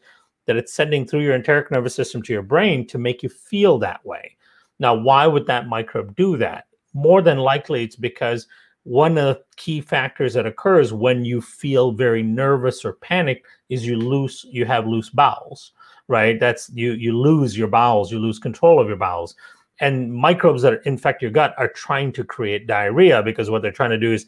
that 0.46 0.56
it's 0.56 0.72
sending 0.72 1.06
through 1.06 1.20
your 1.20 1.34
enteric 1.34 1.70
nervous 1.70 1.94
system 1.94 2.22
to 2.22 2.32
your 2.32 2.42
brain 2.42 2.86
to 2.86 2.98
make 2.98 3.22
you 3.22 3.28
feel 3.28 3.78
that 3.78 4.04
way. 4.06 4.36
Now, 4.78 4.94
why 4.94 5.26
would 5.26 5.46
that 5.46 5.66
microbe 5.66 6.14
do 6.16 6.36
that? 6.36 6.68
more 6.94 7.22
than 7.22 7.38
likely 7.38 7.84
it's 7.84 7.96
because 7.96 8.46
one 8.88 9.18
of 9.18 9.36
the 9.36 9.42
key 9.56 9.82
factors 9.82 10.32
that 10.32 10.46
occurs 10.46 10.94
when 10.94 11.22
you 11.22 11.42
feel 11.42 11.92
very 11.92 12.22
nervous 12.22 12.86
or 12.86 12.94
panicked 12.94 13.46
is 13.68 13.86
you 13.86 13.96
lose 13.96 14.46
you 14.50 14.64
have 14.64 14.86
loose 14.86 15.10
bowels 15.10 15.72
right 16.08 16.40
that's 16.40 16.70
you 16.70 16.92
you 16.92 17.16
lose 17.16 17.56
your 17.56 17.68
bowels 17.68 18.10
you 18.10 18.18
lose 18.18 18.38
control 18.38 18.80
of 18.80 18.88
your 18.88 18.96
bowels 18.96 19.36
and 19.80 20.12
microbes 20.12 20.62
that 20.62 20.80
infect 20.86 21.20
your 21.20 21.30
gut 21.30 21.54
are 21.58 21.68
trying 21.68 22.10
to 22.10 22.24
create 22.24 22.66
diarrhea 22.66 23.22
because 23.22 23.50
what 23.50 23.60
they're 23.60 23.70
trying 23.70 23.90
to 23.90 23.98
do 23.98 24.10
is 24.10 24.24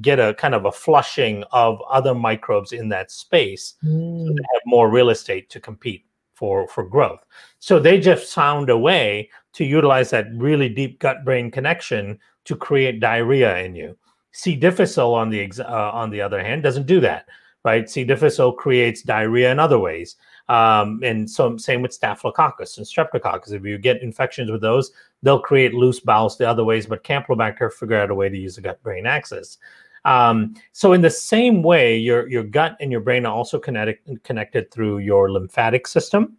get 0.00 0.20
a 0.20 0.32
kind 0.34 0.54
of 0.54 0.64
a 0.64 0.72
flushing 0.72 1.42
of 1.50 1.82
other 1.90 2.14
microbes 2.14 2.70
in 2.70 2.88
that 2.88 3.10
space 3.10 3.74
mm. 3.84 4.26
so 4.26 4.32
they 4.32 4.42
have 4.54 4.62
more 4.64 4.88
real 4.88 5.10
estate 5.10 5.50
to 5.50 5.58
compete 5.58 6.04
for 6.34 6.68
for 6.68 6.84
growth 6.84 7.24
so 7.58 7.80
they 7.80 7.98
just 7.98 8.32
found 8.32 8.70
a 8.70 8.78
way 8.78 9.28
to 9.54 9.64
utilize 9.64 10.10
that 10.10 10.26
really 10.34 10.68
deep 10.68 11.00
gut 11.00 11.24
brain 11.24 11.50
connection 11.50 12.16
to 12.44 12.56
create 12.56 13.00
diarrhea 13.00 13.58
in 13.58 13.74
you. 13.74 13.96
C. 14.34 14.56
difficile, 14.56 15.14
on 15.14 15.30
the 15.30 15.48
uh, 15.60 15.90
on 15.92 16.10
the 16.10 16.20
other 16.20 16.42
hand, 16.42 16.62
doesn't 16.62 16.86
do 16.86 17.00
that, 17.00 17.26
right? 17.64 17.88
C. 17.88 18.04
difficile 18.04 18.52
creates 18.52 19.02
diarrhea 19.02 19.52
in 19.52 19.60
other 19.60 19.78
ways, 19.78 20.16
um, 20.48 21.00
and 21.04 21.30
so 21.30 21.56
same 21.56 21.82
with 21.82 21.92
Staphylococcus 21.92 22.78
and 22.78 22.86
Streptococcus. 22.86 23.52
If 23.52 23.64
you 23.64 23.78
get 23.78 24.02
infections 24.02 24.50
with 24.50 24.60
those, 24.60 24.90
they'll 25.22 25.38
create 25.38 25.72
loose 25.72 26.00
bowels 26.00 26.36
the 26.36 26.48
other 26.48 26.64
ways. 26.64 26.84
But 26.84 27.04
Campylobacter 27.04 27.72
figure 27.72 27.96
out 27.96 28.10
a 28.10 28.14
way 28.14 28.28
to 28.28 28.36
use 28.36 28.56
the 28.56 28.62
gut-brain 28.62 29.06
axis. 29.06 29.58
Um, 30.04 30.56
so 30.72 30.94
in 30.94 31.00
the 31.00 31.10
same 31.10 31.62
way, 31.62 31.96
your 31.96 32.28
your 32.28 32.42
gut 32.42 32.76
and 32.80 32.90
your 32.90 33.02
brain 33.02 33.24
are 33.26 33.34
also 33.34 33.60
connected 33.60 34.22
connected 34.24 34.70
through 34.72 34.98
your 34.98 35.30
lymphatic 35.30 35.86
system 35.86 36.36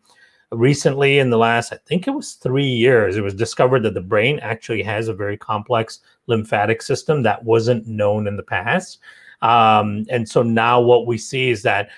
recently 0.51 1.19
in 1.19 1.29
the 1.29 1.37
last 1.37 1.73
i 1.73 1.77
think 1.87 2.07
it 2.07 2.11
was 2.11 2.33
three 2.33 2.67
years 2.67 3.17
it 3.17 3.21
was 3.21 3.33
discovered 3.33 3.81
that 3.81 3.93
the 3.93 4.01
brain 4.01 4.39
actually 4.39 4.83
has 4.83 5.07
a 5.07 5.13
very 5.13 5.37
complex 5.37 6.01
lymphatic 6.27 6.81
system 6.81 7.23
that 7.23 7.43
wasn't 7.43 7.87
known 7.87 8.27
in 8.27 8.37
the 8.37 8.43
past. 8.43 8.99
Um, 9.41 10.05
and 10.09 10.27
so 10.27 10.41
now 10.41 10.81
what 10.81 11.07
we 11.07 11.17
see 11.17 11.49
is 11.49 11.61
that 11.63 11.89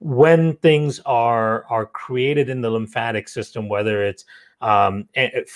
when 0.00 0.56
things 0.56 1.00
are 1.06 1.64
are 1.66 1.86
created 1.86 2.48
in 2.48 2.62
the 2.62 2.70
lymphatic 2.70 3.28
system 3.28 3.68
whether 3.68 4.02
it's 4.02 4.24
um, 4.62 5.06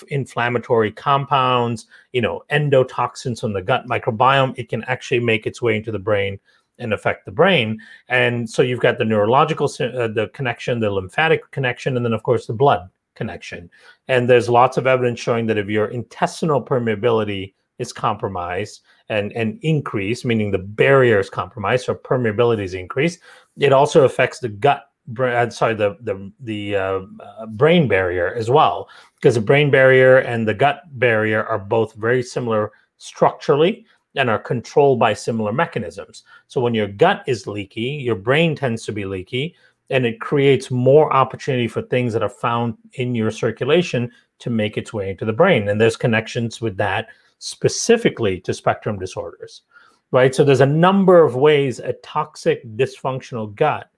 inflammatory 0.09 0.92
compounds 0.92 1.87
you 2.12 2.20
know 2.20 2.42
endotoxins 2.50 3.40
from 3.40 3.54
the 3.54 3.62
gut 3.62 3.87
microbiome 3.87 4.54
it 4.59 4.68
can 4.68 4.85
actually 4.85 5.20
make 5.20 5.46
its 5.46 5.62
way 5.62 5.76
into 5.76 5.90
the 5.90 5.98
brain 5.98 6.38
and 6.79 6.93
affect 6.93 7.25
the 7.25 7.33
brain. 7.33 7.81
And 8.09 8.49
so 8.49 8.63
you've 8.63 8.81
got 8.81 8.99
the 8.99 9.05
neurological, 9.05 9.67
uh, 9.67 10.09
the 10.09 10.31
connection, 10.35 10.81
the 10.81 10.91
lymphatic 10.91 11.51
connection, 11.51 11.97
and 11.97 12.05
then 12.05 12.13
of 12.13 12.23
course 12.23 12.47
the 12.47 12.53
blood 12.53 12.89
connection. 13.15 13.71
And 14.09 14.29
there's 14.29 14.49
lots 14.49 14.77
of 14.77 14.87
evidence 14.87 15.21
showing 15.21 15.47
that 15.47 15.59
if 15.59 15.69
your 15.69 15.89
intestinal 15.89 16.63
permeability 16.63 17.55
is 17.79 17.93
compromised 17.93 18.83
and 19.09 19.33
and 19.33 19.59
increased, 19.63 20.25
meaning 20.25 20.51
the 20.51 20.59
barrier 20.59 21.19
is 21.19 21.31
compromised, 21.31 21.87
so 21.87 21.95
permeability 21.95 22.63
is 22.63 22.75
increased, 22.75 23.21
it 23.59 23.73
also 23.73 24.05
affects 24.05 24.39
the 24.39 24.49
gut. 24.49 24.85
Uh, 25.19 25.51
sorry, 25.51 25.75
the 25.75 25.97
the 26.01 26.33
the 26.41 26.77
uh, 26.77 27.01
uh, 27.21 27.47
brain 27.47 27.87
barrier 27.87 28.33
as 28.35 28.49
well, 28.49 28.89
because 29.17 29.35
the 29.35 29.41
brain 29.41 29.71
barrier 29.71 30.19
and 30.19 30.49
the 30.49 30.55
gut 30.55 30.83
barrier 30.93 31.45
are 31.45 31.59
both 31.59 31.95
very 31.95 32.23
similar 32.23 32.73
structurally 32.97 33.85
and 34.16 34.31
are 34.31 34.38
controlled 34.38 34.98
by 34.98 35.12
similar 35.12 35.53
mechanisms. 35.53 36.24
So 36.46 36.61
when 36.61 36.74
your 36.74 36.88
gut 36.88 37.24
is 37.27 37.46
leaky, 37.46 37.83
your 37.83 38.14
brain 38.14 38.55
tends 38.55 38.85
to 38.85 38.92
be 38.92 39.05
leaky, 39.05 39.55
and 39.90 40.07
it 40.07 40.20
creates 40.20 40.70
more 40.70 41.12
opportunity 41.12 41.68
for 41.68 41.83
things 41.83 42.12
that 42.12 42.22
are 42.22 42.29
found 42.29 42.77
in 42.94 43.14
your 43.14 43.31
circulation 43.31 44.11
to 44.38 44.50
make 44.50 44.77
its 44.77 44.92
way 44.92 45.11
into 45.11 45.24
the 45.24 45.33
brain. 45.33 45.68
And 45.68 45.81
there's 45.81 45.96
connections 45.96 46.61
with 46.61 46.77
that 46.79 47.09
specifically 47.38 48.40
to 48.40 48.55
spectrum 48.55 48.98
disorders, 48.98 49.62
right? 50.11 50.35
So 50.35 50.44
there's 50.44 50.61
a 50.61 50.66
number 50.66 51.22
of 51.22 51.37
ways 51.37 51.79
a 51.79 51.92
toxic, 51.94 52.64
dysfunctional 52.77 53.55
gut 53.55 53.90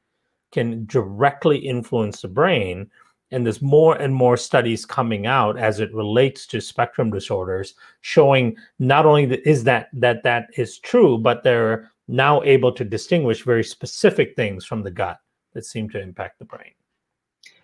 can 0.50 0.86
directly 0.86 1.58
influence 1.58 2.22
the 2.22 2.28
brain 2.28 2.90
and 3.32 3.44
there's 3.44 3.62
more 3.62 3.96
and 3.96 4.14
more 4.14 4.36
studies 4.36 4.84
coming 4.84 5.26
out 5.26 5.58
as 5.58 5.80
it 5.80 5.92
relates 5.92 6.46
to 6.46 6.60
spectrum 6.60 7.10
disorders 7.10 7.74
showing 8.00 8.56
not 8.78 9.06
only 9.06 9.24
is 9.44 9.64
that 9.64 9.88
that 9.92 10.22
that 10.22 10.48
is 10.56 10.78
true 10.78 11.18
but 11.18 11.42
they're 11.42 11.90
now 12.08 12.42
able 12.42 12.72
to 12.72 12.84
distinguish 12.84 13.44
very 13.44 13.64
specific 13.64 14.36
things 14.36 14.64
from 14.64 14.82
the 14.82 14.90
gut 14.90 15.18
that 15.54 15.64
seem 15.64 15.88
to 15.90 16.00
impact 16.00 16.38
the 16.38 16.44
brain. 16.44 16.72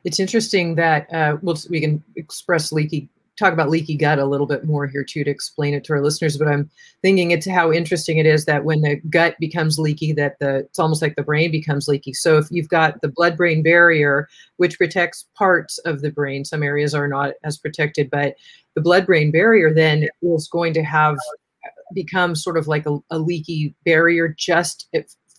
It's 0.05 0.18
interesting 0.18 0.75
that 0.77 1.12
uh, 1.12 1.37
we'll, 1.42 1.57
we 1.70 1.81
can 1.81 2.03
express 2.16 2.72
leaky 2.72 3.09
talk 3.42 3.52
about 3.52 3.70
leaky 3.70 3.96
gut 3.96 4.18
a 4.18 4.24
little 4.24 4.46
bit 4.46 4.64
more 4.64 4.87
here 4.87 5.02
too 5.02 5.24
to 5.24 5.31
explain 5.31 5.74
it 5.74 5.83
to 5.83 5.92
our 5.92 6.00
listeners 6.00 6.38
but 6.38 6.46
i'm 6.46 6.70
thinking 7.02 7.33
it's 7.33 7.48
how 7.48 7.72
interesting 7.72 8.18
it 8.18 8.26
is 8.26 8.44
that 8.44 8.64
when 8.64 8.83
the 8.83 8.96
gut 9.11 9.35
becomes 9.40 9.78
leaky 9.78 10.12
that 10.12 10.38
the 10.38 10.59
it's 10.59 10.78
almost 10.78 11.02
like 11.02 11.16
the 11.16 11.22
brain 11.22 11.50
becomes 11.50 11.88
leaky. 11.88 12.12
So 12.12 12.38
if 12.38 12.46
you've 12.50 12.68
got 12.68 13.00
the 13.00 13.09
blood 13.09 13.37
brain 13.37 13.62
barrier 13.62 14.28
which 14.59 14.78
protects 14.78 15.26
parts 15.35 15.78
of 15.78 16.02
the 16.02 16.11
brain 16.11 16.44
some 16.44 16.62
areas 16.62 16.94
are 16.94 17.09
not 17.09 17.35
as 17.42 17.59
protected 17.59 18.11
but 18.11 18.37
the 18.74 18.81
blood 18.81 19.07
brain 19.07 19.33
barrier 19.33 19.74
then 19.74 20.09
is 20.22 20.48
going 20.48 20.72
to 20.74 20.83
have 20.83 21.16
uh, 21.16 21.68
become 21.94 22.37
sort 22.37 22.57
of 22.57 22.68
like 22.68 22.87
a, 22.87 22.98
a 23.11 23.18
leaky 23.18 23.74
barrier 23.85 24.28
just 24.28 24.88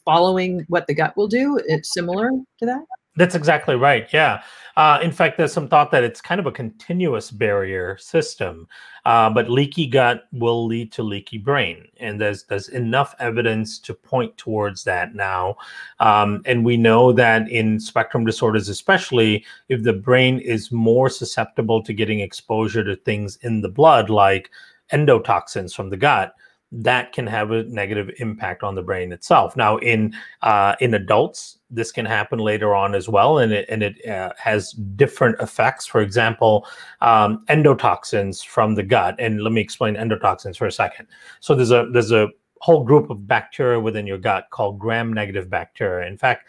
following 0.05 0.65
what 0.67 0.87
the 0.87 0.93
gut 0.93 1.15
will 1.15 1.27
do. 1.27 1.59
It's 1.65 1.93
similar 1.93 2.29
to 2.59 2.65
that 2.65 2.83
That's 3.15 3.35
exactly 3.35 3.75
right. 3.75 4.11
Yeah. 4.11 4.41
Uh, 4.75 4.99
in 5.03 5.11
fact, 5.11 5.37
there's 5.37 5.53
some 5.53 5.67
thought 5.67 5.91
that 5.91 6.03
it's 6.03 6.19
kind 6.19 6.39
of 6.39 6.47
a 6.47 6.51
continuous 6.51 7.29
barrier 7.29 7.95
system, 7.97 8.67
uh, 9.05 9.29
but 9.29 9.47
leaky 9.47 9.85
gut 9.85 10.23
will 10.31 10.65
lead 10.65 10.91
to 10.93 11.03
leaky 11.03 11.37
brain, 11.37 11.85
and 11.99 12.19
there's 12.19 12.45
there's 12.45 12.69
enough 12.69 13.13
evidence 13.19 13.77
to 13.77 13.93
point 13.93 14.35
towards 14.35 14.83
that 14.85 15.13
now. 15.13 15.55
Um, 15.99 16.41
and 16.47 16.65
we 16.65 16.75
know 16.75 17.11
that 17.11 17.47
in 17.51 17.79
spectrum 17.79 18.25
disorders, 18.25 18.67
especially 18.67 19.45
if 19.69 19.83
the 19.83 19.93
brain 19.93 20.39
is 20.39 20.71
more 20.71 21.07
susceptible 21.07 21.83
to 21.83 21.93
getting 21.93 22.21
exposure 22.21 22.83
to 22.83 22.95
things 22.95 23.37
in 23.43 23.61
the 23.61 23.69
blood, 23.69 24.09
like 24.09 24.49
endotoxins 24.91 25.75
from 25.75 25.91
the 25.91 25.97
gut, 25.97 26.33
that 26.75 27.13
can 27.13 27.27
have 27.27 27.51
a 27.51 27.63
negative 27.65 28.09
impact 28.17 28.63
on 28.63 28.73
the 28.73 28.81
brain 28.81 29.11
itself. 29.11 29.55
Now, 29.55 29.77
in 29.77 30.13
uh, 30.41 30.75
in 30.79 30.95
adults, 30.95 31.59
this 31.69 31.91
can 31.91 32.05
happen 32.05 32.39
later 32.39 32.73
on 32.73 32.95
as 32.95 33.07
well, 33.07 33.37
and 33.37 33.53
it 33.53 33.65
and 33.69 33.83
it 33.83 34.05
uh, 34.07 34.33
has 34.37 34.71
different 34.71 35.39
effects. 35.39 35.85
For 35.85 36.01
example, 36.01 36.65
um, 37.01 37.45
endotoxins 37.47 38.43
from 38.43 38.73
the 38.73 38.83
gut. 38.83 39.15
And 39.19 39.43
let 39.43 39.53
me 39.53 39.61
explain 39.61 39.95
endotoxins 39.95 40.57
for 40.57 40.65
a 40.65 40.71
second. 40.71 41.07
So 41.39 41.53
there's 41.53 41.71
a 41.71 41.87
there's 41.91 42.11
a 42.11 42.27
whole 42.61 42.83
group 42.83 43.09
of 43.09 43.27
bacteria 43.27 43.79
within 43.79 44.07
your 44.07 44.17
gut 44.17 44.47
called 44.49 44.79
gram-negative 44.79 45.49
bacteria. 45.49 46.07
In 46.07 46.17
fact, 46.17 46.47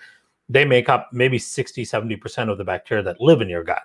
they 0.49 0.65
make 0.65 0.89
up 0.89 1.09
maybe 1.13 1.39
60, 1.39 1.85
70% 1.85 2.51
of 2.51 2.57
the 2.57 2.65
bacteria 2.65 3.03
that 3.03 3.21
live 3.21 3.41
in 3.41 3.49
your 3.49 3.65
gut. 3.65 3.83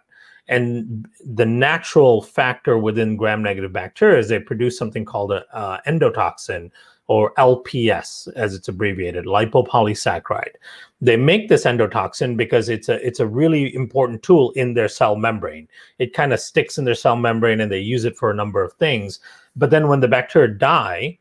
And 0.49 1.07
the 1.23 1.45
natural 1.45 2.23
factor 2.23 2.77
within 2.77 3.15
gram 3.15 3.43
negative 3.43 3.71
bacteria 3.71 4.17
is 4.17 4.27
they 4.27 4.39
produce 4.39 4.77
something 4.77 5.05
called 5.05 5.31
an 5.31 5.43
uh, 5.53 5.77
endotoxin 5.87 6.71
or 7.05 7.33
LPS, 7.35 8.27
as 8.35 8.53
it's 8.53 8.67
abbreviated, 8.67 9.25
lipopolysaccharide. 9.25 10.53
They 11.01 11.17
make 11.17 11.49
this 11.49 11.65
endotoxin 11.65 12.35
because 12.35 12.67
it's 12.67 12.89
a 12.89 13.05
it's 13.05 13.19
a 13.19 13.27
really 13.27 13.73
important 13.73 14.21
tool 14.21 14.51
in 14.51 14.73
their 14.73 14.87
cell 14.87 15.15
membrane. 15.15 15.67
It 15.99 16.13
kind 16.13 16.33
of 16.33 16.39
sticks 16.39 16.77
in 16.77 16.85
their 16.85 16.95
cell 16.95 17.15
membrane, 17.15 17.61
and 17.61 17.71
they 17.71 17.79
use 17.79 18.05
it 18.05 18.17
for 18.17 18.29
a 18.29 18.35
number 18.35 18.63
of 18.63 18.73
things. 18.73 19.19
But 19.55 19.69
then 19.69 19.87
when 19.87 19.99
the 19.99 20.07
bacteria 20.07 20.49
die, 20.49 21.17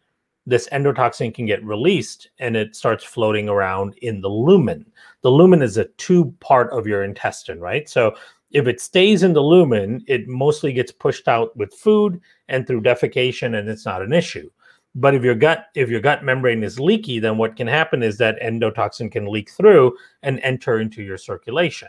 this 0.47 0.69
endotoxin 0.73 1.35
can 1.35 1.47
get 1.47 1.65
released, 1.65 2.31
and 2.39 2.57
it 2.57 2.77
starts 2.77 3.05
floating 3.05 3.49
around 3.49 3.95
in 4.03 4.23
the 4.23 4.29
lumen. 4.29 4.87
The 5.23 5.31
lumen 5.31 5.63
is 5.63 5.77
a 5.77 5.87
tube 5.97 6.39
part 6.41 6.71
of 6.71 6.87
your 6.87 7.03
intestine, 7.03 7.61
right? 7.61 7.89
So 7.89 8.15
if 8.51 8.67
it 8.67 8.81
stays 8.81 9.23
in 9.23 9.33
the 9.33 9.43
lumen, 9.43 10.03
it 10.07 10.27
mostly 10.27 10.73
gets 10.73 10.93
pushed 10.93 11.29
out 11.29 11.57
with 11.57 11.75
food 11.75 12.21
and 12.49 12.67
through 12.67 12.83
defecation, 12.83 13.59
and 13.59 13.69
it's 13.69 13.85
not 13.85 14.03
an 14.03 14.13
issue. 14.13 14.51
But 14.95 15.15
if 15.15 15.23
your 15.23 15.35
gut 15.35 15.67
if 15.75 15.91
your 15.91 16.01
gut 16.01 16.25
membrane 16.25 16.63
is 16.63 16.81
leaky, 16.81 17.21
then 17.21 17.37
what 17.37 17.57
can 17.57 17.67
happen 17.67 18.03
is 18.03 18.19
that 18.19 18.41
endotoxin 18.41 19.13
can 19.13 19.27
leak 19.27 19.51
through 19.51 19.97
and 20.23 20.41
enter 20.41 20.81
into 20.81 21.03
your 21.03 21.19
circulation. 21.19 21.89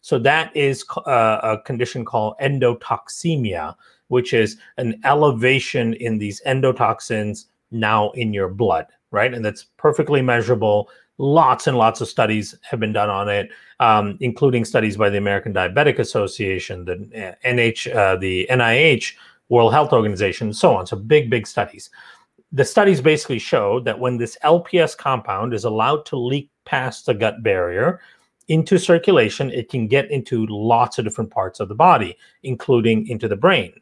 So 0.00 0.18
that 0.20 0.56
is 0.56 0.84
uh, 1.06 1.40
a 1.42 1.58
condition 1.64 2.04
called 2.04 2.34
endotoxemia, 2.40 3.74
which 4.08 4.32
is 4.32 4.56
an 4.76 5.00
elevation 5.04 5.94
in 5.94 6.18
these 6.18 6.40
endotoxins 6.46 7.46
now 7.70 8.10
in 8.10 8.32
your 8.32 8.48
blood, 8.48 8.86
right? 9.10 9.34
And 9.34 9.44
that's 9.44 9.66
perfectly 9.76 10.22
measurable 10.22 10.88
lots 11.18 11.66
and 11.66 11.76
lots 11.76 12.00
of 12.00 12.08
studies 12.08 12.54
have 12.62 12.80
been 12.80 12.92
done 12.92 13.10
on 13.10 13.28
it, 13.28 13.50
um, 13.80 14.16
including 14.20 14.64
studies 14.64 14.96
by 14.96 15.10
the 15.10 15.18
American 15.18 15.52
Diabetic 15.52 15.98
Association, 15.98 16.84
the 16.84 17.36
NH, 17.44 17.94
uh, 17.94 18.16
the 18.16 18.46
NIH, 18.50 19.14
World 19.48 19.72
Health 19.72 19.92
Organization, 19.92 20.48
and 20.48 20.56
so 20.56 20.74
on. 20.74 20.86
So 20.86 20.96
big, 20.96 21.28
big 21.28 21.46
studies. 21.46 21.90
The 22.52 22.64
studies 22.64 23.00
basically 23.00 23.38
show 23.38 23.80
that 23.80 23.98
when 23.98 24.16
this 24.16 24.38
LPS 24.44 24.96
compound 24.96 25.52
is 25.52 25.64
allowed 25.64 26.06
to 26.06 26.16
leak 26.16 26.50
past 26.64 27.06
the 27.06 27.14
gut 27.14 27.42
barrier 27.42 28.00
into 28.48 28.78
circulation, 28.78 29.50
it 29.50 29.68
can 29.68 29.86
get 29.86 30.10
into 30.10 30.46
lots 30.46 30.98
of 30.98 31.04
different 31.04 31.30
parts 31.30 31.60
of 31.60 31.68
the 31.68 31.74
body, 31.74 32.16
including 32.44 33.06
into 33.08 33.28
the 33.28 33.36
brain. 33.36 33.74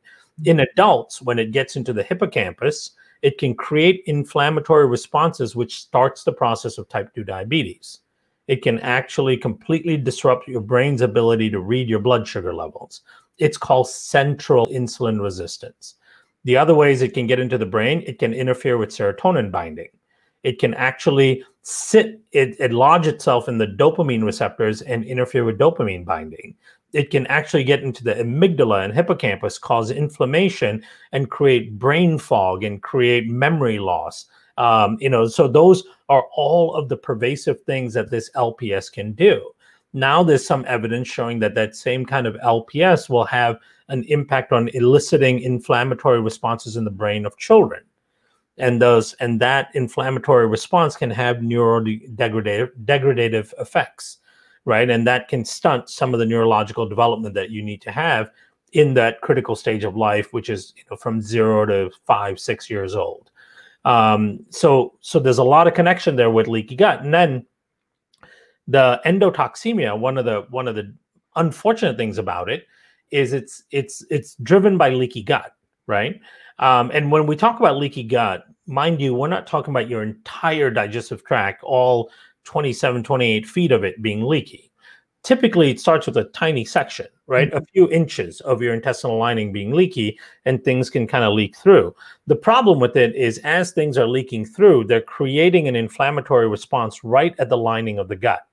In 0.44 0.61
adults, 0.61 1.22
when 1.22 1.38
it 1.38 1.53
gets 1.53 1.77
into 1.77 1.92
the 1.92 2.03
hippocampus, 2.03 2.92
it 3.22 3.38
can 3.38 3.55
create 3.55 4.02
inflammatory 4.07 4.87
responses, 4.87 5.57
which 5.57 5.81
starts 5.81 6.24
the 6.24 6.33
process 6.33 6.79
of 6.79 6.88
type 6.88 7.14
2 7.14 7.24
diabetes. 7.24 8.00
It 8.48 8.62
can 8.62 8.79
actually 8.81 9.37
completely 9.37 9.96
disrupt 9.96 10.48
your 10.48 10.61
brain's 10.61 11.00
ability 11.00 11.50
to 11.50 11.61
read 11.61 11.88
your 11.88 11.98
blood 11.98 12.26
sugar 12.29 12.55
levels. 12.55 13.02
It's 13.38 13.59
called 13.59 13.88
central 13.88 14.66
insulin 14.66 15.20
resistance. 15.20 15.96
The 16.44 16.57
other 16.57 16.74
ways 16.74 17.02
it 17.02 17.12
can 17.12 17.26
get 17.26 17.40
into 17.40 17.59
the 17.59 17.66
brain, 17.66 18.05
it 18.07 18.18
can 18.20 18.33
interfere 18.33 18.79
with 18.79 18.90
serotonin 18.90 19.50
binding. 19.50 19.88
It 20.44 20.61
can 20.61 20.74
actually 20.74 21.42
sit, 21.62 22.20
it, 22.31 22.55
it 22.61 22.72
lodge 22.72 23.09
itself 23.09 23.48
in 23.48 23.59
the 23.59 23.66
dopamine 23.66 24.22
receptors 24.22 24.83
and 24.83 25.05
interfere 25.05 25.44
with 25.44 25.59
dopamine 25.59 26.05
binding 26.05 26.55
it 26.97 27.11
can 27.11 27.27
actually 27.27 27.65
get 27.65 27.83
into 27.83 28.03
the 28.03 28.15
amygdala 28.15 28.85
and 28.85 28.95
hippocampus, 28.95 29.59
cause 29.59 29.91
inflammation, 29.91 30.83
and 31.13 31.31
create 31.31 31.79
brain 31.79 32.19
fog 32.19 32.65
and 32.65 32.83
create 32.83 33.29
memory 33.29 33.79
loss. 33.79 34.27
Um, 34.57 34.97
you 35.01 35.11
know, 35.11 35.29
so 35.29 35.47
those 35.47 35.85
are 36.09 36.25
all 36.35 36.75
of 36.75 36.89
the 36.89 36.97
pervasive 36.97 37.61
things 37.63 37.93
that 37.95 38.11
this 38.11 38.31
LPS 38.35 38.91
can 38.91 39.13
do. 39.13 39.51
Now 39.93 40.23
there's 40.23 40.47
some 40.47 40.65
evidence 40.67 41.09
showing 41.09 41.39
that 41.41 41.55
that 41.55 41.77
same 41.77 42.07
kind 42.07 42.27
of 42.27 42.35
LPS 42.37 43.09
will 43.11 43.25
have 43.27 43.59
an 43.89 44.05
impact 44.05 44.53
on 44.53 44.69
eliciting 44.69 45.41
inflammatory 45.41 46.21
responses 46.21 46.77
in 46.77 46.85
the 46.85 46.91
brain 46.91 47.27
of 47.27 47.37
children 47.37 47.83
and 48.59 48.81
those 48.81 49.13
and 49.15 49.41
that 49.41 49.69
inflammatory 49.75 50.47
response 50.47 50.97
can 50.97 51.11
have 51.11 51.37
neurodegradative 51.37 52.71
degradative 52.85 53.53
effects 53.61 54.19
right? 54.66 54.90
And 54.90 55.07
that 55.07 55.29
can 55.29 55.44
stunt 55.44 55.88
some 55.88 56.12
of 56.12 56.20
the 56.20 56.26
neurological 56.26 56.87
development 56.87 57.35
that 57.37 57.50
you 57.50 57.62
need 57.62 57.81
to 57.83 57.90
have 57.92 58.31
in 58.72 58.92
that 58.94 59.22
critical 59.22 59.57
stage 59.57 59.85
of 59.85 59.96
life, 59.96 60.33
which 60.33 60.50
is 60.50 60.74
you 60.76 60.83
know, 60.90 60.96
from 60.96 61.22
zero 61.22 61.64
to 61.64 61.90
five, 62.05 62.38
six 62.38 62.68
years 62.68 62.94
old. 62.94 63.31
Um, 63.87 64.44
so, 64.50 64.98
so 65.00 65.18
there's 65.20 65.38
a 65.38 65.44
lot 65.44 65.68
of 65.68 65.74
connection 65.74 66.16
there 66.16 66.31
with 66.31 66.48
leaky 66.48 66.74
gut, 66.74 67.02
and 67.02 67.14
then 67.14 67.46
the 68.66 69.00
endotoxemia. 69.07 69.98
One 69.98 70.18
of 70.18 70.24
the 70.24 70.46
one 70.50 70.66
of 70.66 70.74
the 70.74 70.92
unfortunate 71.37 71.96
things 71.96 72.18
about 72.18 72.50
it 72.50 72.66
is 73.12 73.33
it's 73.33 73.62
it's 73.70 74.05
it's 74.11 74.35
driven 74.42 74.76
by 74.76 74.90
leaky 74.90 75.22
gut, 75.22 75.52
right? 75.87 76.20
Um, 76.59 76.90
and 76.92 77.12
when 77.12 77.26
we 77.26 77.37
talk 77.37 77.61
about 77.61 77.76
leaky 77.76 78.02
gut, 78.02 78.44
mind 78.66 79.00
you, 79.00 79.14
we're 79.14 79.29
not 79.29 79.46
talking 79.46 79.72
about 79.72 79.88
your 79.88 80.02
entire 80.02 80.70
digestive 80.70 81.24
tract, 81.24 81.62
all 81.62 82.11
27, 82.47 83.03
28 83.03 83.47
feet 83.47 83.73
of 83.73 83.85
it 83.85 84.01
being 84.01 84.23
leaky. 84.23 84.73
Typically, 85.23 85.71
it 85.71 85.81
starts 85.81 86.07
with 86.07 86.17
a 86.17 86.25
tiny 86.27 86.65
section, 86.65 87.07
right? 87.27 87.49
Mm-hmm. 87.49 87.59
A 87.59 87.67
few 87.67 87.91
inches 87.91 88.41
of 88.43 88.63
your 88.63 88.73
intestinal 88.73 89.19
lining 89.19 89.53
being 89.53 89.73
leaky, 89.73 90.19
and 90.45 90.63
things 90.63 90.89
can 90.89 91.09
kind 91.09 91.25
of 91.25 91.35
leak 91.35 91.57
through. 91.57 91.95
The 92.29 92.37
problem 92.37 92.79
with 92.79 92.97
it 92.97 93.15
is, 93.17 93.39
as 93.39 93.73
things 93.73 93.99
are 93.99 94.07
leaking 94.07 94.47
through, 94.47 94.85
they're 94.85 95.01
creating 95.01 95.67
an 95.67 95.75
inflammatory 95.75 96.49
response 96.49 97.03
right 97.03 97.35
at 97.41 97.49
the 97.49 97.59
lining 97.59 97.99
of 97.99 98.07
the 98.07 98.15
gut, 98.15 98.47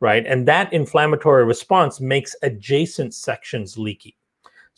right? 0.00 0.26
And 0.26 0.46
that 0.46 0.72
inflammatory 0.74 1.46
response 1.46 2.00
makes 2.00 2.36
adjacent 2.42 3.14
sections 3.14 3.78
leaky. 3.78 4.18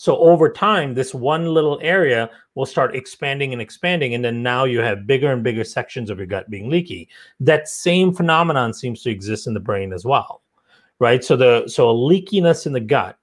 So 0.03 0.19
over 0.19 0.51
time, 0.51 0.95
this 0.95 1.15
one 1.15 1.47
little 1.55 1.79
area 1.81 2.29
will 2.57 2.67
start 2.67 2.97
expanding 2.97 3.53
and 3.53 3.63
expanding. 3.63 4.15
And 4.15 4.25
then 4.25 4.43
now 4.43 4.65
you 4.65 4.81
have 4.81 5.07
bigger 5.07 5.31
and 5.31 5.45
bigger 5.45 5.63
sections 5.63 6.11
of 6.11 6.19
your 6.19 6.27
gut 6.27 6.51
being 6.51 6.69
leaky. 6.69 7.09
That 7.39 7.69
same 7.69 8.13
phenomenon 8.13 8.75
seems 8.75 9.05
to 9.05 9.11
exist 9.11 9.47
in 9.47 9.55
the 9.55 9.61
brain 9.61 9.93
as 9.93 10.05
well. 10.05 10.43
Right. 10.99 11.23
So 11.23 11.37
the 11.37 11.69
so 11.69 11.89
a 11.89 11.95
leakiness 11.95 12.67
in 12.67 12.73
the 12.73 12.81
gut 12.81 13.17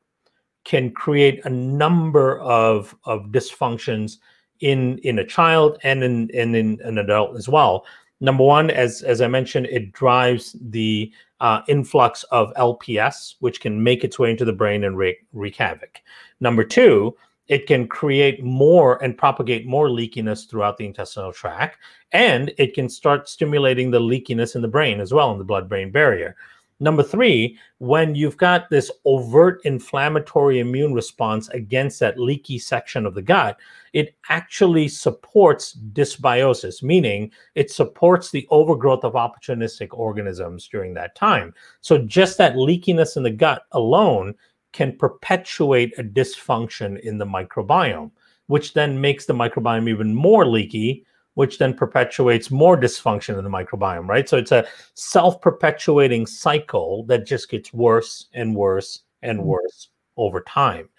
can 0.63 0.91
create 0.91 1.43
a 1.43 1.49
number 1.49 2.39
of, 2.39 2.95
of 3.03 3.23
dysfunctions 3.25 4.19
in 4.61 4.99
in 4.99 5.19
a 5.19 5.25
child 5.25 5.79
and 5.83 6.01
in, 6.01 6.29
in, 6.29 6.55
in 6.55 6.79
an 6.85 6.97
adult 6.97 7.35
as 7.35 7.49
well. 7.49 7.85
Number 8.21 8.43
one, 8.43 8.69
as 8.69 9.01
as 9.01 9.21
I 9.21 9.27
mentioned, 9.27 9.67
it 9.67 9.93
drives 9.93 10.55
the 10.59 11.11
uh, 11.39 11.61
influx 11.67 12.23
of 12.23 12.53
LPS, 12.55 13.35
which 13.39 13.61
can 13.61 13.81
make 13.81 14.03
its 14.03 14.19
way 14.19 14.31
into 14.31 14.45
the 14.45 14.53
brain 14.53 14.83
and 14.83 14.97
wreak, 14.97 15.25
wreak 15.31 15.55
havoc. 15.55 16.01
Number 16.41 16.63
two, 16.63 17.15
it 17.47 17.65
can 17.65 17.87
create 17.87 18.43
more 18.43 19.01
and 19.03 19.17
propagate 19.17 19.65
more 19.65 19.87
leakiness 19.87 20.47
throughout 20.47 20.77
the 20.77 20.85
intestinal 20.85 21.31
tract, 21.31 21.77
and 22.11 22.53
it 22.57 22.73
can 22.73 22.89
start 22.89 23.29
stimulating 23.29 23.89
the 23.89 23.99
leakiness 23.99 24.55
in 24.55 24.61
the 24.61 24.67
brain 24.67 24.99
as 24.99 25.13
well 25.13 25.31
in 25.31 25.37
the 25.37 25.43
blood 25.43 25.69
brain 25.69 25.91
barrier. 25.91 26.35
Number 26.81 27.03
three, 27.03 27.57
when 27.79 28.15
you've 28.15 28.37
got 28.37 28.69
this 28.69 28.89
overt 29.03 29.59
inflammatory 29.65 30.59
immune 30.59 30.93
response 30.93 31.49
against 31.49 31.99
that 31.99 32.17
leaky 32.17 32.57
section 32.57 33.05
of 33.05 33.15
the 33.15 33.21
gut, 33.21 33.59
it 33.91 34.15
actually 34.29 34.87
supports 34.87 35.77
dysbiosis, 35.91 36.81
meaning 36.81 37.31
it 37.55 37.69
supports 37.69 38.31
the 38.31 38.47
overgrowth 38.49 39.03
of 39.03 39.13
opportunistic 39.13 39.89
organisms 39.91 40.69
during 40.69 40.93
that 40.93 41.15
time. 41.15 41.53
So, 41.81 41.97
just 41.97 42.37
that 42.37 42.55
leakiness 42.55 43.17
in 43.17 43.23
the 43.23 43.31
gut 43.31 43.63
alone 43.73 44.35
can 44.71 44.95
perpetuate 44.95 45.97
a 45.97 46.03
dysfunction 46.03 46.99
in 47.01 47.17
the 47.17 47.25
microbiome, 47.25 48.11
which 48.47 48.73
then 48.73 49.01
makes 49.01 49.25
the 49.25 49.33
microbiome 49.33 49.89
even 49.89 50.15
more 50.15 50.45
leaky, 50.45 51.05
which 51.39 51.57
then 51.57 51.73
perpetuates 51.73 52.51
more 52.51 52.75
dysfunction 52.75 53.37
in 53.37 53.45
the 53.45 53.49
microbiome, 53.49 54.09
right? 54.09 54.27
So 54.27 54.35
it's 54.35 54.51
a 54.51 54.67
self 54.95 55.39
perpetuating 55.39 56.25
cycle 56.25 57.05
that 57.05 57.25
just 57.25 57.49
gets 57.49 57.71
worse 57.71 58.27
and 58.33 58.53
worse 58.53 59.03
and 59.21 59.39
mm. 59.39 59.43
worse 59.43 59.87
over 60.17 60.41
time. 60.41 60.89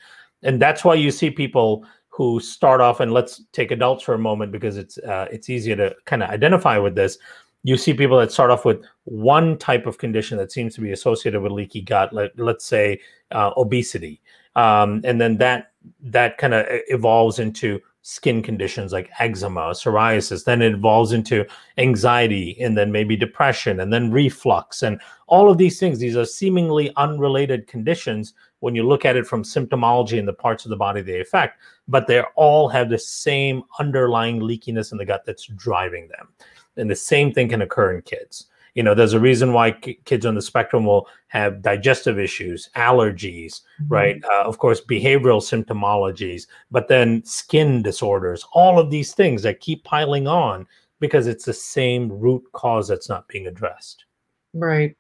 And 0.43 0.59
that's 0.59 0.83
why 0.83 0.95
you 0.95 1.11
see 1.11 1.31
people 1.31 1.85
who 2.09 2.41
start 2.41 2.81
off, 2.81 3.01
and 3.01 3.13
let's 3.13 3.43
take 3.53 3.71
adults 3.71 4.03
for 4.03 4.15
a 4.15 4.19
moment 4.19 4.51
because 4.51 4.79
it's 4.79 4.97
uh, 4.97 5.27
it's 5.31 5.51
easier 5.51 5.77
to 5.77 5.95
kind 6.07 6.23
of 6.23 6.31
identify 6.31 6.79
with 6.79 6.95
this. 6.95 7.19
You 7.63 7.77
see 7.77 7.93
people 7.93 8.19
that 8.21 8.33
start 8.33 8.51
off 8.51 8.65
with 8.65 8.83
one 9.05 9.59
type 9.59 9.85
of 9.85 9.99
condition 9.99 10.39
that 10.39 10.53
seems 10.53 10.75
to 10.77 10.81
be 10.81 10.93
associated 10.93 11.43
with 11.43 11.53
leaky 11.53 11.83
gut, 11.83 12.15
let, 12.15 12.31
let's 12.39 12.65
say 12.65 12.99
uh, 13.31 13.51
obesity, 13.59 14.23
um, 14.57 15.03
and 15.05 15.21
then 15.21 15.37
that 15.37 15.73
that 16.01 16.39
kind 16.39 16.55
of 16.55 16.65
evolves 16.89 17.39
into 17.39 17.79
skin 18.03 18.43
conditions 18.43 18.93
like 18.93 19.11
eczema, 19.19 19.71
psoriasis. 19.71 20.45
Then 20.45 20.63
it 20.63 20.73
evolves 20.73 21.13
into 21.13 21.45
anxiety 21.79 22.57
and 22.61 22.77
then 22.77 22.93
maybe 22.93 23.17
depression 23.17 23.81
and 23.81 23.93
then 23.93 24.11
reflux. 24.11 24.83
And 24.83 25.01
all 25.27 25.51
of 25.51 25.59
these 25.59 25.79
things, 25.79 25.99
these 25.99 26.17
are 26.17 26.25
seemingly 26.25 26.93
unrelated 26.97 27.67
conditions 27.67 28.35
when 28.61 28.75
you 28.75 28.87
look 28.87 29.05
at 29.05 29.17
it 29.17 29.27
from 29.27 29.43
symptomology 29.43 30.19
and 30.19 30.29
the 30.29 30.33
parts 30.33 30.65
of 30.65 30.71
the 30.71 30.77
body 30.77 31.03
they 31.03 31.21
affect, 31.21 31.61
but 31.89 32.07
they 32.07 32.21
all 32.37 32.69
have 32.69 32.91
the 32.91 32.99
same 32.99 33.63
underlying 33.79 34.41
leakiness 34.41 34.93
in 34.93 34.99
the 34.99 35.05
gut 35.05 35.25
that's 35.25 35.47
driving 35.47 36.09
them. 36.09 36.29
And 36.77 36.91
the 36.91 36.97
same 36.97 37.33
thing 37.33 37.49
can 37.49 37.63
occur 37.63 37.95
in 37.95 38.03
kids 38.03 38.47
you 38.75 38.83
know 38.83 38.95
there's 38.95 39.13
a 39.13 39.21
reason 39.21 39.53
why 39.53 39.73
kids 39.73 40.27
on 40.27 40.35
the 40.35 40.43
spectrum 40.43 40.85
will 40.85 41.07
have 41.29 41.63
digestive 41.63 42.19
issues 42.19 42.71
allergies 42.77 43.63
mm-hmm. 43.83 43.89
right? 43.89 44.25
Uh, 44.25 44.43
of 44.45 44.59
course 44.59 44.81
behavioral 44.81 45.41
symptomologies 45.41 46.47
but 46.71 46.89
then 46.89 47.25
skin 47.25 47.83
disorders 47.83 48.45
all 48.53 48.79
of 48.79 48.91
these 48.91 49.15
things 49.15 49.43
that 49.43 49.61
keep 49.61 49.85
piling 49.85 50.27
on 50.27 50.67
because 51.01 51.27
it's 51.27 51.45
the 51.45 51.55
same 51.55 52.11
root 52.11 52.43
cause 52.53 52.89
that's 52.89 53.09
not 53.09 53.27
being 53.27 53.47
addressed. 53.47 54.05
Right 54.53 54.97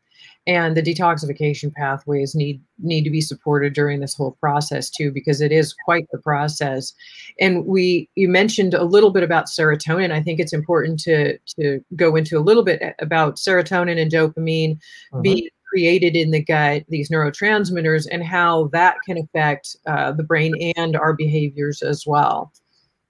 and 0.46 0.76
the 0.76 0.82
detoxification 0.82 1.72
pathways 1.72 2.34
need 2.34 2.62
need 2.78 3.04
to 3.04 3.10
be 3.10 3.20
supported 3.20 3.74
during 3.74 4.00
this 4.00 4.14
whole 4.14 4.32
process 4.32 4.88
too 4.88 5.10
because 5.12 5.40
it 5.40 5.52
is 5.52 5.74
quite 5.84 6.06
the 6.12 6.18
process 6.18 6.94
and 7.40 7.66
we 7.66 8.08
you 8.14 8.28
mentioned 8.28 8.74
a 8.74 8.84
little 8.84 9.10
bit 9.10 9.22
about 9.22 9.46
serotonin 9.46 10.12
i 10.12 10.22
think 10.22 10.40
it's 10.40 10.52
important 10.52 10.98
to 10.98 11.36
to 11.46 11.82
go 11.96 12.16
into 12.16 12.38
a 12.38 12.40
little 12.40 12.64
bit 12.64 12.94
about 13.00 13.36
serotonin 13.36 14.00
and 14.00 14.10
dopamine 14.10 14.76
uh-huh. 15.12 15.20
being 15.20 15.48
created 15.68 16.16
in 16.16 16.30
the 16.30 16.42
gut 16.42 16.82
these 16.88 17.10
neurotransmitters 17.10 18.06
and 18.10 18.24
how 18.24 18.68
that 18.68 18.96
can 19.06 19.18
affect 19.18 19.76
uh, 19.86 20.10
the 20.10 20.24
brain 20.24 20.54
and 20.76 20.96
our 20.96 21.12
behaviors 21.12 21.82
as 21.82 22.04
well 22.06 22.52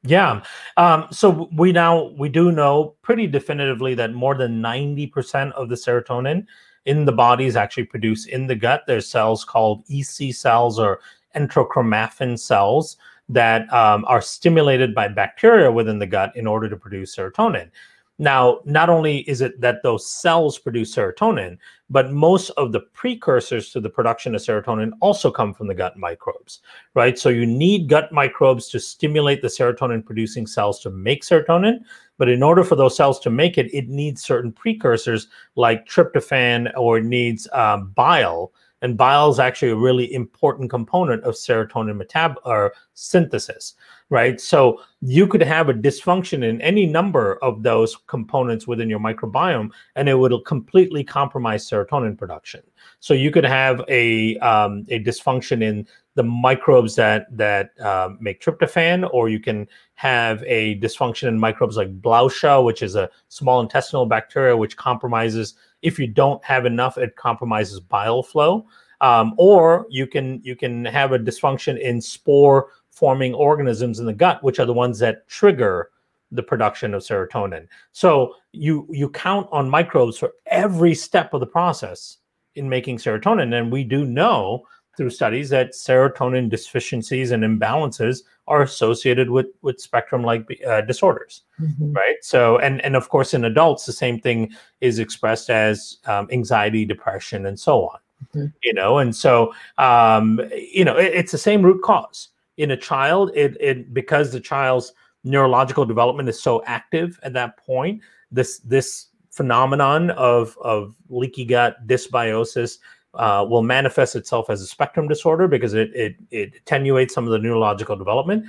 yeah. 0.03 0.43
Um, 0.78 1.09
so 1.11 1.51
we 1.55 1.72
now 1.72 2.05
we 2.16 2.31
do 2.31 2.51
know 2.51 2.97
pretty 3.03 3.26
definitively 3.26 3.95
that 3.97 4.14
more 4.14 4.35
than 4.35 4.62
90% 4.62 5.53
of 5.53 5.68
the 5.68 5.74
serotonin 5.74 6.47
in 6.91 7.05
the 7.05 7.12
body 7.12 7.47
is 7.47 7.55
actually 7.55 7.84
produced 7.84 8.28
in 8.28 8.49
the 8.49 8.57
gut. 8.57 8.82
There's 8.86 9.09
cells 9.09 9.45
called 9.45 9.84
EC 9.88 10.34
cells 10.34 10.76
or 10.76 11.01
enterochromaffin 11.36 12.36
cells 12.36 12.97
that 13.28 13.72
um, 13.72 14.05
are 14.09 14.20
stimulated 14.20 14.93
by 14.93 15.07
bacteria 15.07 15.70
within 15.70 16.01
the 16.01 16.07
gut 16.07 16.36
in 16.36 16.49
order 16.49 16.68
to 16.68 16.76
produce 16.76 17.14
serotonin. 17.14 17.70
Now, 18.18 18.59
not 18.64 18.91
only 18.91 19.18
is 19.30 19.41
it 19.41 19.61
that 19.61 19.84
those 19.84 20.05
cells 20.05 20.59
produce 20.59 20.93
serotonin, 20.95 21.59
but 21.91 22.12
most 22.12 22.51
of 22.51 22.70
the 22.70 22.80
precursors 22.80 23.70
to 23.70 23.80
the 23.80 23.91
production 23.91 24.34
of 24.34 24.41
serotonin 24.41 24.93
also 25.01 25.30
come 25.30 25.53
from 25.53 25.66
the 25.66 25.74
gut 25.74 25.97
microbes, 25.97 26.61
right? 26.95 27.18
So 27.18 27.28
you 27.28 27.45
need 27.45 27.88
gut 27.88 28.12
microbes 28.12 28.68
to 28.68 28.80
stimulate 28.80 29.43
the 29.43 29.49
serotonin 29.49 30.05
producing 30.07 30.47
cells 30.47 30.80
to 30.80 30.91
make 30.91 31.24
serotonin. 31.24 31.80
But 32.16 32.28
in 32.28 32.43
order 32.43 32.62
for 32.62 32.76
those 32.76 32.97
cells 32.97 33.18
to 33.20 33.30
make 33.30 33.59
it, 33.59 33.74
it 33.74 33.88
needs 33.88 34.22
certain 34.22 34.53
precursors 34.53 35.26
like 35.57 35.86
tryptophan 35.86 36.70
or 36.76 36.99
it 36.99 37.05
needs 37.05 37.49
um, 37.53 37.91
bile. 37.91 38.53
And 38.83 38.97
bile 38.97 39.31
is 39.31 39.39
actually 39.39 39.70
a 39.70 39.76
really 39.76 40.12
important 40.12 40.70
component 40.70 41.22
of 41.24 41.35
serotonin 41.35 42.01
metab 42.01 42.37
or 42.45 42.72
synthesis 42.95 43.74
right? 44.11 44.41
So 44.41 44.83
you 45.01 45.26
could 45.26 45.43
have 45.43 45.68
a 45.68 45.74
dysfunction 45.74 46.45
in 46.45 46.61
any 46.61 46.85
number 46.85 47.37
of 47.43 47.62
those 47.62 47.97
components 48.09 48.66
within 48.66 48.91
your 48.91 48.99
microbiome, 48.99 49.70
and 49.95 50.09
it 50.09 50.14
would 50.14 50.35
completely 50.45 51.03
compromise 51.03 51.68
serotonin 51.68 52.18
production. 52.18 52.61
So 52.99 53.14
you 53.14 53.31
could 53.31 53.45
have 53.45 53.83
a 53.89 54.37
um, 54.39 54.85
a 54.89 55.03
dysfunction 55.03 55.62
in 55.62 55.87
the 56.16 56.24
microbes 56.24 56.97
that 56.97 57.35
that 57.37 57.70
uh, 57.81 58.11
make 58.20 58.43
tryptophan, 58.43 59.09
or 59.12 59.28
you 59.28 59.41
can 59.41 59.66
have 59.95 60.43
a 60.47 60.78
dysfunction 60.81 61.28
in 61.28 61.39
microbes 61.39 61.76
like 61.76 62.01
Blautia, 62.01 62.62
which 62.62 62.83
is 62.83 62.97
a 62.97 63.09
small 63.28 63.61
intestinal 63.61 64.07
bacteria 64.07 64.57
which 64.57 64.76
compromises. 64.76 65.55
If 65.83 65.99
you 65.99 66.07
don't 66.07 66.45
have 66.45 66.66
enough, 66.66 66.99
it 66.99 67.16
compromises 67.16 67.81
bile 67.81 68.22
flow. 68.22 68.66
Um, 69.01 69.35
or 69.39 69.87
you 69.89 70.07
can 70.07 70.41
you 70.43 70.55
can 70.55 70.85
have 70.85 71.12
a 71.12 71.18
dysfunction 71.18 71.81
in 71.81 72.01
spore 72.01 72.68
forming 72.91 73.33
organisms 73.33 73.99
in 73.99 74.07
the 74.07 74.12
gut, 74.12 74.43
which 74.43 74.59
are 74.59 74.66
the 74.66 74.74
ones 74.74 74.99
that 74.99 75.26
trigger 75.28 75.91
the 76.33 76.43
production 76.43 76.95
of 76.95 77.03
serotonin. 77.03 77.66
So 77.93 78.35
you 78.53 78.87
you 78.91 79.09
count 79.09 79.49
on 79.51 79.70
microbes 79.70 80.18
for 80.18 80.33
every 80.47 80.95
step 80.95 81.33
of 81.33 81.41
the 81.41 81.47
process 81.47 82.18
in 82.57 82.68
making 82.68 82.99
serotonin, 82.99 83.59
and 83.59 83.72
we 83.72 83.85
do 83.85 84.05
know 84.05 84.64
through 85.01 85.09
studies 85.09 85.48
that 85.48 85.72
serotonin 85.72 86.51
deficiencies 86.51 87.30
and 87.30 87.42
imbalances 87.42 88.24
are 88.48 88.61
associated 88.61 89.30
with 89.30 89.46
with 89.62 89.80
spectrum 89.80 90.22
like 90.22 90.46
uh, 90.66 90.82
disorders 90.82 91.44
mm-hmm. 91.59 91.90
right 91.94 92.16
so 92.20 92.59
and 92.59 92.82
and 92.82 92.94
of 92.94 93.09
course 93.09 93.32
in 93.32 93.46
adults 93.46 93.86
the 93.86 93.94
same 93.94 94.20
thing 94.20 94.53
is 94.82 94.98
expressed 94.98 95.48
as 95.48 95.96
um, 96.05 96.28
anxiety 96.30 96.84
depression 96.84 97.46
and 97.46 97.59
so 97.59 97.88
on 97.88 97.98
mm-hmm. 98.36 98.46
you 98.62 98.74
know 98.74 98.98
and 98.98 99.16
so 99.16 99.55
um, 99.78 100.38
you 100.53 100.84
know 100.84 100.98
it, 100.98 101.14
it's 101.14 101.32
the 101.32 101.38
same 101.38 101.62
root 101.62 101.82
cause 101.82 102.28
in 102.59 102.72
a 102.72 102.76
child 102.76 103.30
it, 103.34 103.57
it 103.59 103.94
because 103.94 104.30
the 104.30 104.40
child's 104.40 104.92
neurological 105.24 105.86
development 105.86 106.28
is 106.28 106.42
so 106.42 106.62
active 106.66 107.18
at 107.22 107.32
that 107.32 107.57
point 107.57 108.03
this 108.30 108.59
this 108.59 109.07
phenomenon 109.30 110.11
of 110.11 110.59
of 110.61 110.94
leaky 111.09 111.46
gut 111.46 111.86
dysbiosis 111.86 112.76
uh, 113.14 113.44
will 113.48 113.62
manifest 113.62 114.14
itself 114.16 114.50
as 114.50 114.62
a 114.62 114.66
spectrum 114.66 115.08
disorder 115.08 115.48
because 115.48 115.74
it, 115.74 115.90
it 115.94 116.16
it 116.30 116.54
attenuates 116.54 117.14
some 117.14 117.24
of 117.24 117.30
the 117.30 117.38
neurological 117.38 117.96
development 117.96 118.44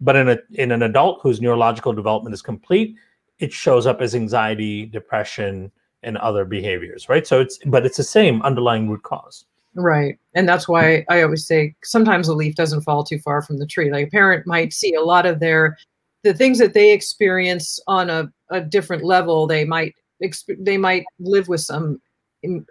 but 0.00 0.16
in 0.16 0.28
a 0.28 0.38
in 0.52 0.72
an 0.72 0.82
adult 0.82 1.20
whose 1.22 1.40
neurological 1.40 1.92
development 1.92 2.32
is 2.34 2.42
complete 2.42 2.96
it 3.38 3.52
shows 3.52 3.86
up 3.86 4.00
as 4.00 4.14
anxiety 4.14 4.86
depression 4.86 5.70
and 6.02 6.16
other 6.18 6.44
behaviors 6.44 7.08
right 7.08 7.26
so 7.26 7.40
it's 7.40 7.58
but 7.66 7.84
it's 7.84 7.96
the 7.96 8.02
same 8.02 8.40
underlying 8.42 8.88
root 8.88 9.02
cause 9.02 9.44
Right. 9.78 10.18
And 10.34 10.48
that's 10.48 10.66
why 10.66 11.04
I 11.10 11.20
always 11.20 11.46
say 11.46 11.74
sometimes 11.84 12.28
a 12.28 12.34
leaf 12.34 12.54
doesn't 12.54 12.80
fall 12.80 13.04
too 13.04 13.18
far 13.18 13.42
from 13.42 13.58
the 13.58 13.66
tree. 13.66 13.92
Like 13.92 14.06
a 14.06 14.10
parent 14.10 14.46
might 14.46 14.72
see 14.72 14.94
a 14.94 15.02
lot 15.02 15.26
of 15.26 15.38
their 15.38 15.76
the 16.24 16.32
things 16.34 16.58
that 16.58 16.74
they 16.74 16.92
experience 16.92 17.78
on 17.86 18.10
a, 18.10 18.32
a 18.50 18.60
different 18.60 19.04
level, 19.04 19.46
they 19.46 19.64
might 19.64 19.94
exp- 20.24 20.64
they 20.64 20.78
might 20.78 21.04
live 21.20 21.46
with 21.48 21.60
some 21.60 22.00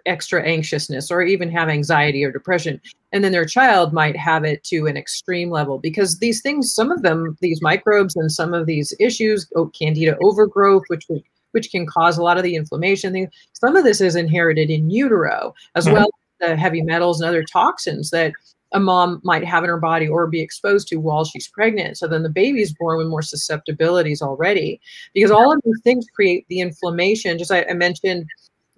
extra 0.06 0.42
anxiousness 0.42 1.10
or 1.10 1.22
even 1.22 1.50
have 1.50 1.68
anxiety 1.68 2.24
or 2.24 2.32
depression 2.32 2.80
and 3.12 3.22
then 3.22 3.32
their 3.32 3.44
child 3.44 3.92
might 3.92 4.16
have 4.16 4.44
it 4.44 4.62
to 4.64 4.86
an 4.86 4.96
extreme 4.96 5.50
level 5.50 5.78
because 5.78 6.18
these 6.18 6.40
things 6.40 6.72
some 6.72 6.90
of 6.90 7.02
them 7.02 7.36
these 7.40 7.60
microbes 7.60 8.16
and 8.16 8.30
some 8.32 8.54
of 8.54 8.66
these 8.66 8.94
issues 8.98 9.50
oh, 9.56 9.66
candida 9.78 10.16
overgrowth 10.22 10.84
which 10.88 11.06
which 11.50 11.70
can 11.70 11.86
cause 11.86 12.16
a 12.16 12.22
lot 12.22 12.36
of 12.36 12.42
the 12.42 12.54
inflammation 12.54 13.28
some 13.52 13.76
of 13.76 13.84
this 13.84 14.00
is 14.00 14.16
inherited 14.16 14.70
in 14.70 14.88
utero 14.88 15.52
as 15.74 15.84
mm-hmm. 15.84 15.96
well 15.96 16.10
the 16.40 16.56
heavy 16.56 16.82
metals 16.82 17.20
and 17.20 17.28
other 17.28 17.44
toxins 17.44 18.10
that 18.10 18.32
a 18.72 18.80
mom 18.80 19.20
might 19.24 19.44
have 19.44 19.64
in 19.64 19.70
her 19.70 19.78
body 19.78 20.08
or 20.08 20.26
be 20.26 20.40
exposed 20.40 20.88
to 20.88 20.96
while 20.96 21.24
she's 21.24 21.48
pregnant. 21.48 21.96
So 21.96 22.08
then 22.08 22.22
the 22.22 22.28
baby's 22.28 22.74
born 22.74 22.98
with 22.98 23.06
more 23.06 23.22
susceptibilities 23.22 24.20
already 24.20 24.80
because 25.14 25.30
all 25.30 25.52
of 25.52 25.60
these 25.64 25.80
things 25.84 26.06
create 26.14 26.46
the 26.48 26.60
inflammation. 26.60 27.38
Just 27.38 27.52
I, 27.52 27.64
I 27.70 27.74
mentioned 27.74 28.28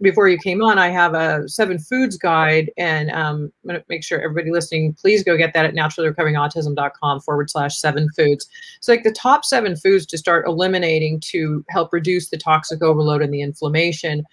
before 0.01 0.29
you 0.29 0.39
came 0.39 0.63
on, 0.63 0.79
I 0.79 0.89
have 0.89 1.15
a 1.15 1.49
seven 1.49 1.79
foods 1.79 2.17
guide, 2.17 2.71
and 2.77 3.11
um, 3.11 3.53
I'm 3.63 3.69
going 3.69 3.81
to 3.81 3.85
make 3.89 4.05
sure 4.05 4.21
everybody 4.21 4.53
listening, 4.53 4.95
please 4.95 5.25
go 5.25 5.37
get 5.37 5.55
that 5.55 5.65
at 5.65 5.75
naturallyrecoveringautism.com 5.75 7.21
forward 7.21 7.51
slash 7.51 7.77
seven 7.77 8.09
foods. 8.17 8.49
So, 8.81 8.93
like 8.93 9.03
the 9.03 9.13
top 9.13 9.45
seven 9.45 9.77
foods 9.77 10.07
to 10.07 10.19
start 10.19 10.47
eliminating 10.47 11.21
to 11.27 11.65
help 11.69 11.93
reduce 11.93 12.31
the 12.31 12.39
toxic 12.39 12.83
overload 12.83 13.23
and 13.23 13.33
the 13.33 13.43
inflammation 13.43 14.25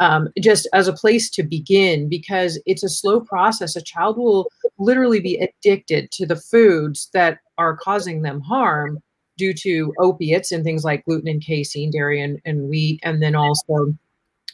um, 0.00 0.28
just 0.40 0.66
as 0.72 0.88
a 0.88 0.92
place 0.92 1.28
to 1.30 1.42
begin 1.42 2.08
because 2.08 2.58
it's 2.64 2.82
a 2.82 2.88
slow 2.88 3.20
process. 3.20 3.76
A 3.76 3.82
child 3.82 4.16
will 4.16 4.50
literally 4.78 5.20
be 5.20 5.36
addicted 5.36 6.10
to 6.12 6.26
the 6.26 6.36
foods 6.36 7.10
that 7.12 7.38
are 7.58 7.76
causing 7.76 8.22
them 8.22 8.40
harm 8.40 8.98
due 9.36 9.52
to 9.54 9.92
opiates 9.98 10.52
and 10.52 10.64
things 10.64 10.84
like 10.84 11.04
gluten 11.04 11.28
and 11.28 11.44
casein, 11.44 11.90
dairy 11.90 12.20
and, 12.20 12.40
and 12.46 12.68
wheat, 12.68 13.00
and 13.02 13.22
then 13.22 13.34
also 13.34 13.94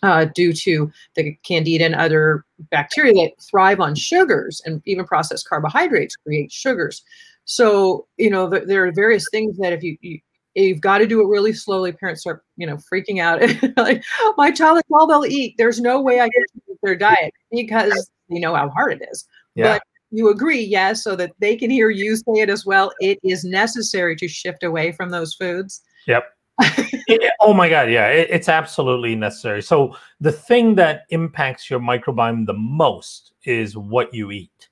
uh, 0.03 0.27
due 0.27 0.53
to 0.53 0.91
the 1.15 1.35
candida 1.43 1.85
and 1.85 1.95
other 1.95 2.45
bacteria 2.71 3.13
that 3.13 3.33
thrive 3.41 3.81
on 3.81 3.95
sugars 3.95 4.61
and 4.65 4.83
even 4.87 5.05
processed 5.05 5.49
carbohydrates 5.49 6.17
create 6.17 6.53
sugars. 6.53 7.03
So, 7.45 8.07
you 8.17 8.31
know, 8.31 8.49
there 8.49 8.87
are 8.87 8.93
various 8.93 9.27
things 9.31 9.57
that 9.59 9.73
if 9.73 9.83
you, 9.83 9.97
you 10.01 10.19
you've 10.55 10.81
got 10.81 10.99
to 10.99 11.07
do 11.07 11.21
it 11.21 11.29
really 11.29 11.53
slowly. 11.53 11.93
Parents 11.93 12.23
start, 12.23 12.43
you 12.57 12.67
know, 12.67 12.79
freaking 12.93 13.21
out. 13.21 13.41
like, 13.77 14.03
my 14.37 14.51
child, 14.51 14.79
that's 14.79 14.89
all 14.93 15.07
they'll 15.07 15.31
eat. 15.31 15.55
There's 15.59 15.81
no 15.81 16.01
way 16.01 16.21
I 16.21 16.29
can 16.29 16.45
their 16.83 16.97
diet 16.97 17.33
because 17.51 18.11
you 18.29 18.41
know 18.41 18.55
how 18.55 18.69
hard 18.71 18.95
it 18.95 19.09
is. 19.11 19.27
Yeah. 19.55 19.75
But 19.75 19.83
you 20.11 20.31
agree, 20.31 20.63
yes, 20.63 21.03
so 21.03 21.17
that 21.17 21.33
they 21.41 21.57
can 21.57 21.71
hear 21.71 21.91
you 21.91 22.17
say 22.17 22.41
it 22.41 22.49
as 22.49 22.65
well. 22.65 22.93
It 23.01 23.19
is 23.23 23.45
necessary 23.45 24.17
to 24.17 24.29
shift 24.29 24.63
away 24.63 24.93
from 24.93 25.11
those 25.11 25.35
foods. 25.35 25.83
Yep. 26.07 26.25
oh 27.41 27.53
my 27.53 27.69
God, 27.69 27.91
yeah, 27.91 28.09
it, 28.09 28.29
it's 28.31 28.49
absolutely 28.49 29.15
necessary. 29.15 29.63
So 29.63 29.97
the 30.21 30.33
thing 30.33 30.75
that 30.77 31.03
impacts 31.11 31.69
your 31.71 31.81
microbiome 31.81 32.47
the 32.47 32.55
most 32.55 33.33
is 33.45 33.77
what 33.77 34.13
you 34.13 34.31
eat 34.31 34.69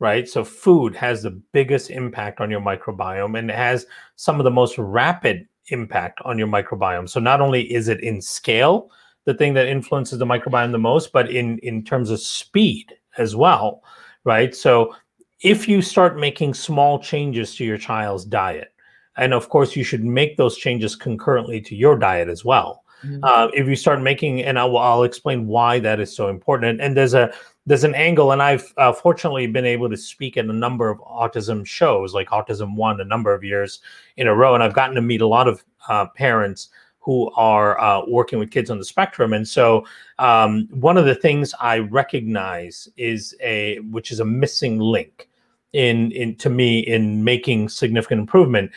right? 0.00 0.28
So 0.28 0.42
food 0.42 0.96
has 0.96 1.22
the 1.22 1.30
biggest 1.52 1.90
impact 1.90 2.40
on 2.40 2.50
your 2.50 2.60
microbiome 2.60 3.38
and 3.38 3.50
it 3.50 3.56
has 3.56 3.86
some 4.16 4.40
of 4.40 4.44
the 4.44 4.50
most 4.50 4.76
rapid 4.78 5.46
impact 5.68 6.20
on 6.24 6.38
your 6.38 6.48
microbiome. 6.48 7.08
So 7.08 7.20
not 7.20 7.40
only 7.40 7.72
is 7.72 7.88
it 7.88 8.00
in 8.00 8.20
scale 8.20 8.90
the 9.26 9.34
thing 9.34 9.54
that 9.54 9.68
influences 9.68 10.18
the 10.18 10.26
microbiome 10.26 10.72
the 10.72 10.78
most, 10.78 11.12
but 11.12 11.30
in 11.30 11.58
in 11.58 11.84
terms 11.84 12.10
of 12.10 12.18
speed 12.20 12.94
as 13.18 13.36
well, 13.36 13.82
right? 14.24 14.54
So 14.54 14.96
if 15.42 15.68
you 15.68 15.82
start 15.82 16.18
making 16.18 16.54
small 16.54 16.98
changes 16.98 17.54
to 17.56 17.64
your 17.64 17.78
child's 17.78 18.24
diet, 18.24 18.72
and 19.16 19.34
of 19.34 19.48
course 19.48 19.76
you 19.76 19.84
should 19.84 20.04
make 20.04 20.36
those 20.36 20.56
changes 20.56 20.96
concurrently 20.96 21.60
to 21.60 21.74
your 21.74 21.98
diet 21.98 22.28
as 22.28 22.44
well. 22.44 22.84
Mm-hmm. 23.04 23.20
Uh, 23.22 23.48
if 23.54 23.66
you 23.66 23.76
start 23.76 24.02
making, 24.02 24.42
and 24.42 24.58
I'll, 24.58 24.76
I'll 24.76 25.04
explain 25.04 25.46
why 25.46 25.78
that 25.80 26.00
is 26.00 26.14
so 26.14 26.28
important. 26.28 26.70
And, 26.70 26.80
and 26.80 26.96
there's 26.96 27.14
a 27.14 27.32
there's 27.66 27.84
an 27.84 27.94
angle, 27.94 28.32
and 28.32 28.42
I've 28.42 28.72
uh, 28.76 28.92
fortunately 28.92 29.46
been 29.46 29.64
able 29.64 29.88
to 29.88 29.96
speak 29.96 30.36
at 30.36 30.44
a 30.46 30.52
number 30.52 30.88
of 30.88 30.98
autism 31.00 31.64
shows, 31.64 32.14
like 32.14 32.28
Autism 32.28 32.74
One, 32.74 33.00
a 33.00 33.04
number 33.04 33.32
of 33.32 33.44
years 33.44 33.80
in 34.16 34.26
a 34.26 34.34
row, 34.34 34.54
and 34.54 34.62
I've 34.62 34.74
gotten 34.74 34.94
to 34.96 35.00
meet 35.00 35.20
a 35.20 35.26
lot 35.26 35.46
of 35.46 35.64
uh, 35.88 36.06
parents 36.16 36.68
who 36.98 37.30
are 37.32 37.80
uh, 37.80 38.02
working 38.06 38.38
with 38.38 38.50
kids 38.50 38.70
on 38.70 38.78
the 38.78 38.84
spectrum. 38.84 39.32
And 39.32 39.48
so, 39.48 39.86
um, 40.18 40.68
one 40.70 40.98
of 40.98 41.06
the 41.06 41.14
things 41.14 41.54
I 41.58 41.78
recognize 41.78 42.88
is 42.96 43.34
a 43.40 43.78
which 43.90 44.10
is 44.10 44.20
a 44.20 44.24
missing 44.24 44.78
link 44.78 45.28
in 45.72 46.12
in 46.12 46.36
to 46.36 46.50
me 46.50 46.80
in 46.80 47.24
making 47.24 47.68
significant 47.68 48.20
improvement 48.20 48.70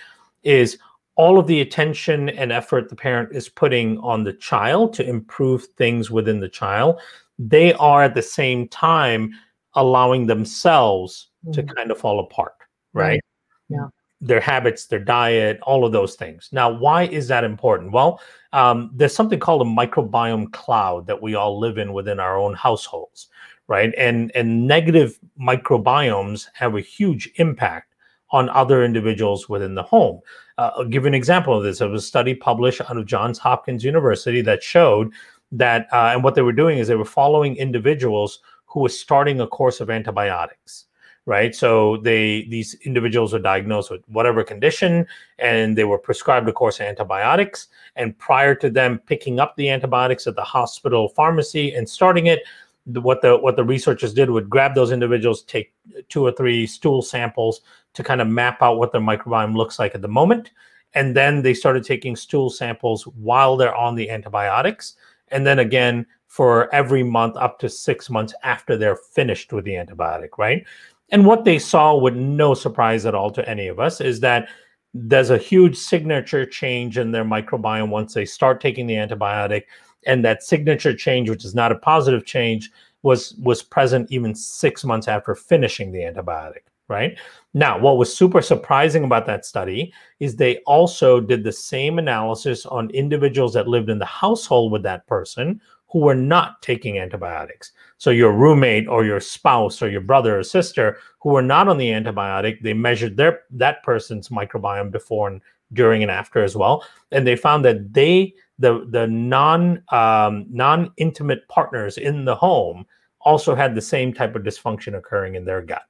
is 0.44 0.78
all 1.16 1.38
of 1.38 1.46
the 1.48 1.62
attention 1.62 2.30
and 2.30 2.52
effort 2.52 2.89
the 2.89 2.96
parent 2.96 3.30
is 3.36 3.48
putting 3.48 3.98
on 4.00 4.24
the 4.24 4.34
child 4.34 4.94
to 4.94 5.08
improve 5.08 5.66
things 5.78 6.10
within 6.10 6.39
the 6.39 6.50
child 6.50 7.00
they 7.39 7.74
are 7.74 8.04
at 8.04 8.16
the 8.16 8.22
same 8.22 8.68
time 8.68 9.34
allowing 9.76 10.28
themselves 10.28 11.30
mm-hmm. 11.46 11.54
to 11.54 11.64
kind 11.76 11.91
of 11.91 11.98
fall 11.98 12.20
apart, 12.20 12.54
right? 12.94 13.04
right? 13.04 13.22
Yeah. 13.70 13.88
Their 14.22 14.39
habits, 14.39 14.86
their 14.86 15.00
diet, 15.00 15.60
all 15.64 15.86
of 15.86 15.91
those 15.91 16.16
things. 16.16 16.50
Now, 16.54 16.72
why 16.72 17.04
is 17.04 17.28
that 17.28 17.44
important? 17.44 17.91
Well, 17.91 18.22
um, 18.54 18.89
there's 18.94 19.14
something 19.14 19.39
called 19.39 19.62
a 19.62 19.70
microbiome 19.70 20.54
cloud 20.54 21.08
that 21.08 21.22
we 21.22 21.36
all 21.36 21.60
live 21.60 21.78
in 21.78 21.91
within 21.91 22.20
our 22.22 22.38
own 22.38 22.54
households, 22.54 23.28
right? 23.68 23.94
And 23.98 24.32
and 24.34 24.66
negative 24.66 25.20
microbiomes 25.38 26.48
have 26.54 26.76
a 26.76 26.82
huge 26.82 27.32
impact 27.36 27.93
on 28.34 28.49
other 28.49 28.84
individuals 28.84 29.47
within 29.47 29.75
the 29.75 29.84
home. 29.84 30.19
Uh, 30.57 30.71
I'll 30.75 30.86
give 30.86 31.03
you 31.03 31.07
an 31.07 31.13
example 31.13 31.55
of 31.55 31.63
this. 31.63 31.79
There 31.79 31.88
was 31.88 32.03
a 32.03 32.07
study 32.07 32.34
published 32.36 32.81
out 32.81 32.97
of 32.97 33.05
Johns 33.05 33.39
Hopkins 33.39 33.86
University 33.86 34.41
that 34.41 34.61
showed 34.61 35.13
that 35.53 35.88
uh, 35.93 36.11
and 36.11 36.23
what 36.23 36.36
they 36.36 36.41
were 36.41 36.51
doing 36.51 36.79
is 36.79 36.88
they 36.88 36.95
were 36.95 37.05
following 37.05 37.55
individuals 37.55 38.39
who 38.65 38.81
were 38.81 38.89
starting 38.89 39.39
a 39.39 39.47
course 39.47 39.79
of 39.79 39.91
antibiotics 39.91 40.86
right 41.25 41.55
so 41.55 41.97
they 41.97 42.45
these 42.49 42.73
individuals 42.86 43.34
were 43.34 43.39
diagnosed 43.39 43.91
with 43.91 44.01
whatever 44.07 44.43
condition 44.43 45.05
and 45.38 45.77
they 45.77 45.84
were 45.84 45.99
prescribed 45.99 46.49
a 46.49 46.51
course 46.51 46.79
of 46.79 46.88
antibiotics 46.88 47.67
and 47.95 48.17
prior 48.17 48.55
to 48.55 48.69
them 48.69 48.99
picking 49.05 49.39
up 49.39 49.55
the 49.55 49.69
antibiotics 49.69 50.25
at 50.25 50.36
the 50.36 50.43
hospital 50.43 51.07
pharmacy 51.07 51.73
and 51.75 51.88
starting 51.88 52.25
it 52.25 52.41
what 52.86 53.21
the 53.21 53.38
what 53.38 53.55
the 53.55 53.63
researchers 53.63 54.13
did 54.13 54.29
would 54.29 54.49
grab 54.49 54.75
those 54.75 54.91
individuals 54.91 55.43
take 55.43 55.73
two 56.09 56.23
or 56.23 56.31
three 56.31 56.67
stool 56.67 57.01
samples 57.01 57.61
to 57.93 58.03
kind 58.03 58.21
of 58.21 58.27
map 58.27 58.61
out 58.61 58.77
what 58.77 58.91
their 58.91 59.01
microbiome 59.01 59.55
looks 59.55 59.79
like 59.79 59.95
at 59.95 60.01
the 60.01 60.07
moment 60.07 60.51
and 60.93 61.15
then 61.15 61.41
they 61.41 61.53
started 61.53 61.84
taking 61.84 62.15
stool 62.15 62.49
samples 62.49 63.03
while 63.15 63.55
they're 63.55 63.75
on 63.75 63.95
the 63.95 64.09
antibiotics 64.09 64.95
and 65.29 65.47
then 65.47 65.59
again 65.59 66.05
for 66.34 66.73
every 66.73 67.03
month 67.03 67.38
up 67.38 67.59
to 67.59 67.69
six 67.69 68.09
months 68.09 68.34
after 68.41 68.75
they're 68.75 68.95
finished 68.95 69.53
with 69.53 69.63
the 69.65 69.73
antibiotic, 69.73 70.29
right? 70.39 70.65
And 71.11 71.27
what 71.27 71.45
they 71.45 71.59
saw, 71.59 71.95
with 71.95 72.15
no 72.15 72.55
surprise 72.55 73.05
at 73.05 73.13
all 73.13 73.29
to 73.34 73.47
any 73.47 73.67
of 73.67 73.79
us, 73.79 74.01
is 74.01 74.19
that 74.21 74.49
there's 74.95 75.29
a 75.29 75.38
huge 75.38 75.77
signature 75.77 76.43
change 76.43 76.97
in 76.97 77.11
their 77.11 77.23
microbiome 77.23 77.89
once 77.89 78.15
they 78.15 78.25
start 78.25 78.61
taking 78.61 78.88
the 78.88 78.95
antibiotic. 78.95 79.65
And 80.06 80.24
that 80.26 80.43
signature 80.43 80.95
change, 80.95 81.30
which 81.30 81.45
is 81.45 81.56
not 81.56 81.72
a 81.72 81.76
positive 81.76 82.26
change, 82.26 82.72
was 83.01 83.36
was 83.41 83.62
present 83.62 84.12
even 84.12 84.34
six 84.34 84.84
months 84.84 85.08
after 85.08 85.36
finishing 85.36 85.91
the 85.91 85.99
antibiotic 85.99 86.64
right? 86.89 87.18
Now, 87.54 87.80
what 87.80 87.97
was 87.97 88.16
super 88.16 88.41
surprising 88.41 89.04
about 89.04 89.26
that 89.28 89.45
study 89.45 89.93
is 90.20 90.36
they 90.36 90.58
also 90.66 91.20
did 91.20 91.43
the 91.43 91.51
same 91.51 91.97
analysis 91.99 92.66
on 92.66 92.89
individuals 92.91 93.54
that 93.54 93.68
lived 93.68 93.89
in 93.89 93.99
the 93.99 94.06
household 94.06 94.72
with 94.72 94.84
that 94.84 95.08
person 95.08 95.62
who 95.88 95.99
were 95.99 96.16
not 96.16 96.62
taking 96.62 96.97
antibiotics. 96.97 97.72
So, 97.97 98.10
your 98.10 98.34
roommate 98.34 98.88
or 98.88 99.06
your 99.06 99.20
spouse 99.20 99.82
or 99.82 99.89
your 99.89 100.01
brother 100.01 100.39
or 100.39 100.43
sister 100.43 100.97
who 101.20 101.30
were 101.30 101.41
not 101.41 101.68
on 101.68 101.78
the 101.78 101.89
antibiotic, 101.89 102.62
they 102.62 102.74
measured 102.74 103.16
their 103.16 103.41
that 103.51 103.84
person's 103.84 104.30
microbiome 104.30 104.91
before 104.91 105.30
and 105.30 105.41
during 105.74 106.01
and 106.01 106.11
after 106.11 106.43
as 106.43 106.55
well, 106.55 106.86
and 107.11 107.26
they 107.26 107.36
found 107.36 107.65
that 107.65 107.93
they 107.93 108.34
the 108.59 108.86
the 108.89 109.07
non 109.07 109.84
um, 109.91 110.45
non 110.49 110.91
intimate 110.97 111.47
partners 111.47 111.97
in 111.97 112.26
the 112.26 112.36
home 112.36 112.86
also 113.21 113.55
had 113.55 113.74
the 113.74 113.82
same 113.82 114.13
type 114.13 114.36
of 114.36 114.43
dysfunction 114.43 114.97
occurring 114.97 115.36
in 115.36 115.45
their 115.45 115.61
gut 115.61 115.84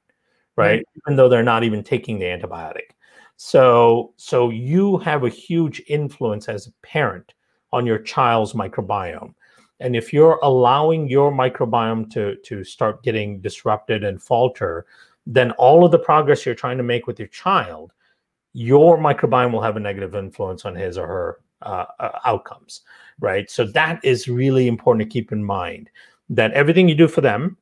right? 0.55 0.81
Mm-hmm. 0.81 0.99
Even 1.05 1.17
though 1.17 1.29
they're 1.29 1.43
not 1.43 1.63
even 1.63 1.83
taking 1.83 2.19
the 2.19 2.25
antibiotic. 2.25 2.91
So, 3.37 4.13
so 4.17 4.49
you 4.49 4.97
have 4.99 5.23
a 5.23 5.29
huge 5.29 5.81
influence 5.87 6.47
as 6.47 6.67
a 6.67 6.71
parent 6.85 7.33
on 7.71 7.85
your 7.85 7.99
child's 7.99 8.53
microbiome. 8.53 9.33
And 9.79 9.95
if 9.95 10.13
you're 10.13 10.39
allowing 10.43 11.09
your 11.09 11.31
microbiome 11.31 12.09
to, 12.11 12.35
to 12.35 12.63
start 12.63 13.03
getting 13.03 13.41
disrupted 13.41 14.03
and 14.03 14.21
falter, 14.21 14.85
then 15.25 15.51
all 15.53 15.83
of 15.83 15.91
the 15.91 15.99
progress 15.99 16.45
you're 16.45 16.55
trying 16.55 16.77
to 16.77 16.83
make 16.83 17.07
with 17.07 17.17
your 17.17 17.27
child, 17.29 17.91
your 18.53 18.97
microbiome 18.97 19.51
will 19.51 19.61
have 19.61 19.77
a 19.77 19.79
negative 19.79 20.15
influence 20.15 20.65
on 20.65 20.75
his 20.75 20.97
or 20.97 21.07
her 21.07 21.39
uh, 21.63 21.85
uh, 21.99 22.19
outcomes, 22.25 22.81
right? 23.19 23.49
So 23.49 23.65
that 23.65 23.99
is 24.03 24.27
really 24.27 24.67
important 24.67 25.09
to 25.09 25.11
keep 25.11 25.31
in 25.31 25.43
mind 25.43 25.89
that 26.29 26.51
everything 26.53 26.87
you 26.87 26.95
do 26.95 27.07
for 27.07 27.21
them, 27.21 27.57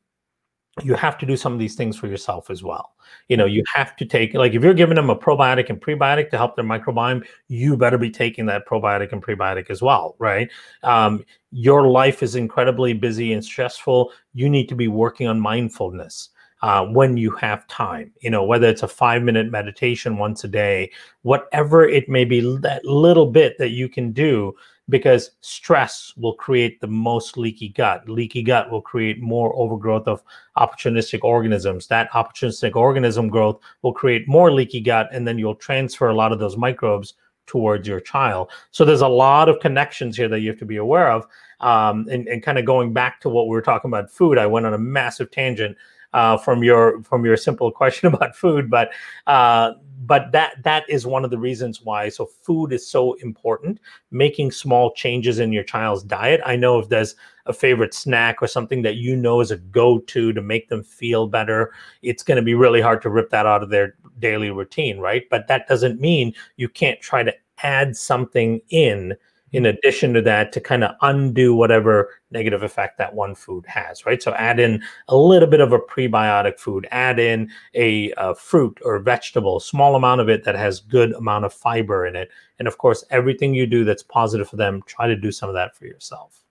you 0.83 0.93
have 0.95 1.17
to 1.17 1.25
do 1.25 1.35
some 1.35 1.53
of 1.53 1.59
these 1.59 1.75
things 1.75 1.97
for 1.97 2.07
yourself 2.07 2.49
as 2.49 2.63
well. 2.63 2.95
You 3.27 3.35
know, 3.35 3.45
you 3.45 3.63
have 3.75 3.95
to 3.97 4.05
take 4.05 4.33
like 4.33 4.53
if 4.53 4.63
you're 4.63 4.73
giving 4.73 4.95
them 4.95 5.09
a 5.09 5.15
probiotic 5.15 5.69
and 5.69 5.79
prebiotic 5.81 6.29
to 6.29 6.37
help 6.37 6.55
their 6.55 6.65
microbiome, 6.65 7.25
you 7.49 7.75
better 7.75 7.97
be 7.97 8.09
taking 8.09 8.45
that 8.47 8.65
probiotic 8.65 9.11
and 9.11 9.21
prebiotic 9.21 9.69
as 9.69 9.81
well, 9.81 10.15
right? 10.17 10.49
Um, 10.83 11.25
your 11.51 11.87
life 11.87 12.23
is 12.23 12.35
incredibly 12.35 12.93
busy 12.93 13.33
and 13.33 13.43
stressful. 13.43 14.13
You 14.33 14.49
need 14.49 14.67
to 14.69 14.75
be 14.75 14.87
working 14.87 15.27
on 15.27 15.39
mindfulness. 15.39 16.29
Uh, 16.61 16.85
when 16.85 17.17
you 17.17 17.31
have 17.31 17.67
time, 17.67 18.11
you 18.19 18.29
know, 18.29 18.43
whether 18.43 18.67
it's 18.67 18.83
a 18.83 18.87
five 18.87 19.23
minute 19.23 19.49
meditation 19.49 20.17
once 20.17 20.43
a 20.43 20.47
day, 20.47 20.91
whatever 21.23 21.87
it 21.87 22.07
may 22.07 22.23
be, 22.23 22.39
that 22.57 22.85
little 22.85 23.25
bit 23.25 23.57
that 23.57 23.71
you 23.71 23.89
can 23.89 24.11
do 24.11 24.53
because 24.91 25.31
stress 25.39 26.13
will 26.17 26.33
create 26.33 26.79
the 26.81 26.87
most 26.87 27.37
leaky 27.37 27.69
gut. 27.69 28.07
Leaky 28.07 28.43
gut 28.43 28.69
will 28.69 28.81
create 28.81 29.21
more 29.21 29.55
overgrowth 29.55 30.07
of 30.07 30.21
opportunistic 30.57 31.23
organisms. 31.23 31.87
That 31.87 32.11
opportunistic 32.11 32.75
organism 32.75 33.29
growth 33.29 33.59
will 33.81 33.93
create 33.93 34.27
more 34.27 34.51
leaky 34.51 34.81
gut, 34.81 35.09
and 35.11 35.27
then 35.27 35.39
you'll 35.39 35.55
transfer 35.55 36.09
a 36.09 36.15
lot 36.15 36.31
of 36.31 36.39
those 36.39 36.57
microbes 36.57 37.15
towards 37.47 37.87
your 37.87 37.99
child. 37.99 38.51
So 38.71 38.85
there's 38.85 39.01
a 39.01 39.07
lot 39.07 39.49
of 39.49 39.59
connections 39.59 40.15
here 40.15 40.29
that 40.29 40.41
you 40.41 40.49
have 40.49 40.59
to 40.59 40.65
be 40.65 40.77
aware 40.77 41.11
of. 41.11 41.25
Um, 41.59 42.07
and, 42.09 42.27
and 42.27 42.43
kind 42.43 42.57
of 42.57 42.65
going 42.65 42.93
back 42.93 43.21
to 43.21 43.29
what 43.29 43.47
we 43.47 43.51
were 43.51 43.61
talking 43.61 43.89
about 43.89 44.11
food, 44.11 44.37
I 44.37 44.45
went 44.45 44.65
on 44.65 44.73
a 44.73 44.79
massive 44.79 45.31
tangent 45.31 45.77
uh, 46.13 46.37
from 46.37 46.63
your 46.63 47.01
from 47.03 47.25
your 47.25 47.37
simple 47.37 47.71
question 47.71 48.07
about 48.13 48.35
food, 48.35 48.69
but 48.69 48.91
uh, 49.27 49.73
but 50.05 50.31
that 50.31 50.63
that 50.63 50.89
is 50.89 51.05
one 51.05 51.23
of 51.23 51.31
the 51.31 51.37
reasons 51.37 51.81
why. 51.81 52.09
So 52.09 52.25
food 52.25 52.73
is 52.73 52.87
so 52.87 53.13
important. 53.15 53.79
Making 54.09 54.51
small 54.51 54.93
changes 54.93 55.39
in 55.39 55.51
your 55.51 55.63
child's 55.63 56.03
diet. 56.03 56.41
I 56.45 56.55
know 56.55 56.79
if 56.79 56.89
there's 56.89 57.15
a 57.45 57.53
favorite 57.53 57.93
snack 57.93 58.41
or 58.41 58.47
something 58.47 58.81
that 58.83 58.95
you 58.95 59.15
know 59.15 59.41
is 59.41 59.51
a 59.51 59.57
go-to 59.57 60.31
to 60.33 60.41
make 60.41 60.69
them 60.69 60.83
feel 60.83 61.25
better 61.25 61.73
it's 62.03 62.21
going 62.21 62.35
to 62.35 62.43
be 62.43 62.53
really 62.53 62.79
hard 62.79 63.01
to 63.01 63.09
rip 63.09 63.31
that 63.31 63.47
out 63.47 63.63
of 63.63 63.69
their 63.69 63.95
daily 64.19 64.51
routine 64.51 64.99
right? 64.99 65.23
But 65.29 65.47
that 65.47 65.67
doesn't 65.67 65.99
mean 65.99 66.35
you 66.57 66.69
can't 66.69 67.01
try 67.01 67.23
to 67.23 67.33
add 67.63 67.95
something 67.95 68.61
in 68.69 69.15
in 69.51 69.65
addition 69.65 70.13
to 70.13 70.21
that 70.21 70.51
to 70.53 70.61
kind 70.61 70.83
of 70.83 70.95
undo 71.01 71.53
whatever 71.53 72.09
negative 72.31 72.63
effect 72.63 72.97
that 72.97 73.13
one 73.13 73.35
food 73.35 73.65
has, 73.67 74.05
right? 74.05 74.23
So 74.23 74.33
add 74.33 74.59
in 74.59 74.81
a 75.07 75.15
little 75.15 75.47
bit 75.47 75.59
of 75.59 75.73
a 75.73 75.79
prebiotic 75.79 76.59
food, 76.59 76.87
add 76.91 77.19
in 77.19 77.49
a, 77.73 78.13
a 78.17 78.35
fruit 78.35 78.79
or 78.83 78.99
vegetable, 78.99 79.59
small 79.59 79.95
amount 79.95 80.21
of 80.21 80.29
it 80.29 80.43
that 80.45 80.55
has 80.55 80.79
good 80.79 81.13
amount 81.13 81.45
of 81.45 81.53
fiber 81.53 82.05
in 82.05 82.15
it. 82.15 82.29
And 82.59 82.67
of 82.67 82.77
course, 82.77 83.03
everything 83.09 83.53
you 83.53 83.67
do 83.67 83.83
that's 83.83 84.03
positive 84.03 84.49
for 84.49 84.55
them, 84.55 84.81
try 84.85 85.07
to 85.07 85.15
do 85.15 85.31
some 85.31 85.49
of 85.49 85.55
that 85.55 85.75
for 85.75 85.85
yourself. 85.85 86.43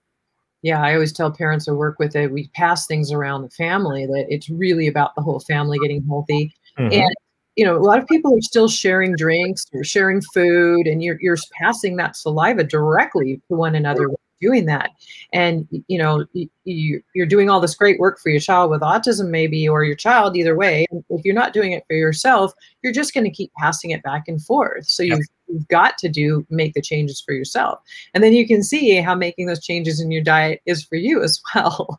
Yeah, 0.62 0.82
I 0.82 0.92
always 0.92 1.12
tell 1.12 1.30
parents 1.30 1.66
who 1.66 1.74
work 1.74 1.98
with 1.98 2.14
it, 2.14 2.30
we 2.30 2.48
pass 2.48 2.86
things 2.86 3.10
around 3.10 3.42
the 3.42 3.50
family 3.50 4.04
that 4.04 4.26
it's 4.28 4.50
really 4.50 4.88
about 4.88 5.14
the 5.14 5.22
whole 5.22 5.40
family 5.40 5.78
getting 5.78 6.04
healthy. 6.06 6.54
Mm-hmm. 6.78 7.00
And 7.00 7.14
you 7.56 7.64
know, 7.64 7.76
a 7.76 7.78
lot 7.78 7.98
of 7.98 8.06
people 8.06 8.34
are 8.34 8.42
still 8.42 8.68
sharing 8.68 9.14
drinks 9.16 9.66
or 9.72 9.84
sharing 9.84 10.20
food, 10.34 10.86
and 10.86 11.02
you're 11.02 11.18
you're 11.20 11.36
passing 11.60 11.96
that 11.96 12.16
saliva 12.16 12.64
directly 12.64 13.40
to 13.48 13.56
one 13.56 13.74
another 13.74 14.08
doing 14.40 14.66
that. 14.66 14.90
And 15.32 15.68
you 15.86 15.98
know, 15.98 16.24
you, 16.64 17.02
you're 17.14 17.26
doing 17.26 17.50
all 17.50 17.60
this 17.60 17.74
great 17.74 17.98
work 17.98 18.18
for 18.20 18.30
your 18.30 18.40
child 18.40 18.70
with 18.70 18.80
autism, 18.80 19.28
maybe, 19.28 19.68
or 19.68 19.84
your 19.84 19.96
child, 19.96 20.36
either 20.36 20.56
way. 20.56 20.86
If 21.10 21.24
you're 21.24 21.34
not 21.34 21.52
doing 21.52 21.72
it 21.72 21.84
for 21.86 21.94
yourself, 21.94 22.52
you're 22.82 22.92
just 22.92 23.14
going 23.14 23.24
to 23.24 23.30
keep 23.30 23.52
passing 23.58 23.90
it 23.90 24.02
back 24.02 24.28
and 24.28 24.42
forth. 24.42 24.86
So 24.86 25.02
you've 25.02 25.20
you've 25.52 25.68
got 25.68 25.98
to 25.98 26.08
do 26.08 26.46
make 26.50 26.74
the 26.74 26.82
changes 26.82 27.20
for 27.20 27.32
yourself. 27.32 27.80
And 28.14 28.22
then 28.22 28.32
you 28.32 28.46
can 28.46 28.62
see 28.62 28.96
how 28.96 29.14
making 29.14 29.46
those 29.46 29.64
changes 29.64 30.00
in 30.00 30.10
your 30.10 30.22
diet 30.22 30.60
is 30.66 30.84
for 30.84 30.96
you 30.96 31.22
as 31.22 31.40
well 31.54 31.98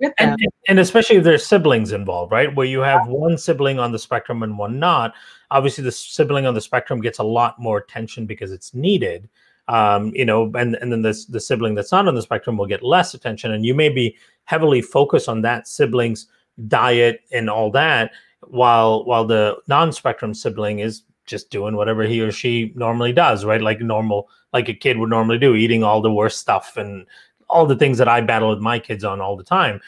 yeah. 0.00 0.10
and, 0.18 0.38
and, 0.68 0.78
especially 0.78 1.16
if 1.16 1.24
there's 1.24 1.46
siblings 1.46 1.92
involved 1.92 2.32
right? 2.32 2.54
Where 2.54 2.66
you 2.66 2.80
have 2.80 3.06
one 3.08 3.38
sibling 3.38 3.78
on 3.78 3.92
the 3.92 3.98
spectrum 3.98 4.42
and 4.42 4.58
one 4.58 4.78
not 4.78 5.14
obviously 5.50 5.84
the 5.84 5.92
sibling 5.92 6.46
on 6.46 6.54
the 6.54 6.60
spectrum 6.60 7.00
gets 7.00 7.18
a 7.18 7.24
lot 7.24 7.58
more 7.58 7.78
attention 7.78 8.26
because 8.26 8.52
it's 8.52 8.74
needed 8.74 9.28
um, 9.68 10.12
you 10.14 10.24
know 10.24 10.50
and, 10.54 10.76
and 10.76 10.92
then 10.92 11.02
this 11.02 11.24
the 11.26 11.40
sibling 11.40 11.74
that's 11.74 11.92
not 11.92 12.06
on 12.06 12.14
the 12.14 12.22
spectrum 12.22 12.56
will 12.56 12.66
get 12.66 12.82
less 12.82 13.14
attention. 13.14 13.52
And 13.52 13.64
you 13.64 13.74
may 13.74 13.88
be 13.88 14.16
heavily 14.44 14.82
focused 14.82 15.28
on 15.28 15.42
that 15.42 15.66
sibling's 15.66 16.26
diet 16.68 17.20
and 17.32 17.48
all 17.50 17.70
that 17.70 18.12
while 18.48 19.04
while 19.04 19.24
the 19.24 19.56
non-spectrum 19.68 20.34
sibling 20.34 20.80
is 20.80 21.02
just 21.26 21.50
doing 21.50 21.76
whatever 21.76 22.04
he 22.04 22.20
or 22.20 22.32
she 22.32 22.72
normally 22.74 23.12
does, 23.12 23.44
right? 23.44 23.60
Like 23.60 23.80
normal, 23.80 24.28
like 24.52 24.68
a 24.68 24.74
kid 24.74 24.98
would 24.98 25.10
normally 25.10 25.38
do, 25.38 25.54
eating 25.54 25.82
all 25.82 26.00
the 26.00 26.12
worst 26.12 26.38
stuff 26.38 26.76
and 26.76 27.06
all 27.48 27.66
the 27.66 27.76
things 27.76 27.98
that 27.98 28.08
I 28.08 28.20
battle 28.20 28.50
with 28.50 28.60
my 28.60 28.78
kids 28.78 29.04
on 29.04 29.20
all 29.20 29.36
the 29.36 29.44
time. 29.44 29.80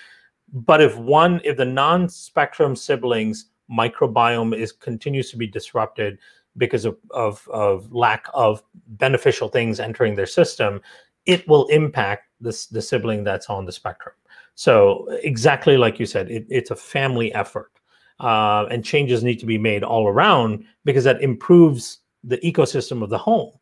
But 0.52 0.80
if 0.80 0.96
one, 0.96 1.40
if 1.44 1.56
the 1.56 1.64
non-spectrum 1.64 2.76
siblings 2.76 3.46
microbiome 3.70 4.56
is 4.56 4.72
continues 4.72 5.30
to 5.30 5.36
be 5.36 5.46
disrupted 5.46 6.18
because 6.56 6.84
of, 6.84 6.96
of, 7.10 7.46
of 7.52 7.92
lack 7.92 8.26
of 8.32 8.62
beneficial 8.86 9.48
things 9.48 9.80
entering 9.80 10.14
their 10.14 10.26
system, 10.26 10.80
it 11.26 11.46
will 11.48 11.66
impact 11.66 12.24
this 12.40 12.66
the 12.66 12.80
sibling 12.80 13.24
that's 13.24 13.50
on 13.50 13.64
the 13.64 13.72
spectrum. 13.72 14.14
So 14.54 15.06
exactly 15.22 15.76
like 15.76 15.98
you 15.98 16.06
said, 16.06 16.30
it, 16.30 16.46
it's 16.48 16.70
a 16.70 16.76
family 16.76 17.34
effort 17.34 17.72
uh, 18.20 18.66
and 18.70 18.84
changes 18.84 19.22
need 19.22 19.38
to 19.40 19.46
be 19.46 19.58
made 19.58 19.82
all 19.82 20.08
around 20.08 20.64
because 20.84 21.04
that 21.04 21.22
improves 21.22 21.98
the 22.24 22.38
ecosystem 22.38 23.02
of 23.02 23.10
the 23.10 23.18
home. 23.18 23.52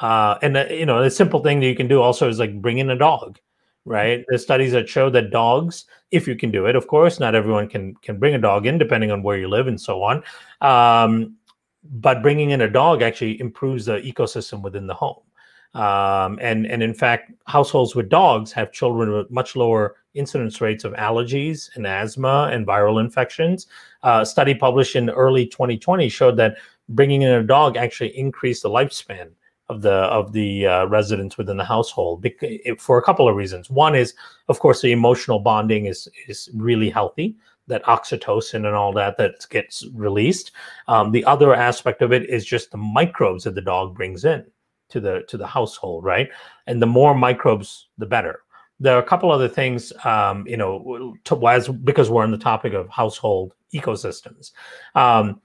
Uh, 0.00 0.36
and 0.42 0.56
uh, 0.56 0.66
you 0.70 0.86
know, 0.86 1.02
a 1.02 1.10
simple 1.10 1.42
thing 1.42 1.60
that 1.60 1.66
you 1.66 1.74
can 1.74 1.88
do 1.88 2.02
also 2.02 2.28
is 2.28 2.38
like 2.38 2.60
bring 2.60 2.78
in 2.78 2.90
a 2.90 2.98
dog, 2.98 3.38
right? 3.84 4.24
There's 4.28 4.42
studies 4.42 4.72
that 4.72 4.88
show 4.88 5.08
that 5.10 5.30
dogs, 5.30 5.86
if 6.10 6.28
you 6.28 6.36
can 6.36 6.50
do 6.50 6.66
it, 6.66 6.76
of 6.76 6.86
course, 6.86 7.18
not 7.18 7.34
everyone 7.34 7.68
can 7.68 7.94
can 8.02 8.18
bring 8.18 8.34
a 8.34 8.38
dog 8.38 8.66
in, 8.66 8.78
depending 8.78 9.10
on 9.10 9.22
where 9.22 9.38
you 9.38 9.48
live 9.48 9.68
and 9.68 9.80
so 9.80 10.02
on. 10.02 10.22
Um, 10.60 11.36
but 11.82 12.22
bringing 12.22 12.50
in 12.50 12.62
a 12.62 12.70
dog 12.70 13.00
actually 13.00 13.40
improves 13.40 13.86
the 13.86 14.00
ecosystem 14.00 14.60
within 14.60 14.86
the 14.86 14.94
home. 14.94 15.22
Um, 15.74 16.38
and 16.40 16.66
and 16.66 16.82
in 16.82 16.94
fact, 16.94 17.32
households 17.46 17.94
with 17.94 18.08
dogs 18.08 18.52
have 18.52 18.72
children 18.72 19.12
with 19.12 19.30
much 19.30 19.56
lower 19.56 19.96
incidence 20.14 20.60
rates 20.60 20.84
of 20.84 20.92
allergies 20.94 21.68
and 21.76 21.86
asthma 21.86 22.48
and 22.52 22.66
viral 22.66 23.00
infections. 23.00 23.66
Uh, 24.02 24.20
a 24.22 24.26
study 24.26 24.54
published 24.54 24.96
in 24.96 25.10
early 25.10 25.46
2020 25.46 26.08
showed 26.08 26.36
that 26.38 26.56
bringing 26.88 27.22
in 27.22 27.30
a 27.30 27.42
dog 27.42 27.76
actually 27.76 28.16
increased 28.16 28.62
the 28.62 28.70
lifespan 28.70 29.30
of 29.68 29.82
the 29.82 29.90
of 29.90 30.32
the 30.32 30.66
uh, 30.66 30.86
residents 30.86 31.36
within 31.36 31.56
the 31.56 31.64
household 31.64 32.24
for 32.78 32.98
a 32.98 33.02
couple 33.02 33.28
of 33.28 33.36
reasons. 33.36 33.68
One 33.68 33.94
is, 33.94 34.14
of 34.48 34.60
course, 34.60 34.80
the 34.80 34.92
emotional 34.92 35.40
bonding 35.40 35.86
is 35.86 36.08
is 36.28 36.48
really 36.54 36.90
healthy. 36.90 37.36
That 37.68 37.82
oxytocin 37.84 38.64
and 38.64 38.76
all 38.76 38.92
that 38.92 39.16
that 39.16 39.44
gets 39.50 39.84
released. 39.92 40.52
Um, 40.86 41.10
the 41.10 41.24
other 41.24 41.52
aspect 41.52 42.00
of 42.00 42.12
it 42.12 42.30
is 42.30 42.44
just 42.46 42.70
the 42.70 42.76
microbes 42.76 43.42
that 43.42 43.56
the 43.56 43.60
dog 43.60 43.96
brings 43.96 44.24
in 44.24 44.46
to 44.88 45.00
the 45.00 45.24
to 45.28 45.36
the 45.36 45.46
household, 45.46 46.04
right? 46.04 46.28
And 46.66 46.80
the 46.80 46.86
more 46.86 47.14
microbes, 47.14 47.88
the 47.98 48.06
better 48.06 48.40
there 48.78 48.94
are 48.94 49.02
a 49.02 49.06
couple 49.06 49.32
other 49.32 49.48
things, 49.48 49.92
um, 50.04 50.46
you 50.46 50.56
know, 50.56 51.16
to, 51.24 51.48
as 51.48 51.68
because 51.68 52.10
we're 52.10 52.22
on 52.22 52.30
the 52.30 52.38
topic 52.38 52.74
of 52.74 52.88
household 52.88 53.54
ecosystems, 53.74 54.52
um, 54.94 55.40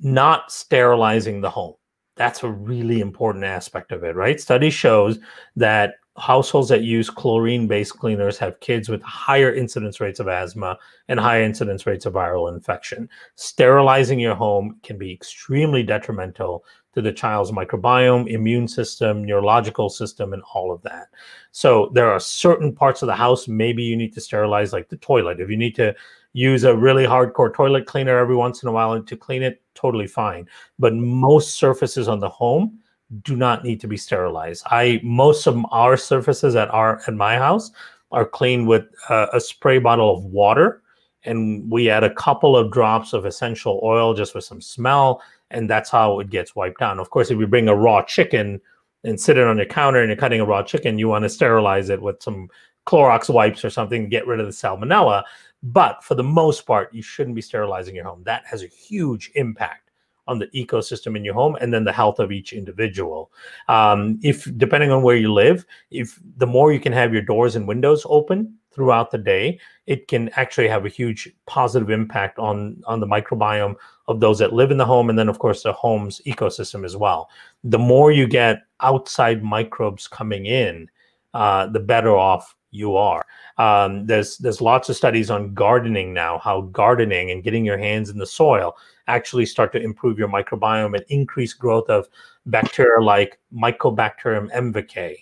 not 0.00 0.50
sterilizing 0.50 1.40
the 1.40 1.50
home. 1.50 1.74
That's 2.16 2.42
a 2.42 2.50
really 2.50 3.00
important 3.00 3.44
aspect 3.44 3.92
of 3.92 4.04
it, 4.04 4.16
right? 4.16 4.40
Study 4.40 4.70
shows 4.70 5.18
that 5.56 5.94
households 6.18 6.68
that 6.68 6.82
use 6.82 7.08
chlorine-based 7.08 7.98
cleaners 7.98 8.36
have 8.36 8.60
kids 8.60 8.88
with 8.88 9.00
higher 9.02 9.54
incidence 9.54 9.98
rates 9.98 10.20
of 10.20 10.28
asthma 10.28 10.76
and 11.08 11.18
high 11.18 11.42
incidence 11.42 11.86
rates 11.86 12.04
of 12.04 12.12
viral 12.12 12.52
infection. 12.52 13.08
Sterilizing 13.36 14.18
your 14.18 14.34
home 14.34 14.78
can 14.82 14.98
be 14.98 15.12
extremely 15.12 15.82
detrimental 15.82 16.64
to 16.94 17.02
the 17.02 17.12
child's 17.12 17.50
microbiome, 17.50 18.28
immune 18.28 18.68
system, 18.68 19.24
neurological 19.24 19.88
system, 19.88 20.32
and 20.32 20.42
all 20.54 20.70
of 20.72 20.82
that. 20.82 21.08
So 21.50 21.90
there 21.94 22.10
are 22.10 22.20
certain 22.20 22.74
parts 22.74 23.02
of 23.02 23.06
the 23.06 23.14
house 23.14 23.48
maybe 23.48 23.82
you 23.82 23.96
need 23.96 24.12
to 24.14 24.20
sterilize, 24.20 24.72
like 24.72 24.88
the 24.88 24.96
toilet. 24.98 25.40
If 25.40 25.48
you 25.48 25.56
need 25.56 25.74
to 25.76 25.94
use 26.34 26.64
a 26.64 26.76
really 26.76 27.04
hardcore 27.04 27.54
toilet 27.54 27.86
cleaner 27.86 28.18
every 28.18 28.36
once 28.36 28.62
in 28.62 28.68
a 28.68 28.72
while 28.72 29.02
to 29.02 29.16
clean 29.16 29.42
it, 29.42 29.62
totally 29.74 30.06
fine. 30.06 30.48
But 30.78 30.94
most 30.94 31.54
surfaces 31.54 32.08
on 32.08 32.20
the 32.20 32.28
home 32.28 32.78
do 33.22 33.36
not 33.36 33.64
need 33.64 33.80
to 33.80 33.88
be 33.88 33.96
sterilized. 33.96 34.62
I 34.66 35.00
most 35.02 35.46
of 35.46 35.62
our 35.70 35.96
surfaces 35.96 36.56
at 36.56 36.70
our 36.70 37.02
at 37.06 37.14
my 37.14 37.36
house 37.36 37.70
are 38.10 38.24
cleaned 38.24 38.68
with 38.68 38.84
a 39.10 39.40
spray 39.40 39.78
bottle 39.78 40.14
of 40.14 40.24
water 40.24 40.82
and 41.24 41.70
we 41.70 41.88
add 41.88 42.04
a 42.04 42.14
couple 42.14 42.56
of 42.56 42.72
drops 42.72 43.12
of 43.12 43.24
essential 43.24 43.80
oil 43.82 44.14
just 44.14 44.34
with 44.34 44.44
some 44.44 44.60
smell 44.60 45.22
and 45.52 45.68
that's 45.68 45.90
how 45.90 46.18
it 46.20 46.30
gets 46.30 46.56
wiped 46.56 46.80
down. 46.80 46.98
Of 46.98 47.10
course, 47.10 47.30
if 47.30 47.38
you 47.38 47.46
bring 47.46 47.68
a 47.68 47.74
raw 47.74 48.02
chicken 48.02 48.60
and 49.04 49.20
sit 49.20 49.36
it 49.36 49.46
on 49.46 49.56
your 49.56 49.66
counter 49.66 50.00
and 50.00 50.08
you're 50.08 50.16
cutting 50.16 50.40
a 50.40 50.44
raw 50.44 50.62
chicken, 50.62 50.98
you 50.98 51.08
want 51.08 51.24
to 51.24 51.28
sterilize 51.28 51.90
it 51.90 52.02
with 52.02 52.22
some 52.22 52.48
Clorox 52.86 53.32
wipes 53.32 53.64
or 53.64 53.70
something, 53.70 54.02
to 54.02 54.08
get 54.08 54.26
rid 54.26 54.40
of 54.40 54.46
the 54.46 54.52
salmonella. 54.52 55.22
But 55.62 56.02
for 56.02 56.14
the 56.14 56.24
most 56.24 56.66
part, 56.66 56.92
you 56.92 57.02
shouldn't 57.02 57.36
be 57.36 57.42
sterilizing 57.42 57.94
your 57.94 58.04
home. 58.04 58.22
That 58.24 58.44
has 58.46 58.62
a 58.62 58.66
huge 58.66 59.30
impact 59.34 59.90
on 60.26 60.38
the 60.38 60.46
ecosystem 60.48 61.16
in 61.16 61.24
your 61.24 61.34
home 61.34 61.56
and 61.60 61.72
then 61.72 61.84
the 61.84 61.92
health 61.92 62.18
of 62.18 62.32
each 62.32 62.52
individual. 62.52 63.30
Um, 63.68 64.18
if 64.22 64.48
depending 64.56 64.90
on 64.90 65.02
where 65.02 65.16
you 65.16 65.32
live, 65.32 65.66
if 65.90 66.18
the 66.36 66.46
more 66.46 66.72
you 66.72 66.80
can 66.80 66.92
have 66.92 67.12
your 67.12 67.22
doors 67.22 67.56
and 67.56 67.66
windows 67.66 68.06
open 68.08 68.56
throughout 68.74 69.10
the 69.10 69.18
day, 69.18 69.58
it 69.86 70.08
can 70.08 70.28
actually 70.30 70.68
have 70.68 70.86
a 70.86 70.88
huge 70.88 71.30
positive 71.46 71.90
impact 71.90 72.38
on 72.38 72.82
on 72.86 73.00
the 73.00 73.06
microbiome 73.06 73.76
of 74.08 74.20
those 74.20 74.38
that 74.38 74.52
live 74.52 74.70
in 74.70 74.78
the 74.78 74.84
home 74.84 75.10
and 75.10 75.18
then 75.18 75.28
of 75.28 75.38
course 75.38 75.62
the 75.62 75.72
home's 75.72 76.20
ecosystem 76.26 76.84
as 76.84 76.96
well. 76.96 77.28
The 77.64 77.78
more 77.78 78.12
you 78.12 78.26
get 78.26 78.62
outside 78.80 79.42
microbes 79.42 80.08
coming 80.08 80.46
in 80.46 80.88
uh, 81.34 81.66
the 81.66 81.80
better 81.80 82.16
off 82.16 82.54
you 82.72 82.96
are. 82.96 83.24
Um, 83.58 84.06
there's 84.06 84.38
there's 84.38 84.60
lots 84.60 84.88
of 84.88 84.96
studies 84.96 85.30
on 85.30 85.54
gardening 85.54 86.12
now 86.12 86.38
how 86.38 86.62
gardening 86.62 87.30
and 87.30 87.44
getting 87.44 87.64
your 87.64 87.78
hands 87.78 88.10
in 88.10 88.18
the 88.18 88.26
soil 88.26 88.76
actually 89.08 89.46
start 89.46 89.72
to 89.72 89.82
improve 89.82 90.18
your 90.18 90.28
microbiome 90.28 90.96
and 90.96 91.04
increase 91.08 91.52
growth 91.52 91.88
of 91.90 92.08
bacteria 92.46 93.00
like 93.00 93.38
mycobacterium 93.54 94.50
mvk 94.52 95.16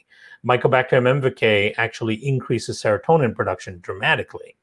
mycobacterium 0.46 1.20
mvk 1.20 1.74
actually 1.76 2.14
increases 2.26 2.82
serotonin 2.82 3.34
production 3.34 3.78
dramatically 3.80 4.56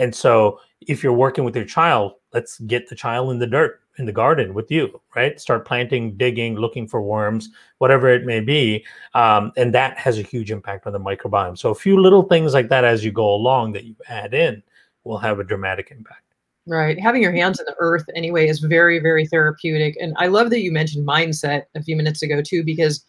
and 0.00 0.14
so 0.14 0.60
if 0.80 1.02
you're 1.02 1.12
working 1.12 1.44
with 1.44 1.54
your 1.54 1.66
child, 1.66 2.14
let's 2.32 2.58
get 2.60 2.88
the 2.88 2.94
child 2.94 3.30
in 3.32 3.38
the 3.38 3.46
dirt 3.46 3.80
in 3.98 4.06
the 4.06 4.12
garden 4.12 4.54
with 4.54 4.70
you, 4.70 4.98
right? 5.14 5.38
Start 5.38 5.66
planting, 5.66 6.16
digging, 6.16 6.56
looking 6.56 6.88
for 6.88 7.02
worms, 7.02 7.50
whatever 7.78 8.08
it 8.08 8.24
may 8.24 8.40
be. 8.40 8.86
Um, 9.12 9.52
and 9.58 9.74
that 9.74 9.98
has 9.98 10.18
a 10.18 10.22
huge 10.22 10.50
impact 10.50 10.86
on 10.86 10.94
the 10.94 11.00
microbiome. 11.00 11.58
So 11.58 11.70
a 11.70 11.74
few 11.74 12.00
little 12.00 12.22
things 12.22 12.54
like 12.54 12.70
that 12.70 12.82
as 12.82 13.04
you 13.04 13.12
go 13.12 13.34
along 13.34 13.72
that 13.72 13.84
you 13.84 13.94
add 14.08 14.32
in 14.32 14.62
will 15.04 15.18
have 15.18 15.38
a 15.38 15.44
dramatic 15.44 15.90
impact. 15.90 16.22
Right. 16.66 16.98
Having 16.98 17.22
your 17.22 17.32
hands 17.32 17.60
in 17.60 17.66
the 17.66 17.76
earth 17.78 18.04
anyway 18.14 18.48
is 18.48 18.60
very, 18.60 19.00
very 19.00 19.26
therapeutic. 19.26 19.98
And 20.00 20.14
I 20.16 20.28
love 20.28 20.48
that 20.48 20.62
you 20.62 20.72
mentioned 20.72 21.06
mindset 21.06 21.64
a 21.74 21.82
few 21.82 21.96
minutes 21.96 22.22
ago 22.22 22.40
too, 22.40 22.64
because 22.64 23.04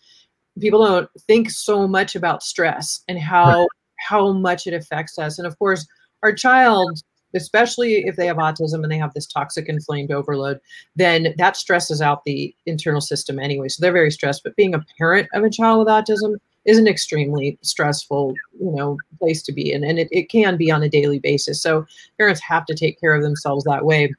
people 0.60 0.86
don't 0.86 1.10
think 1.28 1.50
so 1.50 1.88
much 1.88 2.16
about 2.16 2.44
stress 2.44 3.04
and 3.08 3.20
how 3.20 3.68
how 4.00 4.34
much 4.34 4.66
it 4.66 4.74
affects 4.74 5.20
us. 5.20 5.38
And 5.38 5.48
of 5.48 5.58
course, 5.60 5.88
our 6.24 6.34
child 6.34 7.02
especially 7.34 8.04
if 8.06 8.16
they 8.16 8.28
have 8.28 8.38
autism 8.38 8.84
and 8.84 8.92
they 8.92 8.98
have 8.98 9.14
this 9.14 9.26
toxic 9.26 9.68
inflamed 9.70 10.12
overload, 10.12 10.60
then 10.96 11.34
that 11.38 11.56
stresses 11.56 12.02
out 12.02 12.24
the 12.24 12.54
internal 12.66 13.02
system 13.02 13.40
anyway. 13.40 13.68
So 13.68 13.82
they're 13.82 13.92
very 13.92 14.12
stressed. 14.12 14.44
But 14.44 14.56
being 14.56 14.74
a 14.76 14.86
parent 14.98 15.30
of 15.34 15.44
a 15.44 15.50
child 15.50 15.80
with 15.80 15.88
autism 15.88 16.36
is 16.66 16.78
an 16.78 16.88
extremely 16.88 17.58
stressful, 17.62 18.34
you 18.60 18.72
know, 18.72 18.98
place 19.20 19.42
to 19.44 19.52
be 19.52 19.72
in. 19.72 19.84
And 19.84 19.98
it, 20.00 20.10
it 20.12 20.30
can 20.30 20.58
be 20.58 20.72
on 20.72 20.84
a 20.84 20.90
daily 20.90 21.20
basis. 21.20 21.62
So 21.62 21.86
parents 22.18 22.42
have 22.42 22.66
to 22.68 22.76
take 22.76 23.00
care 23.00 23.16
of 23.16 23.24
themselves 23.24 23.64
that 23.66 23.86
way. 23.86 24.14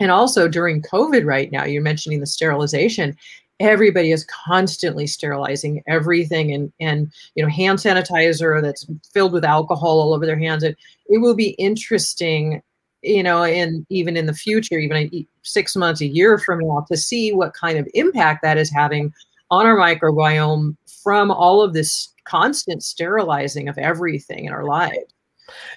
And 0.00 0.10
also 0.10 0.48
during 0.48 0.82
COVID 0.82 1.24
right 1.24 1.50
now, 1.50 1.64
you're 1.64 1.82
mentioning 1.82 2.20
the 2.20 2.26
sterilization 2.26 3.16
everybody 3.70 4.12
is 4.12 4.24
constantly 4.24 5.06
sterilizing 5.06 5.82
everything 5.86 6.52
and 6.52 6.72
and 6.80 7.12
you 7.34 7.42
know 7.42 7.48
hand 7.48 7.78
sanitizer 7.78 8.60
that's 8.60 8.86
filled 9.12 9.32
with 9.32 9.44
alcohol 9.44 10.00
all 10.00 10.14
over 10.14 10.26
their 10.26 10.38
hands. 10.38 10.62
It, 10.62 10.76
it 11.08 11.18
will 11.18 11.34
be 11.34 11.50
interesting 11.50 12.62
you 13.02 13.22
know 13.22 13.44
and 13.44 13.84
even 13.88 14.16
in 14.16 14.26
the 14.26 14.34
future 14.34 14.78
even 14.78 15.26
six 15.42 15.76
months 15.76 16.00
a 16.00 16.06
year 16.06 16.38
from 16.38 16.60
now 16.60 16.84
to 16.88 16.96
see 16.96 17.32
what 17.32 17.54
kind 17.54 17.78
of 17.78 17.88
impact 17.94 18.42
that 18.42 18.58
is 18.58 18.70
having 18.70 19.12
on 19.50 19.66
our 19.66 19.76
microbiome 19.76 20.76
from 21.02 21.30
all 21.30 21.62
of 21.62 21.72
this 21.72 22.10
constant 22.24 22.82
sterilizing 22.82 23.68
of 23.68 23.76
everything 23.76 24.44
in 24.44 24.52
our 24.52 24.64
lives. 24.64 25.12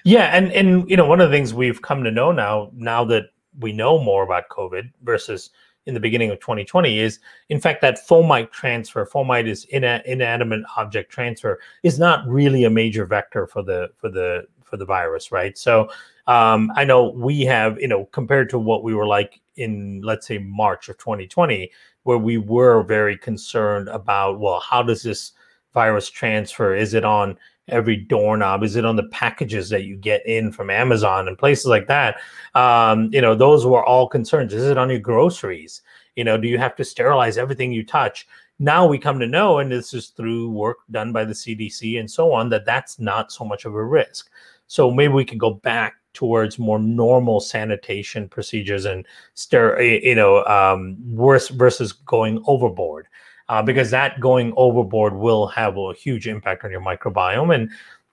Yeah 0.04 0.26
and 0.26 0.52
and 0.52 0.88
you 0.88 0.96
know 0.96 1.06
one 1.06 1.20
of 1.20 1.28
the 1.28 1.36
things 1.36 1.52
we've 1.52 1.82
come 1.82 2.04
to 2.04 2.10
know 2.10 2.32
now 2.32 2.70
now 2.74 3.04
that 3.06 3.24
we 3.58 3.72
know 3.72 3.98
more 3.98 4.22
about 4.22 4.48
covid 4.50 4.90
versus 5.02 5.50
in 5.86 5.94
the 5.94 6.00
beginning 6.00 6.30
of 6.30 6.40
2020 6.40 6.98
is 6.98 7.20
in 7.48 7.60
fact 7.60 7.80
that 7.80 8.06
fomite 8.06 8.50
transfer 8.50 9.06
fomite 9.06 9.46
is 9.46 9.64
in 9.66 9.84
inanimate 9.84 10.62
object 10.76 11.10
transfer 11.10 11.58
is 11.82 11.98
not 11.98 12.26
really 12.26 12.64
a 12.64 12.70
major 12.70 13.06
vector 13.06 13.46
for 13.46 13.62
the 13.62 13.88
for 13.96 14.10
the 14.10 14.46
for 14.62 14.76
the 14.76 14.84
virus 14.84 15.30
right? 15.30 15.56
So 15.56 15.88
um, 16.26 16.72
i 16.74 16.84
know 16.84 17.10
we 17.10 17.42
have 17.42 17.80
you 17.80 17.88
know 17.88 18.06
compared 18.06 18.50
to 18.50 18.58
what 18.58 18.82
we 18.82 18.94
were 18.94 19.06
like 19.06 19.40
in 19.56 20.02
let's 20.02 20.26
say 20.26 20.38
march 20.38 20.88
of 20.88 20.98
2020 20.98 21.70
where 22.02 22.18
we 22.18 22.36
were 22.36 22.82
very 22.82 23.16
concerned 23.16 23.88
about 23.88 24.40
well 24.40 24.60
how 24.60 24.82
does 24.82 25.02
this 25.02 25.32
virus 25.76 26.08
transfer? 26.08 26.74
Is 26.74 26.94
it 26.94 27.04
on 27.04 27.36
every 27.68 27.96
doorknob? 27.96 28.62
Is 28.62 28.76
it 28.76 28.84
on 28.84 28.96
the 28.96 29.08
packages 29.08 29.68
that 29.70 29.84
you 29.84 29.96
get 29.96 30.26
in 30.26 30.52
from 30.52 30.70
Amazon 30.70 31.28
and 31.28 31.38
places 31.38 31.66
like 31.66 31.86
that? 31.88 32.20
Um, 32.54 33.10
you 33.12 33.20
know, 33.20 33.34
those 33.34 33.66
were 33.66 33.84
all 33.84 34.08
concerns. 34.08 34.54
Is 34.54 34.64
it 34.64 34.78
on 34.78 34.90
your 34.90 34.98
groceries? 34.98 35.82
You 36.14 36.24
know, 36.24 36.38
do 36.38 36.48
you 36.48 36.58
have 36.58 36.76
to 36.76 36.84
sterilize 36.84 37.38
everything 37.38 37.72
you 37.72 37.84
touch? 37.84 38.26
Now 38.58 38.86
we 38.86 38.98
come 38.98 39.18
to 39.18 39.26
know, 39.26 39.58
and 39.58 39.70
this 39.70 39.92
is 39.92 40.08
through 40.08 40.50
work 40.50 40.78
done 40.90 41.12
by 41.12 41.24
the 41.24 41.34
CDC 41.34 42.00
and 42.00 42.10
so 42.10 42.32
on, 42.32 42.48
that 42.50 42.64
that's 42.64 42.98
not 42.98 43.30
so 43.30 43.44
much 43.44 43.66
of 43.66 43.74
a 43.74 43.84
risk. 43.84 44.30
So 44.66 44.90
maybe 44.90 45.12
we 45.12 45.24
can 45.24 45.38
go 45.38 45.50
back 45.50 45.96
towards 46.14 46.58
more 46.58 46.78
normal 46.78 47.40
sanitation 47.40 48.26
procedures 48.26 48.86
and 48.86 49.06
stir, 49.34 49.80
you 49.82 50.14
know, 50.14 50.42
um, 50.46 50.96
worse 51.14 51.48
versus 51.48 51.92
going 51.92 52.42
overboard 52.46 53.06
uh, 53.48 53.62
because 53.62 53.90
that 53.90 54.20
going 54.20 54.52
overboard 54.56 55.14
will 55.14 55.46
have 55.46 55.76
a 55.76 55.94
huge 55.94 56.26
impact 56.26 56.64
on 56.64 56.70
your 56.70 56.80
microbiome. 56.80 57.54
And 57.54 57.70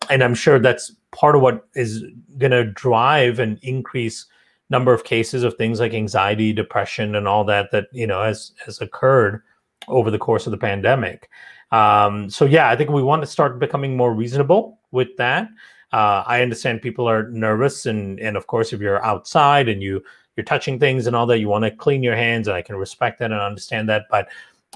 and 0.09 0.23
i'm 0.23 0.36
sure 0.36 0.59
that's 0.59 0.91
part 1.11 1.36
of 1.36 1.41
what 1.41 1.67
is 1.75 2.03
going 2.38 2.51
to 2.51 2.65
drive 2.65 3.39
an 3.39 3.59
increase 3.61 4.25
number 4.69 4.93
of 4.93 5.03
cases 5.03 5.43
of 5.43 5.53
things 5.55 5.79
like 5.79 5.93
anxiety 5.93 6.51
depression 6.51 7.15
and 7.15 7.27
all 7.27 7.43
that 7.43 7.71
that 7.71 7.88
you 7.91 8.07
know 8.07 8.23
has 8.23 8.53
has 8.65 8.81
occurred 8.81 9.41
over 9.88 10.09
the 10.09 10.17
course 10.17 10.47
of 10.47 10.51
the 10.51 10.57
pandemic. 10.57 11.29
Um, 11.71 12.29
so 12.29 12.45
yeah 12.45 12.69
i 12.69 12.75
think 12.75 12.89
we 12.89 13.03
want 13.03 13.21
to 13.21 13.27
start 13.27 13.59
becoming 13.59 13.97
more 13.97 14.13
reasonable 14.13 14.79
with 14.91 15.15
that. 15.17 15.47
Uh, 15.91 16.23
i 16.25 16.41
understand 16.41 16.81
people 16.81 17.07
are 17.07 17.29
nervous 17.29 17.86
and 17.86 18.19
and 18.19 18.36
of 18.36 18.47
course 18.47 18.73
if 18.73 18.81
you're 18.81 19.03
outside 19.05 19.69
and 19.69 19.81
you 19.81 20.03
you're 20.36 20.43
touching 20.43 20.79
things 20.79 21.05
and 21.05 21.15
all 21.15 21.27
that 21.27 21.38
you 21.38 21.47
want 21.47 21.63
to 21.63 21.69
clean 21.69 22.01
your 22.01 22.15
hands 22.15 22.47
and 22.47 22.57
i 22.57 22.61
can 22.61 22.75
respect 22.75 23.19
that 23.19 23.31
and 23.31 23.39
understand 23.39 23.88
that 23.88 24.05
but 24.09 24.27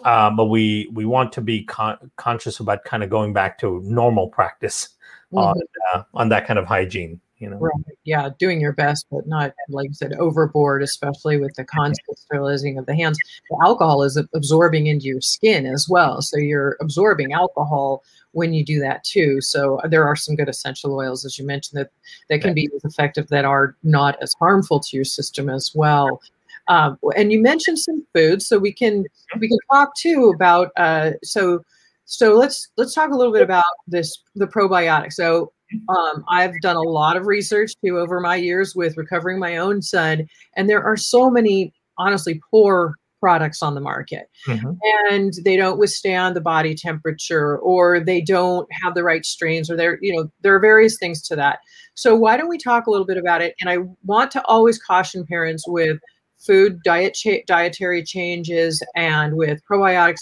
um, 0.03 0.35
but 0.35 0.45
we 0.45 0.89
we 0.93 1.05
want 1.05 1.31
to 1.33 1.41
be 1.41 1.63
con- 1.63 2.11
conscious 2.15 2.59
about 2.59 2.83
kind 2.83 3.03
of 3.03 3.09
going 3.09 3.33
back 3.33 3.57
to 3.59 3.81
normal 3.83 4.27
practice 4.29 4.89
mm-hmm. 5.33 5.37
on 5.37 5.61
uh, 5.93 6.03
on 6.13 6.29
that 6.29 6.47
kind 6.47 6.59
of 6.59 6.65
hygiene 6.65 7.19
you 7.39 7.49
know? 7.49 7.57
Right. 7.57 7.97
Yeah 8.03 8.29
doing 8.39 8.59
your 8.59 8.73
best 8.73 9.05
but 9.11 9.27
not 9.27 9.53
like 9.69 9.89
you 9.89 9.93
said 9.93 10.13
overboard 10.13 10.81
especially 10.83 11.37
with 11.37 11.53
the 11.55 11.65
constant 11.65 12.17
sterilizing 12.17 12.77
of 12.77 12.85
the 12.85 12.95
hands. 12.95 13.17
The 13.49 13.57
alcohol 13.63 14.03
is 14.03 14.17
absorbing 14.33 14.87
into 14.87 15.05
your 15.05 15.21
skin 15.21 15.65
as 15.65 15.87
well 15.89 16.21
so 16.21 16.37
you're 16.37 16.77
absorbing 16.81 17.33
alcohol 17.33 18.03
when 18.31 18.53
you 18.53 18.63
do 18.63 18.79
that 18.79 19.03
too. 19.03 19.41
So 19.41 19.77
uh, 19.79 19.87
there 19.87 20.05
are 20.05 20.15
some 20.15 20.35
good 20.35 20.49
essential 20.49 20.93
oils 20.93 21.25
as 21.25 21.37
you 21.37 21.45
mentioned 21.45 21.79
that 21.79 21.91
that 22.29 22.41
can 22.41 22.53
be 22.53 22.69
as 22.75 22.83
effective 22.83 23.27
that 23.27 23.45
are 23.45 23.75
not 23.83 24.21
as 24.21 24.33
harmful 24.39 24.79
to 24.79 24.95
your 24.95 25.05
system 25.05 25.49
as 25.49 25.71
well 25.73 26.21
um, 26.67 26.97
and 27.15 27.31
you 27.31 27.41
mentioned 27.41 27.79
some 27.79 28.05
foods, 28.13 28.47
so 28.47 28.57
we 28.57 28.71
can 28.71 29.05
we 29.39 29.47
can 29.47 29.57
talk 29.71 29.95
too 29.95 30.31
about 30.35 30.71
uh, 30.77 31.11
so 31.23 31.61
so 32.05 32.33
let's 32.33 32.69
let's 32.77 32.93
talk 32.93 33.11
a 33.11 33.15
little 33.15 33.33
bit 33.33 33.41
about 33.41 33.63
this 33.87 34.23
the 34.35 34.47
probiotic. 34.47 35.13
So 35.13 35.51
mm-hmm. 35.73 35.89
um, 35.89 36.25
I've 36.29 36.59
done 36.61 36.75
a 36.75 36.81
lot 36.81 37.17
of 37.17 37.27
research 37.27 37.73
too 37.83 37.99
over 37.99 38.19
my 38.19 38.35
years 38.35 38.75
with 38.75 38.97
recovering 38.97 39.39
my 39.39 39.57
own 39.57 39.81
son, 39.81 40.27
and 40.55 40.69
there 40.69 40.83
are 40.83 40.97
so 40.97 41.29
many 41.29 41.73
honestly 41.97 42.41
poor 42.51 42.95
products 43.19 43.63
on 43.63 43.73
the 43.73 43.81
market 43.81 44.29
mm-hmm. 44.45 44.73
and 45.09 45.33
they 45.43 45.57
don't 45.57 45.79
withstand 45.79 46.35
the 46.35 46.41
body 46.41 46.75
temperature 46.75 47.57
or 47.57 47.99
they 47.99 48.21
don't 48.21 48.67
have 48.83 48.93
the 48.93 49.03
right 49.03 49.25
strains 49.25 49.71
or 49.71 49.75
there 49.75 49.97
you 50.01 50.15
know 50.15 50.29
there 50.41 50.53
are 50.53 50.59
various 50.59 50.97
things 50.99 51.21
to 51.21 51.35
that 51.35 51.59
so 51.95 52.15
why 52.15 52.37
don't 52.37 52.47
we 52.47 52.59
talk 52.59 52.85
a 52.85 52.91
little 52.91 53.07
bit 53.07 53.17
about 53.17 53.41
it 53.41 53.55
and 53.59 53.69
i 53.69 53.77
want 54.05 54.29
to 54.29 54.45
always 54.45 54.77
caution 54.77 55.25
parents 55.25 55.63
with 55.67 55.97
food 56.39 56.81
diet 56.83 57.13
cha- 57.13 57.43
dietary 57.47 58.03
changes 58.03 58.83
and 58.95 59.35
with 59.35 59.61
probiotics 59.69 60.21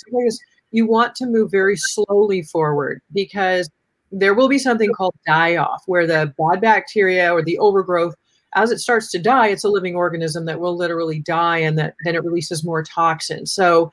you 0.72 0.86
want 0.86 1.16
to 1.16 1.26
move 1.26 1.50
very 1.52 1.78
slowly 1.78 2.42
forward 2.42 3.02
because 3.14 3.70
there 4.12 4.34
will 4.34 4.50
be 4.50 4.60
something 4.60 4.92
called 4.94 5.16
die 5.26 5.58
off 5.58 5.84
where 5.88 6.06
the 6.06 6.34
bad 6.38 6.62
bacteria 6.62 7.34
or 7.34 7.42
the 7.42 7.58
overgrowth 7.60 8.16
as 8.56 8.72
it 8.72 8.80
starts 8.80 9.10
to 9.12 9.20
die 9.20 9.48
it's 9.48 9.64
a 9.64 9.70
living 9.70 9.96
organism 9.96 10.46
that 10.46 10.60
will 10.60 10.76
literally 10.76 11.20
die 11.20 11.58
and 11.58 11.78
that 11.78 11.96
then 12.04 12.16
it 12.16 12.24
releases 12.24 12.64
more 12.64 12.84
toxins. 12.84 13.54
So 13.54 13.92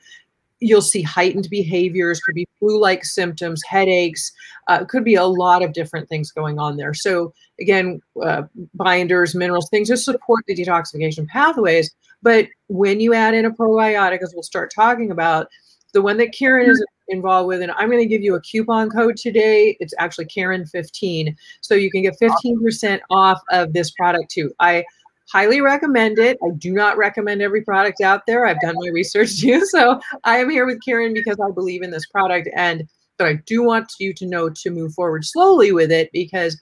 you'll 0.61 0.81
see 0.81 1.03
heightened 1.03 1.49
behaviors 1.51 2.21
could 2.21 2.37
be 2.37 2.47
flu-like 2.61 3.05
symptoms 3.05 3.63
headaches 3.69 4.31
uh, 4.69 4.85
could 4.85 5.05
be 5.05 5.17
a 5.17 5.25
lot 5.25 5.63
of 5.63 5.73
different 5.73 6.09
things 6.09 6.31
going 6.31 6.59
on 6.59 6.77
there. 6.77 6.95
So 6.95 7.33
again 7.61 8.01
uh, 8.25 8.43
binders 8.75 9.35
minerals 9.35 9.69
things 9.71 9.89
to 9.89 9.97
support 9.97 10.45
the 10.47 10.55
detoxification 10.55 11.27
pathways 11.27 11.93
but 12.23 12.47
when 12.69 13.01
you 13.01 13.15
add 13.15 13.35
in 13.35 13.45
a 13.45 13.51
probiotic, 13.51 14.23
as 14.23 14.33
we'll 14.35 14.43
start 14.43 14.73
talking 14.75 15.11
about, 15.11 15.49
the 15.93 16.03
one 16.03 16.17
that 16.19 16.33
Kiran 16.33 16.69
is 16.69 16.85
involved 17.09 17.49
with, 17.49 17.63
and 17.63 17.73
I'm 17.73 17.89
going 17.89 18.03
to 18.03 18.07
give 18.07 18.23
you 18.23 18.35
a 18.35 18.41
coupon 18.41 18.89
code 18.91 19.17
today. 19.17 19.77
It's 19.81 19.93
actually 19.99 20.25
Karen 20.27 20.65
15. 20.65 21.37
So 21.61 21.75
you 21.75 21.91
can 21.91 22.03
get 22.03 22.19
15% 22.21 23.01
off 23.11 23.41
of 23.51 23.73
this 23.73 23.91
product 23.91 24.31
too. 24.31 24.53
I 24.59 24.85
highly 25.31 25.61
recommend 25.61 26.19
it. 26.19 26.39
I 26.45 26.51
do 26.57 26.73
not 26.73 26.97
recommend 26.97 27.43
every 27.43 27.63
product 27.63 28.01
out 28.01 28.23
there. 28.27 28.47
I've 28.47 28.61
done 28.61 28.77
my 28.79 28.89
research 28.89 29.37
too. 29.41 29.65
So 29.67 30.01
I 30.25 30.39
am 30.39 30.51
here 30.51 30.67
with 30.67 30.81
Kiran 30.87 31.15
because 31.15 31.39
I 31.41 31.51
believe 31.51 31.83
in 31.83 31.91
this 31.91 32.07
product. 32.07 32.49
And 32.55 32.89
but 33.19 33.27
I 33.27 33.35
do 33.47 33.63
want 33.63 33.93
you 34.01 34.13
to 34.15 34.27
know 34.27 34.49
to 34.49 34.71
move 34.71 34.95
forward 34.95 35.25
slowly 35.25 35.73
with 35.73 35.93
it 35.93 36.11
because 36.13 36.61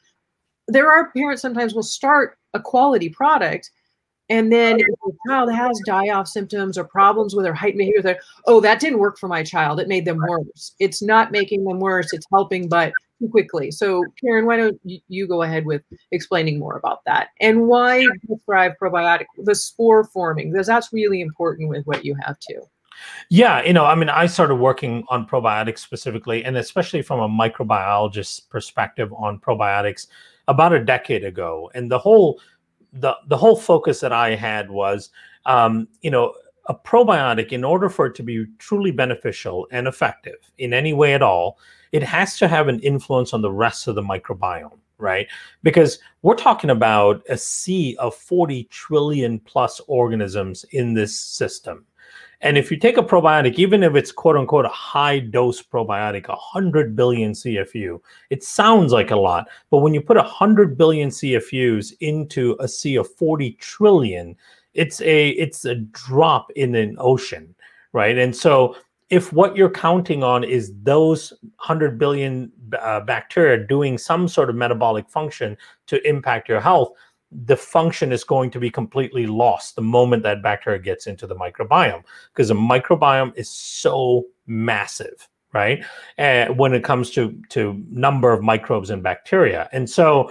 there 0.68 0.90
are 0.90 1.10
parents 1.12 1.42
sometimes 1.42 1.74
will 1.74 1.82
start 1.82 2.36
a 2.54 2.60
quality 2.60 3.08
product 3.08 3.70
and 4.30 4.50
then 4.50 4.76
oh, 4.76 4.78
if 4.78 5.14
the 5.14 5.18
child 5.28 5.52
has 5.52 5.78
die-off 5.84 6.28
symptoms 6.28 6.78
or 6.78 6.84
problems 6.84 7.34
with 7.34 7.44
their 7.44 7.52
height 7.52 7.76
behavior, 7.76 8.00
they're, 8.00 8.20
oh, 8.46 8.60
that 8.60 8.80
didn't 8.80 9.00
work 9.00 9.18
for 9.18 9.28
my 9.28 9.42
child. 9.42 9.80
It 9.80 9.88
made 9.88 10.04
them 10.06 10.18
worse. 10.26 10.74
It's 10.78 11.02
not 11.02 11.32
making 11.32 11.64
them 11.64 11.80
worse. 11.80 12.12
It's 12.12 12.26
helping, 12.32 12.68
but 12.68 12.92
too 13.20 13.28
quickly. 13.28 13.70
So, 13.70 14.02
Kiran, 14.22 14.46
why 14.46 14.56
don't 14.56 14.80
you 14.84 15.26
go 15.26 15.42
ahead 15.42 15.66
with 15.66 15.82
explaining 16.12 16.58
more 16.58 16.76
about 16.76 17.04
that 17.04 17.28
and 17.40 17.66
why 17.66 18.06
describe 18.28 18.72
probiotic, 18.80 19.26
the 19.44 19.54
spore 19.54 20.04
forming, 20.04 20.52
because 20.52 20.66
that's 20.66 20.92
really 20.92 21.20
important 21.20 21.68
with 21.68 21.84
what 21.84 22.04
you 22.04 22.16
have 22.24 22.38
too. 22.38 22.62
Yeah, 23.30 23.62
you 23.62 23.72
know, 23.72 23.84
I 23.84 23.94
mean, 23.94 24.08
I 24.08 24.26
started 24.26 24.56
working 24.56 25.04
on 25.08 25.26
probiotics 25.26 25.78
specifically, 25.78 26.44
and 26.44 26.56
especially 26.56 27.02
from 27.02 27.20
a 27.20 27.28
microbiologist 27.28 28.48
perspective 28.48 29.12
on 29.12 29.38
probiotics 29.38 30.06
about 30.48 30.72
a 30.72 30.84
decade 30.84 31.24
ago. 31.24 31.70
And 31.74 31.90
the 31.90 31.98
whole 31.98 32.40
the 32.92 33.14
the 33.28 33.36
whole 33.36 33.56
focus 33.56 34.00
that 34.00 34.12
I 34.12 34.34
had 34.34 34.70
was, 34.70 35.10
um, 35.46 35.88
you 36.02 36.10
know, 36.10 36.34
a 36.66 36.74
probiotic 36.74 37.52
in 37.52 37.64
order 37.64 37.88
for 37.88 38.06
it 38.06 38.14
to 38.16 38.22
be 38.22 38.46
truly 38.58 38.90
beneficial 38.90 39.66
and 39.72 39.88
effective 39.88 40.38
in 40.58 40.72
any 40.72 40.92
way 40.92 41.14
at 41.14 41.22
all, 41.22 41.58
it 41.92 42.02
has 42.02 42.38
to 42.38 42.48
have 42.48 42.68
an 42.68 42.80
influence 42.80 43.32
on 43.32 43.42
the 43.42 43.50
rest 43.50 43.88
of 43.88 43.94
the 43.94 44.02
microbiome, 44.02 44.78
right? 44.98 45.26
Because 45.62 45.98
we're 46.22 46.36
talking 46.36 46.70
about 46.70 47.22
a 47.28 47.36
sea 47.36 47.96
of 47.98 48.14
40 48.14 48.64
trillion 48.64 49.40
plus 49.40 49.80
organisms 49.88 50.64
in 50.70 50.94
this 50.94 51.18
system. 51.18 51.84
And 52.42 52.56
if 52.56 52.70
you 52.70 52.78
take 52.78 52.96
a 52.96 53.02
probiotic, 53.02 53.58
even 53.58 53.82
if 53.82 53.94
it's 53.94 54.12
quote 54.12 54.36
unquote 54.36 54.64
a 54.64 54.70
high 54.70 55.18
dose 55.18 55.62
probiotic, 55.62 56.28
100 56.28 56.96
billion 56.96 57.32
CFU, 57.32 58.00
it 58.30 58.42
sounds 58.42 58.92
like 58.92 59.10
a 59.10 59.16
lot. 59.16 59.48
But 59.70 59.78
when 59.78 59.92
you 59.92 60.00
put 60.00 60.16
100 60.16 60.78
billion 60.78 61.10
CFUs 61.10 61.92
into 62.00 62.56
a 62.58 62.66
sea 62.66 62.96
of 62.96 63.12
40 63.14 63.52
trillion, 63.52 64.36
it's 64.74 65.00
a 65.02 65.30
it's 65.30 65.64
a 65.64 65.74
drop 65.74 66.50
in 66.52 66.74
an 66.74 66.96
ocean, 66.98 67.54
right? 67.92 68.16
And 68.16 68.34
so 68.34 68.76
if 69.10 69.32
what 69.32 69.56
you're 69.56 69.70
counting 69.70 70.22
on 70.22 70.44
is 70.44 70.72
those 70.84 71.32
100 71.56 71.98
billion 71.98 72.50
uh, 72.80 73.00
bacteria 73.00 73.66
doing 73.66 73.98
some 73.98 74.28
sort 74.28 74.48
of 74.48 74.54
metabolic 74.56 75.10
function 75.10 75.56
to 75.88 76.06
impact 76.08 76.48
your 76.48 76.60
health, 76.60 76.92
the 77.32 77.56
function 77.56 78.12
is 78.12 78.24
going 78.24 78.50
to 78.50 78.58
be 78.58 78.70
completely 78.70 79.26
lost 79.26 79.76
the 79.76 79.82
moment 79.82 80.22
that 80.22 80.42
bacteria 80.42 80.78
gets 80.78 81.06
into 81.06 81.26
the 81.26 81.36
microbiome 81.36 82.02
because 82.32 82.48
the 82.48 82.54
microbiome 82.54 83.32
is 83.36 83.48
so 83.48 84.24
massive 84.46 85.28
right? 85.52 85.84
When 86.16 86.74
it 86.74 86.84
comes 86.84 87.10
to 87.10 87.36
to 87.48 87.82
number 87.90 88.32
of 88.32 88.40
microbes 88.40 88.90
and 88.90 89.02
bacteria. 89.02 89.68
And 89.72 89.90
so 89.90 90.30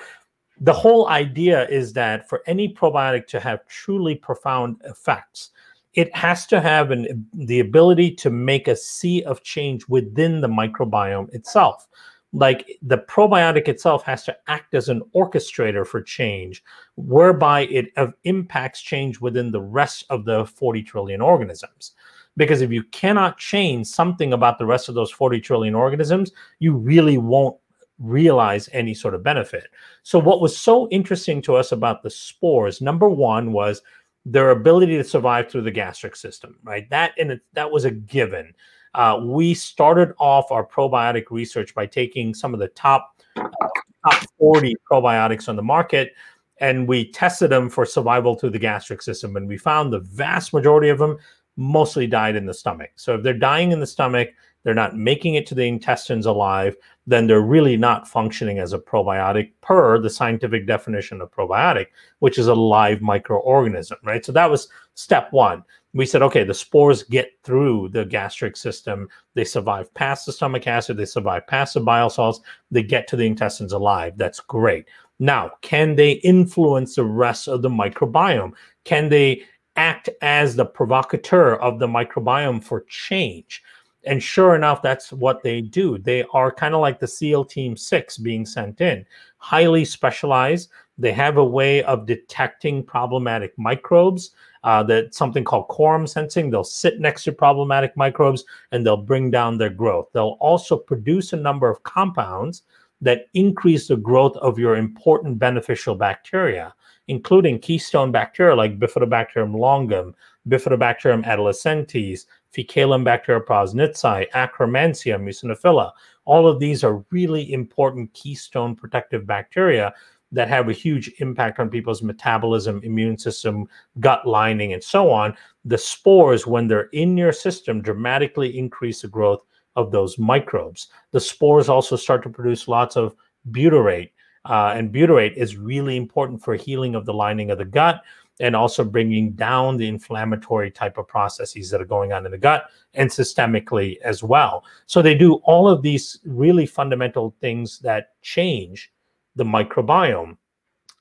the 0.61 0.73
whole 0.73 1.09
idea 1.09 1.67
is 1.67 1.93
that 1.93 2.27
for 2.27 2.41
any 2.45 2.73
probiotic 2.73 3.27
to 3.27 3.39
have 3.39 3.65
truly 3.67 4.15
profound 4.15 4.77
effects 4.85 5.51
it 5.93 6.15
has 6.15 6.45
to 6.45 6.61
have 6.61 6.91
an, 6.91 7.27
the 7.33 7.59
ability 7.59 8.11
to 8.11 8.29
make 8.29 8.67
a 8.67 8.75
sea 8.75 9.23
of 9.23 9.41
change 9.43 9.87
within 9.87 10.39
the 10.39 10.47
microbiome 10.47 11.33
itself 11.33 11.87
like 12.31 12.77
the 12.83 12.97
probiotic 12.97 13.67
itself 13.67 14.03
has 14.03 14.23
to 14.23 14.37
act 14.47 14.75
as 14.75 14.89
an 14.89 15.01
orchestrator 15.15 15.85
for 15.85 16.01
change 16.01 16.63
whereby 16.95 17.61
it 17.61 17.87
uh, 17.97 18.07
impacts 18.23 18.81
change 18.81 19.19
within 19.19 19.51
the 19.51 19.61
rest 19.61 20.05
of 20.09 20.25
the 20.25 20.45
40 20.45 20.83
trillion 20.83 21.21
organisms. 21.21 21.93
Because 22.37 22.61
if 22.61 22.71
you 22.71 22.83
cannot 22.83 23.37
change 23.37 23.87
something 23.87 24.33
about 24.33 24.59
the 24.59 24.65
rest 24.65 24.89
of 24.89 24.95
those 24.95 25.11
40 25.11 25.41
trillion 25.41 25.73
organisms 25.73 26.31
you 26.59 26.73
really 26.73 27.17
won't 27.17 27.57
realize 27.97 28.69
any 28.71 28.93
sort 28.93 29.13
of 29.13 29.23
benefit. 29.23 29.67
So 30.03 30.19
what 30.19 30.39
was 30.39 30.55
so 30.55 30.87
interesting 30.89 31.41
to 31.43 31.55
us 31.55 31.71
about 31.71 32.03
the 32.03 32.11
spores 32.11 32.79
number 32.79 33.09
one 33.09 33.51
was 33.51 33.81
their 34.25 34.51
ability 34.51 34.97
to 34.97 35.03
survive 35.03 35.49
through 35.49 35.63
the 35.63 35.71
gastric 35.71 36.15
system 36.15 36.59
right? 36.63 36.87
That 36.91 37.13
and 37.17 37.31
it, 37.31 37.41
that 37.53 37.71
was 37.71 37.85
a 37.85 37.91
given 37.91 38.53
uh, 38.95 39.19
we 39.21 39.53
started 39.53 40.13
off 40.19 40.51
our 40.51 40.65
probiotic 40.65 41.25
research 41.29 41.75
by 41.75 41.85
taking 41.85 42.33
some 42.33 42.53
of 42.53 42.59
the 42.59 42.69
top 42.69 43.15
top 43.35 44.23
40 44.37 44.75
probiotics 44.89 45.49
on 45.49 45.55
the 45.55 45.63
market 45.63 46.13
and 46.61 46.87
we 46.87 47.11
tested 47.11 47.49
them 47.49 47.69
for 47.69 47.85
survival 47.85 48.35
through 48.35 48.49
the 48.49 48.59
gastric 48.59 49.01
system 49.01 49.35
and 49.35 49.47
we 49.47 49.57
found 49.57 49.91
the 49.91 49.99
vast 49.99 50.53
majority 50.53 50.89
of 50.89 50.97
them 50.97 51.17
mostly 51.57 52.07
died 52.07 52.35
in 52.35 52.45
the 52.45 52.53
stomach. 52.53 52.91
So 52.95 53.15
if 53.15 53.23
they're 53.23 53.33
dying 53.33 53.71
in 53.71 53.79
the 53.79 53.87
stomach 53.87 54.29
they're 54.63 54.73
not 54.73 54.97
making 54.97 55.35
it 55.35 55.47
to 55.47 55.55
the 55.55 55.67
intestines 55.67 56.25
alive 56.25 56.75
then 57.07 57.27
they're 57.27 57.41
really 57.41 57.77
not 57.77 58.07
functioning 58.07 58.59
as 58.59 58.73
a 58.73 58.79
probiotic 58.79 59.51
per 59.61 59.99
the 59.99 60.09
scientific 60.09 60.67
definition 60.67 61.21
of 61.21 61.31
probiotic 61.31 61.87
which 62.19 62.37
is 62.37 62.47
a 62.47 62.55
live 62.55 62.99
microorganism 62.99 63.97
right? 64.03 64.25
So 64.25 64.31
that 64.31 64.49
was 64.49 64.69
step 64.95 65.31
one 65.31 65.63
we 65.93 66.05
said, 66.05 66.21
okay, 66.21 66.43
the 66.43 66.53
spores 66.53 67.03
get 67.03 67.31
through 67.43 67.89
the 67.89 68.05
gastric 68.05 68.55
system. 68.55 69.09
They 69.33 69.43
survive 69.43 69.93
past 69.93 70.25
the 70.25 70.31
stomach 70.31 70.67
acid. 70.67 70.97
They 70.97 71.05
survive 71.05 71.47
past 71.47 71.73
the 71.73 71.79
bile 71.79 72.09
salts. 72.09 72.41
They 72.69 72.83
get 72.83 73.07
to 73.07 73.15
the 73.15 73.25
intestines 73.25 73.73
alive. 73.73 74.13
That's 74.17 74.39
great. 74.39 74.87
Now, 75.19 75.51
can 75.61 75.95
they 75.95 76.13
influence 76.13 76.95
the 76.95 77.03
rest 77.03 77.47
of 77.47 77.61
the 77.61 77.69
microbiome? 77.69 78.53
Can 78.83 79.09
they 79.09 79.43
act 79.75 80.09
as 80.21 80.55
the 80.55 80.65
provocateur 80.65 81.55
of 81.55 81.79
the 81.79 81.87
microbiome 81.87 82.63
for 82.63 82.85
change? 82.87 83.63
And 84.05 84.23
sure 84.23 84.55
enough, 84.55 84.81
that's 84.81 85.11
what 85.11 85.43
they 85.43 85.59
do. 85.59 85.97
They 85.97 86.23
are 86.33 86.51
kind 86.51 86.73
of 86.73 86.81
like 86.81 86.99
the 86.99 87.07
SEAL 87.07 87.45
Team 87.45 87.75
6 87.75 88.17
being 88.19 88.45
sent 88.45 88.79
in, 88.79 89.05
highly 89.37 89.83
specialized. 89.83 90.69
They 90.97 91.11
have 91.13 91.37
a 91.37 91.43
way 91.43 91.83
of 91.83 92.05
detecting 92.05 92.83
problematic 92.83 93.57
microbes 93.57 94.31
uh, 94.63 94.83
that 94.83 95.13
something 95.13 95.43
called 95.43 95.67
quorum 95.67 96.07
sensing. 96.07 96.49
They'll 96.49 96.63
sit 96.63 96.99
next 96.99 97.23
to 97.23 97.31
problematic 97.31 97.95
microbes 97.95 98.43
and 98.71 98.85
they'll 98.85 98.97
bring 98.97 99.31
down 99.31 99.57
their 99.57 99.69
growth. 99.69 100.07
They'll 100.13 100.37
also 100.39 100.77
produce 100.77 101.33
a 101.33 101.37
number 101.37 101.69
of 101.69 101.83
compounds 101.83 102.63
that 103.01 103.27
increase 103.33 103.87
the 103.87 103.95
growth 103.95 104.35
of 104.37 104.59
your 104.59 104.75
important 104.75 105.39
beneficial 105.39 105.95
bacteria, 105.95 106.73
including 107.07 107.59
keystone 107.59 108.11
bacteria 108.11 108.55
like 108.55 108.79
Bifidobacterium 108.79 109.55
longum, 109.55 110.13
Bifidobacterium 110.47 111.23
adolescentis, 111.25 112.25
Faecalibacterium 112.53 113.45
prausnitzii, 113.45 114.29
Akkermansia, 114.31 115.17
Muciniphila. 115.19 115.91
All 116.25 116.47
of 116.47 116.59
these 116.59 116.83
are 116.83 117.05
really 117.11 117.53
important 117.53 118.13
keystone 118.13 118.75
protective 118.75 119.25
bacteria 119.25 119.93
that 120.31 120.47
have 120.47 120.69
a 120.69 120.73
huge 120.73 121.11
impact 121.19 121.59
on 121.59 121.69
people's 121.69 122.03
metabolism, 122.03 122.81
immune 122.83 123.17
system, 123.17 123.67
gut 123.99 124.27
lining, 124.27 124.73
and 124.73 124.83
so 124.83 125.09
on. 125.09 125.35
The 125.65 125.77
spores, 125.77 126.45
when 126.45 126.67
they're 126.67 126.89
in 126.93 127.17
your 127.17 127.33
system, 127.33 127.81
dramatically 127.81 128.57
increase 128.57 129.01
the 129.01 129.07
growth 129.07 129.41
of 129.75 129.91
those 129.91 130.17
microbes. 130.17 130.89
The 131.11 131.19
spores 131.19 131.69
also 131.69 131.95
start 131.95 132.23
to 132.23 132.29
produce 132.29 132.67
lots 132.67 132.95
of 132.95 133.15
butyrate, 133.51 134.11
uh, 134.45 134.73
and 134.75 134.93
butyrate 134.93 135.35
is 135.35 135.57
really 135.57 135.97
important 135.97 136.43
for 136.43 136.55
healing 136.55 136.95
of 136.95 137.05
the 137.05 137.13
lining 137.13 137.51
of 137.51 137.57
the 137.57 137.65
gut 137.65 138.01
and 138.39 138.55
also 138.55 138.83
bringing 138.83 139.31
down 139.31 139.77
the 139.77 139.87
inflammatory 139.87 140.71
type 140.71 140.97
of 140.97 141.07
processes 141.07 141.69
that 141.69 141.81
are 141.81 141.85
going 141.85 142.13
on 142.13 142.25
in 142.25 142.31
the 142.31 142.37
gut 142.37 142.69
and 142.93 143.09
systemically 143.09 143.99
as 143.99 144.23
well. 144.23 144.63
So 144.85 145.01
they 145.01 145.15
do 145.15 145.35
all 145.43 145.67
of 145.67 145.81
these 145.81 146.19
really 146.25 146.65
fundamental 146.65 147.35
things 147.41 147.79
that 147.79 148.13
change 148.21 148.91
the 149.39 149.45
microbiome. 149.45 150.37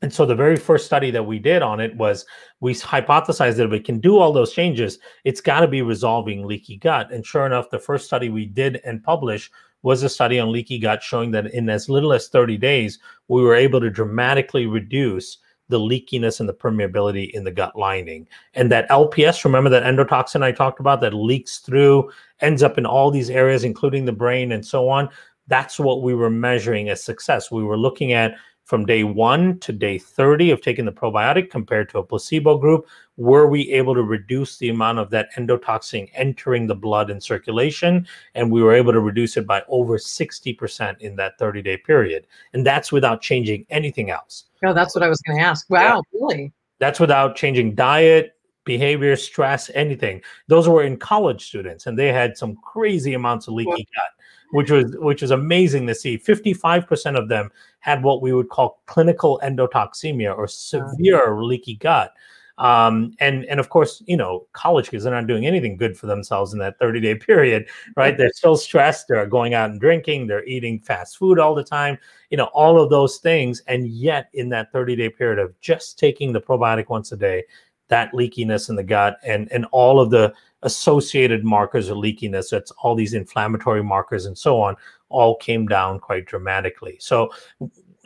And 0.00 0.12
so 0.12 0.24
the 0.24 0.34
very 0.34 0.56
first 0.56 0.86
study 0.86 1.10
that 1.10 1.26
we 1.26 1.40
did 1.40 1.60
on 1.60 1.80
it 1.80 1.94
was 1.96 2.24
we 2.60 2.72
hypothesized 2.72 3.56
that 3.56 3.66
if 3.66 3.72
it 3.72 3.84
can 3.84 3.98
do 3.98 4.18
all 4.18 4.32
those 4.32 4.52
changes, 4.52 4.98
it's 5.24 5.40
got 5.40 5.60
to 5.60 5.68
be 5.68 5.82
resolving 5.82 6.46
leaky 6.46 6.76
gut. 6.76 7.12
And 7.12 7.26
sure 7.26 7.46
enough, 7.46 7.68
the 7.68 7.80
first 7.80 8.06
study 8.06 8.28
we 8.28 8.46
did 8.46 8.80
and 8.84 9.02
published 9.02 9.52
was 9.82 10.04
a 10.04 10.08
study 10.08 10.38
on 10.38 10.52
leaky 10.52 10.78
gut 10.78 11.02
showing 11.02 11.32
that 11.32 11.52
in 11.52 11.68
as 11.68 11.88
little 11.88 12.12
as 12.12 12.28
30 12.28 12.56
days, 12.58 13.00
we 13.26 13.42
were 13.42 13.56
able 13.56 13.80
to 13.80 13.90
dramatically 13.90 14.66
reduce 14.66 15.38
the 15.68 15.78
leakiness 15.78 16.40
and 16.40 16.48
the 16.48 16.54
permeability 16.54 17.30
in 17.32 17.44
the 17.44 17.50
gut 17.50 17.76
lining. 17.76 18.26
And 18.54 18.70
that 18.72 18.88
LPS, 18.90 19.44
remember 19.44 19.68
that 19.70 19.82
endotoxin 19.82 20.42
I 20.42 20.52
talked 20.52 20.80
about 20.80 21.00
that 21.02 21.12
leaks 21.12 21.58
through, 21.58 22.10
ends 22.40 22.62
up 22.62 22.78
in 22.78 22.86
all 22.86 23.10
these 23.10 23.30
areas, 23.30 23.64
including 23.64 24.04
the 24.04 24.12
brain 24.12 24.52
and 24.52 24.64
so 24.64 24.88
on 24.88 25.10
that's 25.48 25.80
what 25.80 26.02
we 26.02 26.14
were 26.14 26.30
measuring 26.30 26.88
as 26.88 27.02
success. 27.02 27.50
We 27.50 27.64
were 27.64 27.76
looking 27.76 28.12
at 28.12 28.36
from 28.68 28.84
day 28.84 29.02
one 29.02 29.58
to 29.60 29.72
day 29.72 29.96
30 29.96 30.50
of 30.50 30.60
taking 30.60 30.84
the 30.84 30.92
probiotic 30.92 31.48
compared 31.48 31.88
to 31.88 31.98
a 31.98 32.02
placebo 32.02 32.58
group. 32.58 32.86
Were 33.16 33.46
we 33.46 33.70
able 33.72 33.94
to 33.94 34.02
reduce 34.02 34.58
the 34.58 34.68
amount 34.68 34.98
of 34.98 35.08
that 35.08 35.32
endotoxin 35.36 36.10
entering 36.12 36.66
the 36.66 36.74
blood 36.74 37.08
and 37.08 37.22
circulation? 37.22 38.06
And 38.34 38.52
we 38.52 38.62
were 38.62 38.74
able 38.74 38.92
to 38.92 39.00
reduce 39.00 39.38
it 39.38 39.46
by 39.46 39.62
over 39.68 39.96
60% 39.96 41.00
in 41.00 41.16
that 41.16 41.38
30 41.38 41.62
day 41.62 41.78
period. 41.78 42.26
And 42.52 42.64
that's 42.64 42.92
without 42.92 43.22
changing 43.22 43.64
anything 43.70 44.10
else. 44.10 44.44
Oh, 44.62 44.74
that's 44.74 44.94
what 44.94 45.02
I 45.02 45.08
was 45.08 45.22
going 45.22 45.38
to 45.38 45.44
ask. 45.44 45.68
Wow, 45.70 46.02
yeah. 46.12 46.20
really? 46.20 46.52
That's 46.78 47.00
without 47.00 47.36
changing 47.36 47.74
diet, 47.74 48.36
behavior, 48.64 49.16
stress, 49.16 49.70
anything. 49.74 50.20
Those 50.48 50.68
were 50.68 50.82
in 50.82 50.98
college 50.98 51.46
students, 51.46 51.86
and 51.86 51.98
they 51.98 52.12
had 52.12 52.36
some 52.36 52.56
crazy 52.56 53.14
amounts 53.14 53.48
of 53.48 53.54
leaky 53.54 53.88
gut 53.94 54.17
which 54.52 54.70
was 54.70 54.96
which 54.98 55.22
was 55.22 55.30
amazing 55.30 55.86
to 55.86 55.94
see. 55.94 56.16
Fifty 56.16 56.52
five 56.52 56.86
percent 56.86 57.16
of 57.16 57.28
them 57.28 57.50
had 57.80 58.02
what 58.02 58.22
we 58.22 58.32
would 58.32 58.48
call 58.48 58.80
clinical 58.86 59.40
endotoxemia 59.44 60.36
or 60.36 60.46
severe 60.46 61.42
leaky 61.42 61.76
gut. 61.76 62.12
Um, 62.58 63.14
and 63.20 63.44
and 63.44 63.60
of 63.60 63.68
course, 63.68 64.02
you 64.06 64.16
know, 64.16 64.46
college 64.52 64.90
kids 64.90 65.06
are 65.06 65.12
not 65.12 65.28
doing 65.28 65.46
anything 65.46 65.76
good 65.76 65.96
for 65.96 66.06
themselves 66.06 66.52
in 66.52 66.58
that 66.58 66.78
30 66.78 67.00
day 67.00 67.14
period, 67.26 67.68
right? 67.96 68.16
They're 68.16 68.32
still 68.34 68.56
stressed. 68.56 69.06
They're 69.08 69.26
going 69.26 69.54
out 69.54 69.70
and 69.70 69.80
drinking. 69.80 70.26
They're 70.26 70.44
eating 70.44 70.80
fast 70.80 71.18
food 71.18 71.38
all 71.38 71.54
the 71.54 71.64
time. 71.64 71.98
You 72.30 72.36
know, 72.36 72.50
all 72.52 72.82
of 72.82 72.90
those 72.90 73.18
things. 73.18 73.62
And 73.68 73.86
yet, 73.86 74.28
in 74.34 74.48
that 74.50 74.72
30 74.72 74.96
day 74.96 75.08
period 75.08 75.38
of 75.38 75.58
just 75.60 75.98
taking 75.98 76.32
the 76.32 76.40
probiotic 76.40 76.88
once 76.88 77.12
a 77.12 77.16
day, 77.16 77.44
that 77.88 78.12
leakiness 78.12 78.68
in 78.68 78.76
the 78.76 78.84
gut 78.84 79.18
and 79.24 79.50
and 79.52 79.64
all 79.66 80.00
of 80.00 80.10
the 80.10 80.32
associated 80.62 81.44
markers 81.44 81.88
of 81.88 81.98
leakiness, 81.98 82.50
that's 82.50 82.70
all 82.82 82.94
these 82.94 83.14
inflammatory 83.14 83.82
markers 83.82 84.26
and 84.26 84.36
so 84.36 84.60
on, 84.60 84.76
all 85.08 85.36
came 85.36 85.66
down 85.66 85.98
quite 85.98 86.26
dramatically. 86.26 86.96
So 87.00 87.30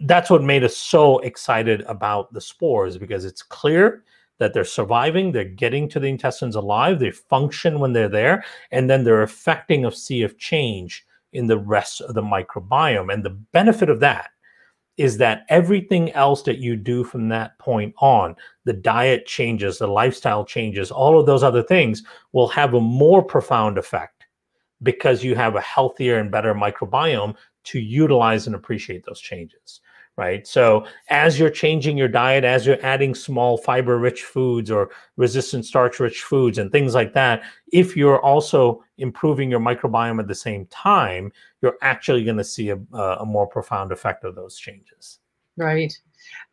that's 0.02 0.30
what 0.30 0.42
made 0.42 0.64
us 0.64 0.76
so 0.76 1.18
excited 1.20 1.82
about 1.82 2.32
the 2.32 2.40
spores 2.40 2.98
because 2.98 3.24
it's 3.24 3.42
clear 3.42 4.04
that 4.38 4.52
they're 4.52 4.64
surviving, 4.64 5.30
they're 5.30 5.44
getting 5.44 5.88
to 5.88 6.00
the 6.00 6.08
intestines 6.08 6.56
alive, 6.56 6.98
they 6.98 7.10
function 7.10 7.78
when 7.78 7.92
they're 7.92 8.08
there, 8.08 8.44
and 8.72 8.90
then 8.90 9.04
they're 9.04 9.22
affecting 9.22 9.84
a 9.84 9.92
sea 9.92 10.22
of 10.22 10.38
change 10.38 11.06
in 11.32 11.46
the 11.46 11.58
rest 11.58 12.00
of 12.00 12.14
the 12.14 12.22
microbiome. 12.22 13.12
And 13.12 13.24
the 13.24 13.30
benefit 13.30 13.88
of 13.88 14.00
that 14.00 14.30
is 14.96 15.16
that 15.18 15.44
everything 15.48 16.12
else 16.12 16.42
that 16.42 16.58
you 16.58 16.76
do 16.76 17.04
from 17.04 17.28
that 17.28 17.58
point 17.58 17.94
on, 17.98 18.34
the 18.64 18.72
diet 18.72 19.26
changes, 19.26 19.78
the 19.78 19.86
lifestyle 19.86 20.44
changes, 20.44 20.90
all 20.90 21.18
of 21.18 21.26
those 21.26 21.42
other 21.42 21.62
things 21.62 22.02
will 22.32 22.48
have 22.48 22.74
a 22.74 22.80
more 22.80 23.22
profound 23.22 23.78
effect 23.78 24.26
because 24.82 25.22
you 25.22 25.34
have 25.34 25.56
a 25.56 25.60
healthier 25.60 26.18
and 26.18 26.30
better 26.30 26.54
microbiome 26.54 27.34
to 27.64 27.78
utilize 27.78 28.46
and 28.46 28.56
appreciate 28.56 29.04
those 29.04 29.20
changes 29.20 29.81
right? 30.16 30.46
So 30.46 30.86
as 31.08 31.38
you're 31.38 31.50
changing 31.50 31.96
your 31.96 32.08
diet, 32.08 32.44
as 32.44 32.66
you're 32.66 32.84
adding 32.84 33.14
small 33.14 33.56
fiber 33.56 33.98
rich 33.98 34.22
foods 34.22 34.70
or 34.70 34.90
resistant 35.16 35.64
starch 35.64 36.00
rich 36.00 36.22
foods 36.22 36.58
and 36.58 36.70
things 36.70 36.94
like 36.94 37.14
that, 37.14 37.42
if 37.72 37.96
you're 37.96 38.20
also 38.20 38.84
improving 38.98 39.50
your 39.50 39.60
microbiome 39.60 40.20
at 40.20 40.28
the 40.28 40.34
same 40.34 40.66
time, 40.66 41.32
you're 41.62 41.78
actually 41.80 42.24
going 42.24 42.36
to 42.36 42.44
see 42.44 42.70
a, 42.70 42.76
a, 42.94 43.24
more 43.24 43.46
profound 43.46 43.90
effect 43.90 44.24
of 44.24 44.34
those 44.34 44.56
changes. 44.56 45.18
Right. 45.56 45.92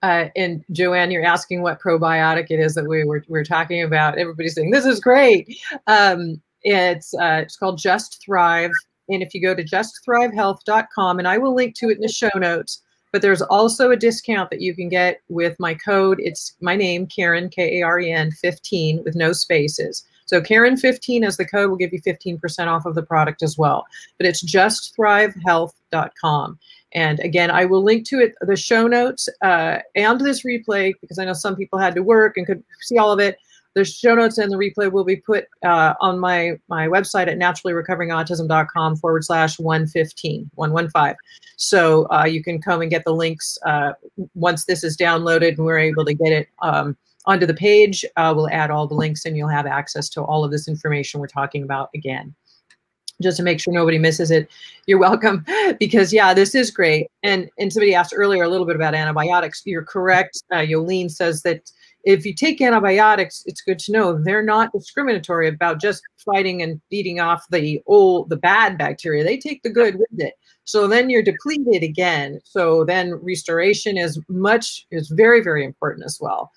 Uh, 0.02 0.26
and 0.36 0.64
Joanne, 0.72 1.12
you're 1.12 1.26
asking 1.26 1.62
what 1.62 1.82
probiotic 1.82 2.48
it 2.50 2.60
is 2.60 2.76
that 2.76 2.88
we 2.88 3.04
were, 3.04 3.24
we 3.28 3.40
are 3.40 3.46
talking 3.46 3.84
about. 3.84 4.18
Everybody's 4.18 4.56
saying 4.56 4.72
this 4.72 4.86
is 4.86 5.00
great. 5.00 5.58
Um, 5.88 6.42
it's 6.64 7.14
uh, 7.14 7.40
it's 7.44 7.56
called 7.56 7.78
Just 7.78 8.22
Thrive, 8.22 8.72
and 9.08 9.24
if 9.24 9.34
you 9.34 9.42
go 9.42 9.56
to 9.56 9.64
justthrivehealth.com, 9.64 11.20
and 11.20 11.28
I 11.28 11.38
will 11.38 11.56
link 11.56 11.76
to 11.76 11.90
it 11.90 11.96
in 11.96 12.02
the 12.02 12.10
show 12.10 12.30
notes, 12.36 12.82
but 13.12 13.22
there's 13.22 13.42
also 13.42 13.92
a 13.92 13.98
discount 13.98 14.50
that 14.50 14.62
you 14.62 14.74
can 14.76 14.90
get 14.90 15.22
with 15.30 15.56
my 15.60 15.74
code. 15.74 16.20
It's 16.22 16.56
my 16.62 16.76
name, 16.76 17.08
Karen, 17.08 17.48
K 17.50 17.80
A 17.80 17.84
R 17.84 18.00
E 18.00 18.12
N 18.12 18.30
15 18.32 19.04
with 19.04 19.16
no 19.16 19.34
spaces. 19.34 20.06
So 20.26 20.42
Karen 20.42 20.78
15 20.78 21.24
as 21.24 21.38
the 21.38 21.46
code 21.46 21.72
will 21.72 21.78
give 21.78 21.92
you 21.92 22.00
15% 22.04 22.68
off 22.68 22.86
of 22.86 22.94
the 22.94 23.02
product 23.02 23.42
as 23.42 23.58
well. 23.58 23.88
But 24.20 24.28
it's 24.28 24.46
justthrivehealth.com. 24.46 26.60
And 26.94 27.20
again, 27.22 27.50
I 27.50 27.66
will 27.66 27.84
link 27.84 28.08
to 28.10 28.20
it, 28.20 28.36
the 28.42 28.56
show 28.56 28.86
notes 28.88 29.28
uh, 29.42 29.80
and 29.96 30.22
this 30.22 30.44
replay, 30.44 30.94
because 31.02 31.18
I 31.18 31.26
know 31.26 31.34
some 31.34 31.56
people 31.56 31.80
had 31.80 31.96
to 31.96 32.04
work 32.04 32.38
and 32.38 32.46
could 32.46 32.64
see 32.82 33.00
all 33.00 33.12
of 33.12 33.20
it. 33.20 33.40
The 33.76 33.86
show 33.86 34.16
notes 34.16 34.38
and 34.38 34.52
the 34.52 34.58
replay 34.58 34.92
will 34.92 35.04
be 35.04 35.16
put 35.16 35.46
uh, 35.64 35.94
on 36.02 36.20
my, 36.20 36.54
my 36.70 36.88
website 36.88 37.28
at 37.28 37.38
naturallyrecoveringautism.com 37.38 38.98
forward 38.98 39.24
slash 39.24 39.60
115, 39.60 40.50
115. 40.56 41.16
So 41.58 42.08
uh, 42.12 42.26
you 42.26 42.44
can 42.44 42.62
come 42.62 42.82
and 42.82 42.90
get 42.90 43.06
the 43.06 43.14
links 43.14 43.58
uh, 43.66 43.94
once 44.34 44.66
this 44.66 44.84
is 44.84 44.98
downloaded 44.98 45.50
and 45.50 45.60
we're 45.60 45.78
able 45.78 46.04
to 46.06 46.14
get 46.14 46.32
it 46.32 46.50
um, 46.62 46.98
onto 47.26 47.46
the 47.46 47.54
page. 47.54 48.04
Uh, 48.16 48.34
we'll 48.36 48.50
add 48.50 48.72
all 48.72 48.88
the 48.88 48.96
links 48.96 49.26
and 49.26 49.38
you'll 49.38 49.48
have 49.48 49.68
access 49.68 50.10
to 50.10 50.24
all 50.24 50.44
of 50.44 50.52
this 50.52 50.68
information 50.68 51.20
we're 51.20 51.28
talking 51.28 51.64
about 51.64 51.90
again 51.94 52.34
just 53.22 53.38
to 53.38 53.44
make 53.44 53.60
sure 53.60 53.74
nobody 53.74 53.98
misses 53.98 54.32
it. 54.32 54.50
You're 54.88 55.00
welcome 55.00 55.46
because 55.80 56.14
yeah, 56.14 56.34
this 56.34 56.56
is 56.56 56.72
great. 56.72 57.08
And 57.24 57.50
and 57.60 57.72
somebody 57.72 57.94
asked 57.94 58.14
earlier 58.16 58.44
a 58.44 58.50
little 58.50 58.66
bit 58.66 58.76
about 58.76 58.96
antibiotics. 58.96 59.62
You're 59.66 59.84
correct. 59.84 60.42
Uh, 60.52 60.58
Yolene 60.58 61.12
says 61.12 61.42
that 61.44 61.72
if 62.04 62.26
you 62.26 62.34
take 62.34 62.62
antibiotics, 62.62 63.44
it's 63.46 63.62
good 63.62 63.80
to 63.80 63.92
know 63.92 64.18
they're 64.18 64.44
not 64.44 64.72
discriminatory 64.72 65.48
about 65.48 65.82
just 65.82 66.02
fighting 66.18 66.62
and 66.62 66.80
beating 66.90 67.20
off 67.20 67.46
the 67.50 67.82
old, 67.88 68.30
the 68.30 68.38
bad 68.38 68.78
bacteria. 68.78 69.24
They 69.24 69.38
take 69.38 69.64
the 69.64 69.70
good 69.70 69.96
with 69.96 70.20
it. 70.20 70.34
So 70.64 70.88
then 70.88 71.10
you're 71.10 71.24
depleted 71.24 71.84
again. 71.84 72.40
So 72.44 72.86
then 72.86 73.16
restoration 73.16 73.98
is 73.98 74.20
much 74.30 74.86
is 74.92 75.10
very 75.10 75.42
very 75.42 75.66
important 75.66 76.06
as 76.06 76.20
well. 76.22 76.52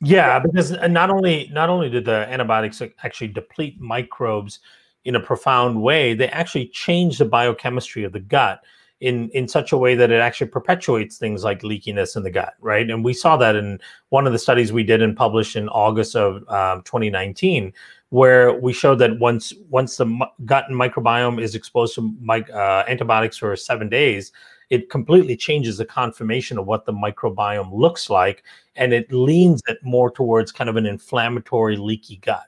Yeah, 0.00 0.38
because 0.38 0.70
not 0.88 1.10
only 1.10 1.50
not 1.52 1.68
only 1.68 1.88
did 1.88 2.04
the 2.04 2.28
antibiotics 2.30 2.82
actually 3.02 3.28
deplete 3.28 3.80
microbes 3.80 4.60
in 5.04 5.14
a 5.14 5.20
profound 5.20 5.82
way, 5.82 6.14
they 6.14 6.28
actually 6.28 6.68
change 6.68 7.18
the 7.18 7.24
biochemistry 7.24 8.04
of 8.04 8.12
the 8.12 8.20
gut 8.20 8.62
in 9.00 9.28
in 9.30 9.46
such 9.46 9.72
a 9.72 9.76
way 9.76 9.94
that 9.94 10.10
it 10.10 10.20
actually 10.20 10.46
perpetuates 10.46 11.18
things 11.18 11.44
like 11.44 11.60
leakiness 11.62 12.16
in 12.16 12.22
the 12.22 12.30
gut, 12.30 12.54
right? 12.60 12.88
And 12.90 13.04
we 13.04 13.12
saw 13.12 13.36
that 13.36 13.54
in 13.54 13.78
one 14.08 14.26
of 14.26 14.32
the 14.32 14.38
studies 14.38 14.72
we 14.72 14.82
did 14.82 15.02
and 15.02 15.16
published 15.16 15.56
in 15.56 15.68
August 15.68 16.16
of 16.16 16.36
um, 16.48 16.82
2019, 16.82 17.72
where 18.08 18.54
we 18.54 18.72
showed 18.72 18.98
that 19.00 19.18
once 19.18 19.52
once 19.68 19.96
the 19.96 20.26
gut 20.44 20.66
microbiome 20.70 21.40
is 21.40 21.54
exposed 21.54 21.94
to 21.96 22.14
mic- 22.20 22.50
uh, 22.50 22.84
antibiotics 22.88 23.36
for 23.36 23.54
seven 23.54 23.88
days, 23.88 24.32
it 24.70 24.88
completely 24.88 25.36
changes 25.36 25.76
the 25.76 25.84
conformation 25.84 26.58
of 26.58 26.66
what 26.66 26.86
the 26.86 26.92
microbiome 26.92 27.72
looks 27.72 28.08
like, 28.08 28.44
and 28.76 28.94
it 28.94 29.12
leans 29.12 29.62
it 29.66 29.78
more 29.82 30.10
towards 30.10 30.52
kind 30.52 30.70
of 30.70 30.76
an 30.76 30.86
inflammatory, 30.86 31.76
leaky 31.76 32.16
gut. 32.16 32.46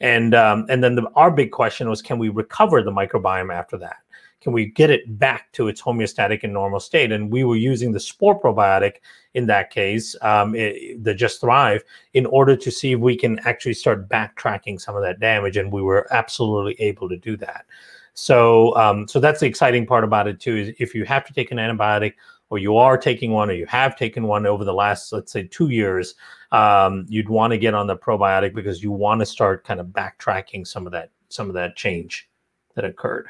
And 0.00 0.34
um, 0.34 0.66
and 0.68 0.82
then 0.82 0.96
the, 0.96 1.08
our 1.14 1.30
big 1.30 1.52
question 1.52 1.88
was, 1.88 2.02
can 2.02 2.18
we 2.18 2.30
recover 2.30 2.82
the 2.82 2.90
microbiome 2.90 3.54
after 3.54 3.76
that? 3.78 3.98
Can 4.44 4.52
we 4.52 4.66
get 4.66 4.90
it 4.90 5.18
back 5.18 5.50
to 5.52 5.68
its 5.68 5.80
homeostatic 5.80 6.44
and 6.44 6.52
normal 6.52 6.78
state? 6.78 7.10
And 7.10 7.32
we 7.32 7.44
were 7.44 7.56
using 7.56 7.92
the 7.92 7.98
spore 7.98 8.38
probiotic 8.38 8.96
in 9.32 9.46
that 9.46 9.70
case, 9.70 10.14
um, 10.20 10.54
it, 10.54 11.02
the 11.02 11.14
Just 11.14 11.40
Thrive, 11.40 11.82
in 12.12 12.26
order 12.26 12.54
to 12.54 12.70
see 12.70 12.92
if 12.92 13.00
we 13.00 13.16
can 13.16 13.38
actually 13.40 13.72
start 13.72 14.06
backtracking 14.06 14.78
some 14.78 14.96
of 14.96 15.02
that 15.02 15.18
damage. 15.18 15.56
And 15.56 15.72
we 15.72 15.80
were 15.80 16.06
absolutely 16.12 16.74
able 16.78 17.08
to 17.08 17.16
do 17.16 17.38
that. 17.38 17.64
So, 18.12 18.76
um, 18.76 19.08
so 19.08 19.18
that's 19.18 19.40
the 19.40 19.46
exciting 19.46 19.86
part 19.86 20.04
about 20.04 20.28
it 20.28 20.38
too. 20.40 20.56
Is 20.56 20.76
if 20.78 20.94
you 20.94 21.06
have 21.06 21.24
to 21.24 21.32
take 21.32 21.50
an 21.50 21.56
antibiotic, 21.56 22.12
or 22.50 22.58
you 22.58 22.76
are 22.76 22.98
taking 22.98 23.32
one, 23.32 23.48
or 23.48 23.54
you 23.54 23.64
have 23.64 23.96
taken 23.96 24.24
one 24.24 24.44
over 24.44 24.62
the 24.62 24.74
last, 24.74 25.10
let's 25.10 25.32
say, 25.32 25.44
two 25.44 25.70
years, 25.70 26.16
um, 26.52 27.06
you'd 27.08 27.30
want 27.30 27.50
to 27.52 27.58
get 27.58 27.72
on 27.72 27.86
the 27.86 27.96
probiotic 27.96 28.54
because 28.54 28.82
you 28.82 28.92
want 28.92 29.20
to 29.20 29.26
start 29.26 29.64
kind 29.64 29.80
of 29.80 29.86
backtracking 29.86 30.66
some 30.66 30.84
of 30.84 30.92
that, 30.92 31.10
some 31.30 31.48
of 31.48 31.54
that 31.54 31.76
change 31.76 32.28
that 32.74 32.84
occurred 32.84 33.28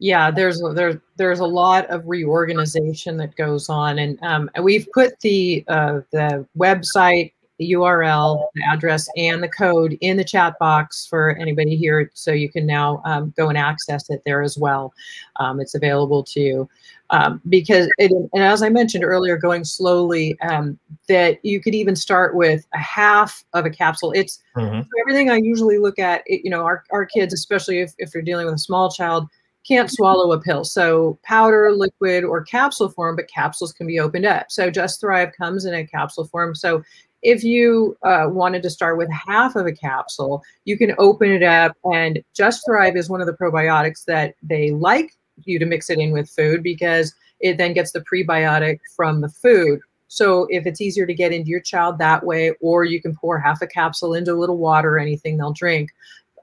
yeah 0.00 0.30
there's 0.30 0.60
there's 0.74 0.96
there's 1.16 1.38
a 1.38 1.46
lot 1.46 1.86
of 1.90 2.02
reorganization 2.06 3.16
that 3.16 3.36
goes 3.36 3.68
on 3.68 3.98
and 3.98 4.18
um, 4.22 4.50
we've 4.62 4.88
put 4.92 5.18
the 5.20 5.62
uh, 5.68 6.00
the 6.10 6.44
website 6.58 7.32
the 7.60 7.72
url 7.72 8.46
the 8.54 8.62
address 8.64 9.08
and 9.16 9.42
the 9.42 9.48
code 9.48 9.96
in 10.00 10.16
the 10.16 10.24
chat 10.24 10.58
box 10.58 11.06
for 11.06 11.36
anybody 11.36 11.76
here 11.76 12.10
so 12.14 12.32
you 12.32 12.50
can 12.50 12.66
now 12.66 13.02
um, 13.04 13.32
go 13.36 13.48
and 13.50 13.58
access 13.58 14.08
it 14.08 14.22
there 14.24 14.42
as 14.42 14.56
well. 14.56 14.92
Um, 15.36 15.60
it's 15.60 15.74
available 15.74 16.24
to 16.24 16.40
you. 16.40 16.68
Um, 17.10 17.42
because 17.48 17.88
it, 17.98 18.12
and 18.12 18.42
as 18.42 18.62
i 18.62 18.68
mentioned 18.68 19.04
earlier 19.04 19.36
going 19.36 19.64
slowly 19.64 20.38
um, 20.40 20.78
that 21.08 21.44
you 21.44 21.60
could 21.60 21.74
even 21.74 21.96
start 21.96 22.34
with 22.36 22.64
a 22.72 22.78
half 22.78 23.44
of 23.52 23.66
a 23.66 23.70
capsule. 23.70 24.12
It's 24.12 24.40
mm-hmm. 24.56 24.80
everything 25.02 25.28
i 25.28 25.36
usually 25.36 25.76
look 25.76 25.98
at 25.98 26.22
it, 26.26 26.42
you 26.44 26.50
know 26.50 26.62
our, 26.62 26.84
our 26.92 27.04
kids 27.04 27.34
especially 27.34 27.80
if, 27.80 27.92
if 27.98 28.14
you're 28.14 28.22
dealing 28.22 28.46
with 28.46 28.54
a 28.54 28.58
small 28.58 28.90
child 28.90 29.28
can't 29.66 29.90
swallow 29.90 30.32
a 30.32 30.40
pill. 30.40 30.64
So 30.64 31.18
powder, 31.22 31.72
liquid, 31.72 32.24
or 32.24 32.42
capsule 32.42 32.88
form, 32.88 33.16
but 33.16 33.28
capsules 33.28 33.72
can 33.72 33.86
be 33.86 34.00
opened 34.00 34.26
up. 34.26 34.50
So 34.50 34.70
Just 34.70 35.00
Thrive 35.00 35.32
comes 35.36 35.64
in 35.64 35.74
a 35.74 35.86
capsule 35.86 36.24
form. 36.24 36.54
So 36.54 36.82
if 37.22 37.44
you 37.44 37.96
uh, 38.02 38.28
wanted 38.30 38.62
to 38.62 38.70
start 38.70 38.96
with 38.96 39.10
half 39.10 39.56
of 39.56 39.66
a 39.66 39.72
capsule, 39.72 40.42
you 40.64 40.78
can 40.78 40.94
open 40.98 41.30
it 41.30 41.42
up. 41.42 41.76
And 41.92 42.22
Just 42.34 42.64
Thrive 42.64 42.96
is 42.96 43.10
one 43.10 43.20
of 43.20 43.26
the 43.26 43.34
probiotics 43.34 44.04
that 44.06 44.34
they 44.42 44.70
like 44.70 45.12
you 45.44 45.58
to 45.58 45.66
mix 45.66 45.90
it 45.90 45.98
in 45.98 46.12
with 46.12 46.30
food 46.30 46.62
because 46.62 47.14
it 47.40 47.58
then 47.58 47.72
gets 47.72 47.92
the 47.92 48.04
prebiotic 48.12 48.78
from 48.96 49.20
the 49.20 49.28
food. 49.28 49.80
So 50.08 50.48
if 50.50 50.66
it's 50.66 50.80
easier 50.80 51.06
to 51.06 51.14
get 51.14 51.32
into 51.32 51.50
your 51.50 51.60
child 51.60 51.98
that 51.98 52.26
way, 52.26 52.52
or 52.60 52.84
you 52.84 53.00
can 53.00 53.14
pour 53.14 53.38
half 53.38 53.62
a 53.62 53.66
capsule 53.66 54.14
into 54.14 54.32
a 54.32 54.34
little 54.34 54.58
water 54.58 54.96
or 54.96 54.98
anything 54.98 55.36
they'll 55.36 55.52
drink 55.52 55.90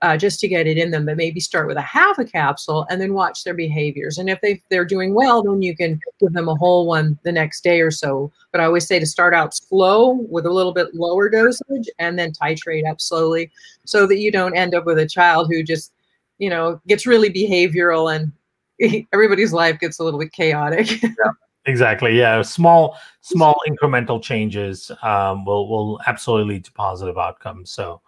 uh, 0.01 0.17
just 0.17 0.39
to 0.39 0.47
get 0.47 0.67
it 0.67 0.77
in 0.77 0.91
them, 0.91 1.05
but 1.05 1.17
maybe 1.17 1.39
start 1.39 1.67
with 1.67 1.77
a 1.77 1.81
half 1.81 2.17
a 2.17 2.25
capsule 2.25 2.85
and 2.89 3.01
then 3.01 3.13
watch 3.13 3.43
their 3.43 3.53
behaviors. 3.53 4.17
And 4.17 4.29
if 4.29 4.39
they 4.41 4.61
they're 4.69 4.85
doing 4.85 5.13
well, 5.13 5.43
then 5.43 5.61
you 5.61 5.75
can 5.75 5.99
give 6.19 6.33
them 6.33 6.49
a 6.49 6.55
whole 6.55 6.87
one 6.87 7.17
the 7.23 7.31
next 7.31 7.63
day 7.63 7.81
or 7.81 7.91
so. 7.91 8.31
But 8.51 8.61
I 8.61 8.65
always 8.65 8.87
say 8.87 8.99
to 8.99 9.05
start 9.05 9.33
out 9.33 9.55
slow 9.55 10.11
with 10.29 10.45
a 10.45 10.51
little 10.51 10.73
bit 10.73 10.93
lower 10.93 11.29
dosage 11.29 11.89
and 11.99 12.17
then 12.17 12.31
titrate 12.31 12.89
up 12.89 13.01
slowly, 13.01 13.51
so 13.85 14.07
that 14.07 14.19
you 14.19 14.31
don't 14.31 14.55
end 14.55 14.75
up 14.75 14.85
with 14.85 14.99
a 14.99 15.07
child 15.07 15.47
who 15.51 15.63
just 15.63 15.93
you 16.37 16.49
know 16.49 16.79
gets 16.87 17.07
really 17.07 17.29
behavioral 17.29 18.15
and 18.15 18.31
everybody's 19.13 19.53
life 19.53 19.79
gets 19.79 19.99
a 19.99 20.03
little 20.03 20.19
bit 20.19 20.31
chaotic. 20.31 21.01
yeah. 21.03 21.31
Exactly. 21.67 22.17
Yeah. 22.17 22.41
Small, 22.43 22.97
small 23.19 23.59
incremental 23.67 24.23
changes 24.23 24.89
um, 25.03 25.43
will 25.43 25.67
will 25.69 25.99
absolutely 26.07 26.55
lead 26.55 26.65
to 26.65 26.71
positive 26.71 27.17
outcomes. 27.17 27.69
So, 27.71 28.01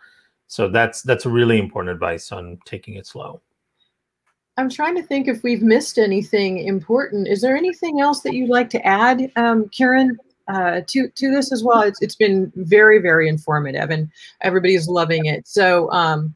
so 0.50 0.68
that's 0.68 1.04
that's 1.04 1.28
really 1.28 1.60
important 1.60 1.94
advice 1.94 2.32
on 2.32 2.58
taking 2.66 2.96
it 2.96 3.06
slow. 3.06 3.40
I'm 4.58 4.68
trying 4.68 4.96
to 4.96 5.04
think 5.04 5.28
if 5.28 5.44
we've 5.44 5.62
missed 5.62 6.00
anything 6.00 6.66
important. 6.66 7.28
Is 7.28 7.42
there 7.42 7.56
anything 7.56 8.02
else 8.02 8.22
that 8.22 8.34
you'd 8.34 8.50
like 8.50 8.70
to 8.72 8.86
add, 8.86 9.32
um, 9.36 9.66
Kiran, 9.66 10.18
uh, 10.48 10.82
to 10.88 11.08
to 11.08 11.32
this 11.32 11.52
as 11.52 11.64
well? 11.64 11.82
It's 11.82 12.02
it's 12.02 12.16
been 12.16 12.52
very 12.56 12.98
very 12.98 13.30
informative, 13.30 13.92
and 13.92 14.10
everybody's 14.42 14.88
loving 14.88 15.28
it. 15.28 15.48
So, 15.48 15.90
um, 15.92 16.36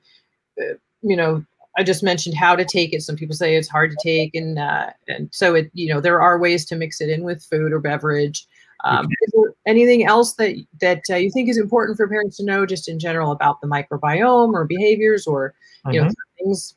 uh, 0.61 0.75
you 1.01 1.15
know, 1.15 1.43
I 1.75 1.81
just 1.81 2.03
mentioned 2.03 2.35
how 2.35 2.55
to 2.55 2.63
take 2.63 2.93
it. 2.93 3.01
Some 3.01 3.15
people 3.15 3.35
say 3.35 3.55
it's 3.55 3.67
hard 3.67 3.89
to 3.89 3.97
take, 4.03 4.35
and 4.35 4.59
uh, 4.59 4.91
and 5.07 5.27
so 5.33 5.55
it 5.55 5.71
you 5.73 5.91
know 5.91 5.99
there 5.99 6.21
are 6.21 6.37
ways 6.37 6.65
to 6.65 6.75
mix 6.75 7.01
it 7.01 7.09
in 7.09 7.23
with 7.23 7.43
food 7.43 7.73
or 7.73 7.79
beverage. 7.79 8.45
Um, 8.83 9.05
is 9.05 9.33
there 9.33 9.53
anything 9.65 10.05
else 10.05 10.33
that 10.33 10.55
that 10.81 11.01
uh, 11.09 11.15
you 11.15 11.31
think 11.31 11.49
is 11.49 11.57
important 11.57 11.97
for 11.97 12.07
parents 12.07 12.37
to 12.37 12.45
know, 12.45 12.65
just 12.65 12.89
in 12.89 12.99
general, 12.99 13.31
about 13.31 13.61
the 13.61 13.67
microbiome 13.67 14.53
or 14.53 14.65
behaviors 14.65 15.25
or 15.25 15.55
you 15.85 15.99
mm-hmm. 15.99 16.07
know 16.07 16.13
things? 16.37 16.75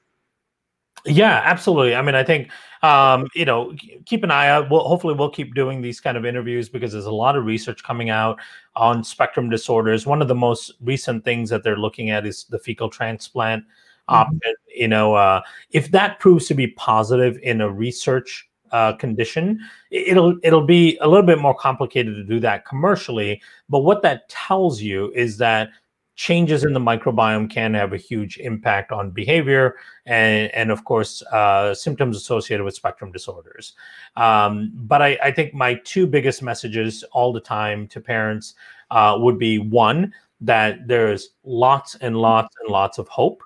Yeah, 1.04 1.40
absolutely. 1.44 1.94
I 1.94 2.02
mean, 2.02 2.14
I 2.14 2.24
think 2.24 2.50
um, 2.82 3.26
you 3.34 3.44
know, 3.44 3.74
keep 4.04 4.22
an 4.22 4.30
eye 4.30 4.48
out. 4.48 4.70
We'll, 4.70 4.86
hopefully, 4.86 5.14
we'll 5.14 5.30
keep 5.30 5.54
doing 5.54 5.80
these 5.80 6.00
kind 6.00 6.16
of 6.16 6.24
interviews 6.24 6.68
because 6.68 6.92
there's 6.92 7.06
a 7.06 7.10
lot 7.10 7.36
of 7.36 7.44
research 7.44 7.82
coming 7.82 8.10
out 8.10 8.38
on 8.74 9.02
spectrum 9.02 9.50
disorders. 9.50 10.06
One 10.06 10.22
of 10.22 10.28
the 10.28 10.34
most 10.34 10.72
recent 10.80 11.24
things 11.24 11.50
that 11.50 11.64
they're 11.64 11.78
looking 11.78 12.10
at 12.10 12.26
is 12.26 12.44
the 12.44 12.58
fecal 12.58 12.88
transplant 12.88 13.64
mm-hmm. 13.64 14.14
option. 14.14 14.54
You 14.74 14.88
know, 14.88 15.14
uh, 15.14 15.42
if 15.70 15.90
that 15.90 16.20
proves 16.20 16.46
to 16.48 16.54
be 16.54 16.68
positive 16.68 17.38
in 17.42 17.60
a 17.60 17.70
research 17.70 18.48
uh, 18.72 18.94
condition, 18.94 19.60
it'll 19.90 20.36
it'll 20.42 20.66
be 20.66 20.98
a 21.00 21.08
little 21.08 21.26
bit 21.26 21.38
more 21.38 21.54
complicated 21.54 22.14
to 22.14 22.24
do 22.24 22.40
that 22.40 22.64
commercially. 22.64 23.40
But 23.68 23.80
what 23.80 24.02
that 24.02 24.28
tells 24.28 24.80
you 24.80 25.12
is 25.14 25.38
that 25.38 25.70
changes 26.16 26.64
in 26.64 26.72
the 26.72 26.80
microbiome 26.80 27.48
can 27.48 27.74
have 27.74 27.92
a 27.92 27.98
huge 27.98 28.38
impact 28.38 28.90
on 28.90 29.10
behavior 29.10 29.76
and, 30.06 30.50
and 30.54 30.70
of 30.70 30.82
course, 30.84 31.22
uh, 31.30 31.74
symptoms 31.74 32.16
associated 32.16 32.64
with 32.64 32.74
spectrum 32.74 33.12
disorders. 33.12 33.74
Um, 34.16 34.72
but 34.74 35.02
I, 35.02 35.18
I, 35.22 35.30
think 35.30 35.52
my 35.52 35.74
two 35.84 36.06
biggest 36.06 36.42
messages 36.42 37.04
all 37.12 37.34
the 37.34 37.40
time 37.40 37.86
to 37.88 38.00
parents 38.00 38.54
uh, 38.90 39.16
would 39.20 39.38
be 39.38 39.58
one, 39.58 40.12
that 40.40 40.86
there's 40.86 41.30
lots 41.44 41.94
and 41.96 42.16
lots 42.16 42.54
and 42.60 42.70
lots 42.70 42.98
of 42.98 43.08
hope. 43.08 43.42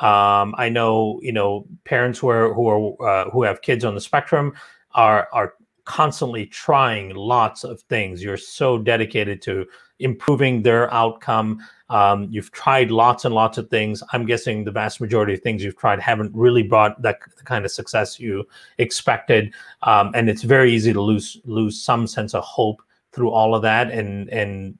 Um, 0.00 0.54
I 0.58 0.68
know, 0.68 1.20
you 1.22 1.32
know, 1.32 1.66
parents 1.84 2.18
who 2.18 2.28
are 2.28 2.52
who 2.52 2.68
are 2.68 3.08
uh, 3.08 3.30
who 3.30 3.42
have 3.42 3.62
kids 3.62 3.84
on 3.84 3.94
the 3.94 4.00
spectrum 4.00 4.52
are 4.92 5.28
are 5.32 5.54
constantly 5.84 6.46
trying 6.46 7.14
lots 7.14 7.62
of 7.62 7.80
things. 7.82 8.22
You're 8.22 8.36
so 8.36 8.78
dedicated 8.78 9.42
to 9.42 9.66
improving 10.00 10.62
their 10.62 10.92
outcome. 10.92 11.60
Um, 11.90 12.26
you've 12.30 12.50
tried 12.50 12.90
lots 12.90 13.24
and 13.24 13.34
lots 13.34 13.58
of 13.58 13.68
things. 13.68 14.02
I'm 14.12 14.26
guessing 14.26 14.64
the 14.64 14.72
vast 14.72 15.00
majority 15.00 15.34
of 15.34 15.40
things 15.40 15.62
you've 15.62 15.76
tried 15.76 16.00
haven't 16.00 16.34
really 16.34 16.62
brought 16.62 17.00
that 17.02 17.18
the 17.36 17.44
kind 17.44 17.64
of 17.64 17.70
success 17.70 18.18
you 18.18 18.44
expected, 18.78 19.54
um, 19.82 20.10
and 20.14 20.28
it's 20.28 20.42
very 20.42 20.72
easy 20.72 20.92
to 20.92 21.00
lose 21.00 21.40
lose 21.44 21.80
some 21.80 22.06
sense 22.06 22.34
of 22.34 22.42
hope 22.42 22.82
through 23.12 23.30
all 23.30 23.54
of 23.54 23.62
that. 23.62 23.90
And 23.90 24.28
and 24.30 24.76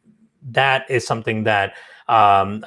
that 0.50 0.90
is 0.90 1.06
something 1.06 1.44
that 1.44 1.74
um, 2.08 2.64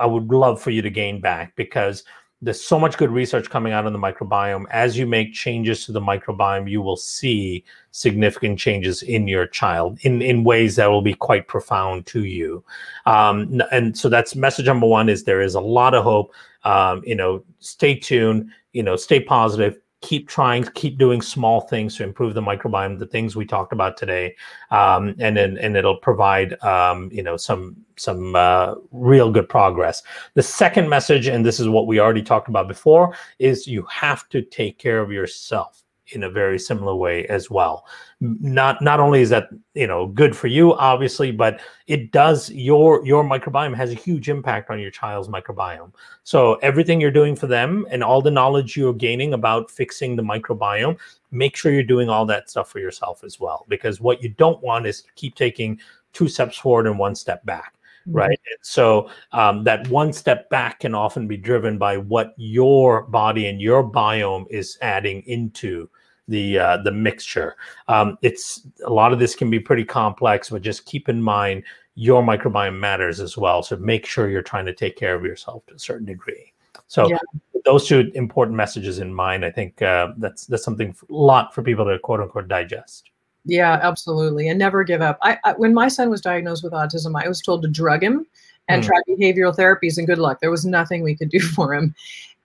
I 0.00 0.06
would 0.06 0.32
love 0.32 0.60
for 0.60 0.70
you 0.70 0.82
to 0.82 0.90
gain 0.90 1.20
back 1.20 1.54
because 1.56 2.04
there's 2.42 2.60
so 2.60 2.78
much 2.78 2.96
good 2.96 3.10
research 3.10 3.50
coming 3.50 3.74
out 3.74 3.84
on 3.84 3.92
the 3.92 3.98
microbiome. 3.98 4.64
As 4.70 4.96
you 4.96 5.06
make 5.06 5.34
changes 5.34 5.84
to 5.84 5.92
the 5.92 6.00
microbiome, 6.00 6.70
you 6.70 6.80
will 6.80 6.96
see 6.96 7.64
significant 7.90 8.58
changes 8.58 9.02
in 9.02 9.28
your 9.28 9.46
child 9.46 9.98
in, 10.02 10.22
in 10.22 10.42
ways 10.42 10.76
that 10.76 10.86
will 10.86 11.02
be 11.02 11.12
quite 11.12 11.48
profound 11.48 12.06
to 12.06 12.24
you. 12.24 12.64
Um, 13.04 13.60
and 13.70 13.96
so 13.96 14.08
that's 14.08 14.34
message 14.34 14.66
number 14.66 14.86
one 14.86 15.10
is 15.10 15.24
there 15.24 15.42
is 15.42 15.54
a 15.54 15.60
lot 15.60 15.94
of 15.94 16.02
hope. 16.02 16.32
Um, 16.64 17.02
you 17.04 17.14
know, 17.14 17.44
stay 17.58 17.94
tuned, 17.94 18.50
you 18.72 18.82
know, 18.82 18.96
stay 18.96 19.20
positive, 19.20 19.78
keep 20.00 20.28
trying, 20.28 20.64
keep 20.74 20.98
doing 20.98 21.20
small 21.20 21.62
things 21.62 21.96
to 21.96 22.04
improve 22.04 22.34
the 22.34 22.40
microbiome, 22.40 22.98
the 22.98 23.06
things 23.06 23.36
we 23.36 23.44
talked 23.44 23.72
about 23.72 23.96
today, 23.96 24.34
um, 24.70 25.14
and 25.18 25.36
then 25.36 25.58
and 25.58 25.76
it'll 25.76 25.96
provide 25.96 26.60
um, 26.62 27.10
you 27.12 27.22
know 27.22 27.36
some 27.36 27.76
some 27.96 28.34
uh, 28.34 28.74
real 28.90 29.30
good 29.30 29.48
progress. 29.48 30.02
The 30.34 30.42
second 30.42 30.88
message, 30.88 31.26
and 31.26 31.44
this 31.44 31.60
is 31.60 31.68
what 31.68 31.86
we 31.86 32.00
already 32.00 32.22
talked 32.22 32.48
about 32.48 32.68
before, 32.68 33.14
is 33.38 33.66
you 33.66 33.84
have 33.90 34.28
to 34.30 34.42
take 34.42 34.78
care 34.78 35.00
of 35.00 35.12
yourself 35.12 35.84
in 36.12 36.24
a 36.24 36.30
very 36.30 36.58
similar 36.58 36.94
way 36.94 37.26
as 37.26 37.50
well. 37.50 37.86
Not 38.20 38.82
not 38.82 39.00
only 39.00 39.22
is 39.22 39.30
that 39.30 39.48
you 39.74 39.86
know 39.86 40.06
good 40.06 40.36
for 40.36 40.46
you, 40.46 40.74
obviously, 40.74 41.30
but 41.30 41.60
it 41.86 42.12
does 42.12 42.50
your 42.50 43.04
your 43.06 43.24
microbiome 43.24 43.74
has 43.74 43.90
a 43.90 43.94
huge 43.94 44.28
impact 44.28 44.70
on 44.70 44.78
your 44.78 44.90
child's 44.90 45.28
microbiome. 45.28 45.92
So 46.24 46.54
everything 46.56 47.00
you're 47.00 47.10
doing 47.10 47.34
for 47.36 47.46
them 47.46 47.86
and 47.90 48.04
all 48.04 48.20
the 48.20 48.30
knowledge 48.30 48.76
you're 48.76 48.92
gaining 48.92 49.34
about 49.34 49.70
fixing 49.70 50.16
the 50.16 50.22
microbiome, 50.22 50.98
make 51.30 51.56
sure 51.56 51.72
you're 51.72 51.82
doing 51.82 52.08
all 52.08 52.26
that 52.26 52.50
stuff 52.50 52.70
for 52.70 52.78
yourself 52.78 53.24
as 53.24 53.40
well. 53.40 53.64
Because 53.68 54.00
what 54.00 54.22
you 54.22 54.28
don't 54.28 54.62
want 54.62 54.86
is 54.86 55.02
to 55.02 55.12
keep 55.14 55.34
taking 55.34 55.80
two 56.12 56.28
steps 56.28 56.58
forward 56.58 56.86
and 56.86 56.98
one 56.98 57.14
step 57.14 57.44
back 57.46 57.74
right 58.06 58.38
mm-hmm. 58.40 58.62
so 58.62 59.10
um, 59.32 59.64
that 59.64 59.86
one 59.88 60.12
step 60.12 60.48
back 60.50 60.80
can 60.80 60.94
often 60.94 61.26
be 61.26 61.36
driven 61.36 61.78
by 61.78 61.96
what 61.96 62.34
your 62.36 63.02
body 63.02 63.46
and 63.46 63.60
your 63.60 63.88
biome 63.88 64.46
is 64.50 64.78
adding 64.82 65.22
into 65.26 65.88
the 66.30 66.58
uh, 66.58 66.76
the 66.78 66.92
mixture. 66.92 67.56
Um, 67.88 68.16
it's 68.22 68.66
a 68.84 68.90
lot 68.90 69.12
of 69.12 69.18
this 69.18 69.34
can 69.34 69.50
be 69.50 69.60
pretty 69.60 69.84
complex, 69.84 70.48
but 70.48 70.62
just 70.62 70.86
keep 70.86 71.08
in 71.08 71.22
mind 71.22 71.64
your 71.94 72.22
microbiome 72.22 72.78
matters 72.78 73.20
as 73.20 73.36
well. 73.36 73.62
So 73.62 73.76
make 73.76 74.06
sure 74.06 74.30
you're 74.30 74.42
trying 74.42 74.66
to 74.66 74.74
take 74.74 74.96
care 74.96 75.14
of 75.14 75.24
yourself 75.24 75.66
to 75.66 75.74
a 75.74 75.78
certain 75.78 76.06
degree. 76.06 76.52
So 76.86 77.08
yeah. 77.08 77.18
those 77.64 77.86
two 77.86 78.10
important 78.14 78.56
messages 78.56 79.00
in 79.00 79.12
mind. 79.12 79.44
I 79.44 79.50
think 79.50 79.82
uh, 79.82 80.12
that's 80.16 80.46
that's 80.46 80.64
something 80.64 80.96
a 81.08 81.12
lot 81.12 81.54
for 81.54 81.62
people 81.62 81.84
to 81.84 81.98
quote 81.98 82.20
unquote 82.20 82.48
digest. 82.48 83.10
Yeah, 83.44 83.78
absolutely, 83.82 84.48
and 84.48 84.58
never 84.58 84.84
give 84.84 85.02
up. 85.02 85.18
I, 85.22 85.38
I 85.44 85.52
when 85.52 85.74
my 85.74 85.88
son 85.88 86.10
was 86.10 86.20
diagnosed 86.20 86.62
with 86.62 86.72
autism, 86.72 87.20
I 87.20 87.28
was 87.28 87.40
told 87.40 87.62
to 87.62 87.68
drug 87.68 88.02
him 88.02 88.26
and 88.70 88.82
mm. 88.82 88.86
try 88.86 88.96
behavioral 89.08 89.56
therapies, 89.56 89.98
and 89.98 90.06
good 90.06 90.18
luck. 90.18 90.40
There 90.40 90.50
was 90.50 90.64
nothing 90.64 91.02
we 91.02 91.16
could 91.16 91.30
do 91.30 91.40
for 91.56 91.74
him. 91.74 91.94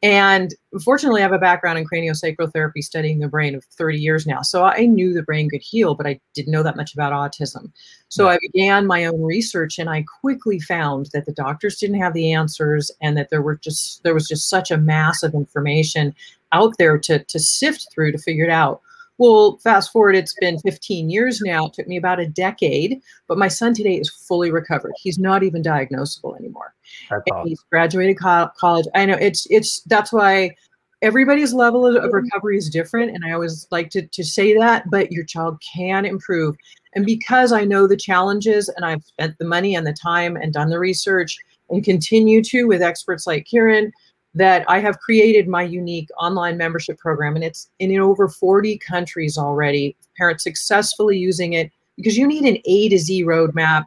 And 0.03 0.53
fortunately, 0.84 1.21
I 1.21 1.23
have 1.23 1.32
a 1.32 1.39
background 1.39 1.80
in 1.80 1.88
craniosacral 1.88 2.53
therapy 2.53 2.82
studying 2.84 3.17
the 3.17 3.28
brain 3.28 3.55
of 3.55 3.63
30 3.63 3.97
years 3.97 4.28
now. 4.28 4.41
So 4.43 4.63
I 4.63 4.86
knew 4.86 5.13
the 5.13 5.23
brain 5.23 5.49
could 5.49 5.63
heal, 5.63 5.95
but 5.95 6.05
I 6.05 6.19
didn't 6.36 6.51
know 6.51 6.61
that 6.61 6.76
much 6.76 6.93
about 6.93 7.11
autism. 7.11 7.71
So 8.09 8.26
yeah. 8.26 8.34
I 8.34 8.38
began 8.39 8.86
my 8.86 9.05
own 9.05 9.23
research 9.23 9.80
and 9.80 9.89
I 9.89 10.05
quickly 10.21 10.59
found 10.59 11.09
that 11.13 11.26
the 11.26 11.32
doctors 11.32 11.78
didn't 11.78 11.99
have 11.99 12.13
the 12.13 12.34
answers 12.34 12.91
and 13.01 13.17
that 13.17 13.30
there 13.32 13.41
were 13.41 13.55
just 13.55 14.03
there 14.03 14.13
was 14.13 14.28
just 14.28 14.47
such 14.47 14.69
a 14.69 14.78
mass 14.78 15.23
of 15.23 15.34
information 15.34 16.13
out 16.51 16.73
there 16.78 16.99
to, 16.99 17.23
to 17.23 17.39
sift 17.39 17.88
through 17.91 18.11
to 18.11 18.19
figure 18.19 18.45
it 18.45 18.51
out. 18.51 18.82
Well, 19.18 19.59
fast 19.63 19.91
forward, 19.91 20.16
it's 20.16 20.36
been 20.36 20.59
15 20.59 21.09
years 21.09 21.41
now. 21.41 21.68
It 21.68 21.74
took 21.74 21.88
me 21.88 21.97
about 21.97 22.20
a 22.20 22.28
decade, 22.28 23.01
but 23.28 23.38
my 23.38 23.47
son 23.47 23.74
today 23.74 23.95
is 23.95 24.09
fully 24.09 24.51
recovered. 24.51 24.93
He's 24.97 25.18
not 25.18 25.43
even 25.43 25.63
diagnosable 25.63 26.38
anymore. 26.38 26.74
Awesome. 27.11 27.47
He's 27.47 27.61
graduated 27.72 28.20
co- 28.20 28.49
college. 28.57 28.86
I 28.93 29.05
know 29.05 29.16
it's 29.16 29.47
it's 29.49 29.82
that's 29.84 30.11
why 30.11 30.55
everybody's 31.01 31.53
level 31.53 31.86
of, 31.86 32.03
of 32.03 32.11
recovery 32.11 32.57
is 32.57 32.70
different, 32.70 33.16
and 33.16 33.24
I 33.26 33.32
always 33.32 33.68
like 33.72 33.89
to 33.91 34.05
to 34.05 34.24
say 34.24 34.57
that. 34.57 34.89
But 34.89 35.11
your 35.11 35.24
child 35.24 35.61
can 35.61 36.05
improve, 36.05 36.57
and 36.93 37.05
because 37.05 37.53
I 37.53 37.63
know 37.63 37.88
the 37.88 37.97
challenges, 37.97 38.68
and 38.68 38.86
I've 38.86 39.03
spent 39.03 39.38
the 39.38 39.45
money 39.45 39.76
and 39.76 39.88
the 39.88 39.93
time 39.93 40.36
and 40.36 40.51
done 40.51 40.70
the 40.70 40.80
research, 40.80 41.38
and 41.70 41.84
continue 41.84 42.43
to 42.43 42.66
with 42.66 42.82
experts 42.82 43.26
like 43.26 43.47
Kiran 43.51 43.91
that 44.36 44.66
I 44.68 44.80
have 44.80 45.00
created 45.00 45.48
my 45.48 45.64
unique 45.64 46.10
online 46.20 46.58
membership 46.58 46.98
program, 47.00 47.36
and 47.36 47.44
it's 47.44 47.70
in 47.80 47.98
over 48.00 48.28
40 48.28 48.78
countries 48.80 49.38
already. 49.38 49.96
Parents 50.18 50.44
successfully 50.44 51.18
using 51.18 51.54
it 51.54 51.72
because 51.96 52.18
you 52.18 52.28
need 52.28 52.44
an 52.44 52.62
A 52.66 52.90
to 52.90 52.98
Z 52.98 53.24
roadmap 53.24 53.86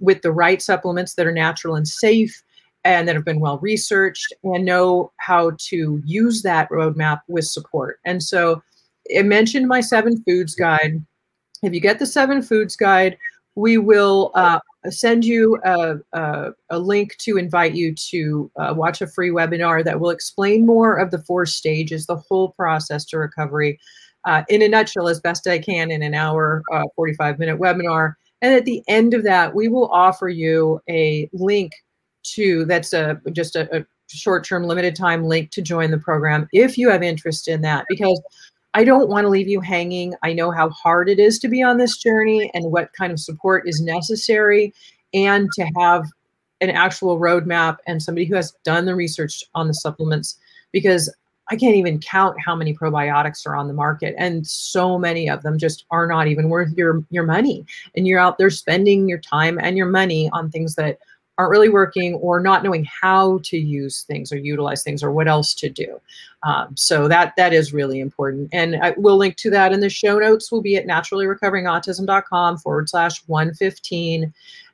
with 0.00 0.20
the 0.22 0.32
right 0.32 0.60
supplements 0.60 1.14
that 1.14 1.26
are 1.26 1.32
natural 1.32 1.76
and 1.76 1.86
safe 1.86 2.42
and 2.84 3.08
that 3.08 3.14
have 3.14 3.24
been 3.24 3.40
well 3.40 3.58
researched 3.58 4.32
and 4.42 4.64
know 4.64 5.12
how 5.16 5.52
to 5.58 6.02
use 6.04 6.42
that 6.42 6.68
roadmap 6.70 7.20
with 7.28 7.46
support. 7.46 8.00
And 8.04 8.22
so 8.22 8.62
it 9.06 9.24
mentioned 9.24 9.68
my 9.68 9.80
seven 9.80 10.22
foods 10.24 10.54
guide. 10.54 11.02
If 11.62 11.72
you 11.72 11.80
get 11.80 11.98
the 11.98 12.06
seven 12.06 12.42
foods 12.42 12.76
guide, 12.76 13.16
we 13.54 13.78
will 13.78 14.32
uh, 14.34 14.58
send 14.90 15.24
you 15.24 15.58
a, 15.64 15.96
a, 16.12 16.52
a, 16.70 16.78
link 16.78 17.16
to 17.18 17.38
invite 17.38 17.74
you 17.74 17.94
to 17.94 18.50
uh, 18.56 18.74
watch 18.76 19.00
a 19.00 19.06
free 19.06 19.30
webinar 19.30 19.82
that 19.84 19.98
will 19.98 20.10
explain 20.10 20.66
more 20.66 20.96
of 20.96 21.10
the 21.10 21.18
four 21.18 21.46
stages, 21.46 22.06
the 22.06 22.16
whole 22.16 22.50
process 22.52 23.04
to 23.06 23.18
recovery 23.18 23.78
uh, 24.24 24.42
in 24.48 24.62
a 24.62 24.68
nutshell 24.68 25.08
as 25.08 25.20
best 25.20 25.46
I 25.46 25.58
can 25.58 25.90
in 25.90 26.02
an 26.02 26.14
hour, 26.14 26.62
uh, 26.72 26.84
45 26.96 27.38
minute 27.38 27.58
webinar. 27.58 28.14
And 28.42 28.54
at 28.54 28.64
the 28.64 28.82
end 28.88 29.14
of 29.14 29.22
that, 29.24 29.54
we 29.54 29.68
will 29.68 29.88
offer 29.88 30.28
you 30.28 30.80
a 30.88 31.28
link 31.32 31.72
to 32.34 32.64
that's 32.64 32.92
a 32.94 33.20
just 33.32 33.54
a, 33.54 33.80
a 33.80 33.84
short-term 34.08 34.64
limited 34.64 34.96
time 34.96 35.24
link 35.24 35.50
to 35.50 35.60
join 35.60 35.90
the 35.90 35.98
program 35.98 36.48
if 36.52 36.78
you 36.78 36.88
have 36.88 37.02
interest 37.02 37.48
in 37.48 37.60
that 37.60 37.84
because 37.88 38.20
I 38.74 38.84
don't 38.84 39.08
want 39.08 39.24
to 39.24 39.28
leave 39.28 39.48
you 39.48 39.60
hanging. 39.60 40.14
I 40.22 40.32
know 40.32 40.50
how 40.50 40.68
hard 40.70 41.08
it 41.08 41.20
is 41.20 41.38
to 41.40 41.48
be 41.48 41.62
on 41.62 41.78
this 41.78 41.96
journey 41.96 42.50
and 42.54 42.72
what 42.72 42.92
kind 42.92 43.12
of 43.12 43.20
support 43.20 43.68
is 43.68 43.80
necessary, 43.80 44.74
and 45.14 45.48
to 45.52 45.64
have 45.76 46.06
an 46.60 46.70
actual 46.70 47.18
roadmap 47.18 47.78
and 47.86 48.02
somebody 48.02 48.24
who 48.24 48.34
has 48.34 48.52
done 48.64 48.84
the 48.84 48.94
research 48.94 49.44
on 49.54 49.68
the 49.68 49.74
supplements 49.74 50.38
because 50.72 51.12
I 51.50 51.56
can't 51.56 51.76
even 51.76 52.00
count 52.00 52.40
how 52.40 52.56
many 52.56 52.74
probiotics 52.74 53.46
are 53.46 53.54
on 53.54 53.68
the 53.68 53.74
market, 53.74 54.14
and 54.18 54.46
so 54.46 54.98
many 54.98 55.28
of 55.28 55.42
them 55.42 55.58
just 55.58 55.84
are 55.90 56.06
not 56.06 56.26
even 56.26 56.48
worth 56.48 56.72
your 56.76 57.04
your 57.10 57.24
money. 57.24 57.66
And 57.94 58.08
you're 58.08 58.18
out 58.18 58.38
there 58.38 58.50
spending 58.50 59.08
your 59.08 59.18
time 59.18 59.58
and 59.62 59.76
your 59.76 59.86
money 59.88 60.30
on 60.32 60.50
things 60.50 60.74
that 60.76 60.98
aren't 61.36 61.50
really 61.50 61.68
working 61.68 62.14
or 62.14 62.40
not 62.40 62.62
knowing 62.62 62.86
how 63.02 63.40
to 63.44 63.58
use 63.58 64.02
things 64.02 64.32
or 64.32 64.36
utilize 64.36 64.82
things 64.82 65.02
or 65.02 65.10
what 65.10 65.28
else 65.28 65.52
to 65.54 65.68
do. 65.68 66.00
Um, 66.44 66.76
so 66.76 67.08
that 67.08 67.34
that 67.36 67.52
is 67.52 67.72
really 67.72 68.00
important. 68.00 68.50
And 68.52 68.76
I 68.76 68.94
will 68.96 69.16
link 69.16 69.36
to 69.36 69.50
that 69.50 69.72
in 69.72 69.80
the 69.80 69.88
show 69.88 70.18
notes. 70.18 70.52
Will 70.52 70.62
be 70.62 70.76
at 70.76 70.86
naturallyrecoveringautism.com 70.86 72.58
forward 72.58 72.88
slash 72.88 73.22
115. 73.26 74.32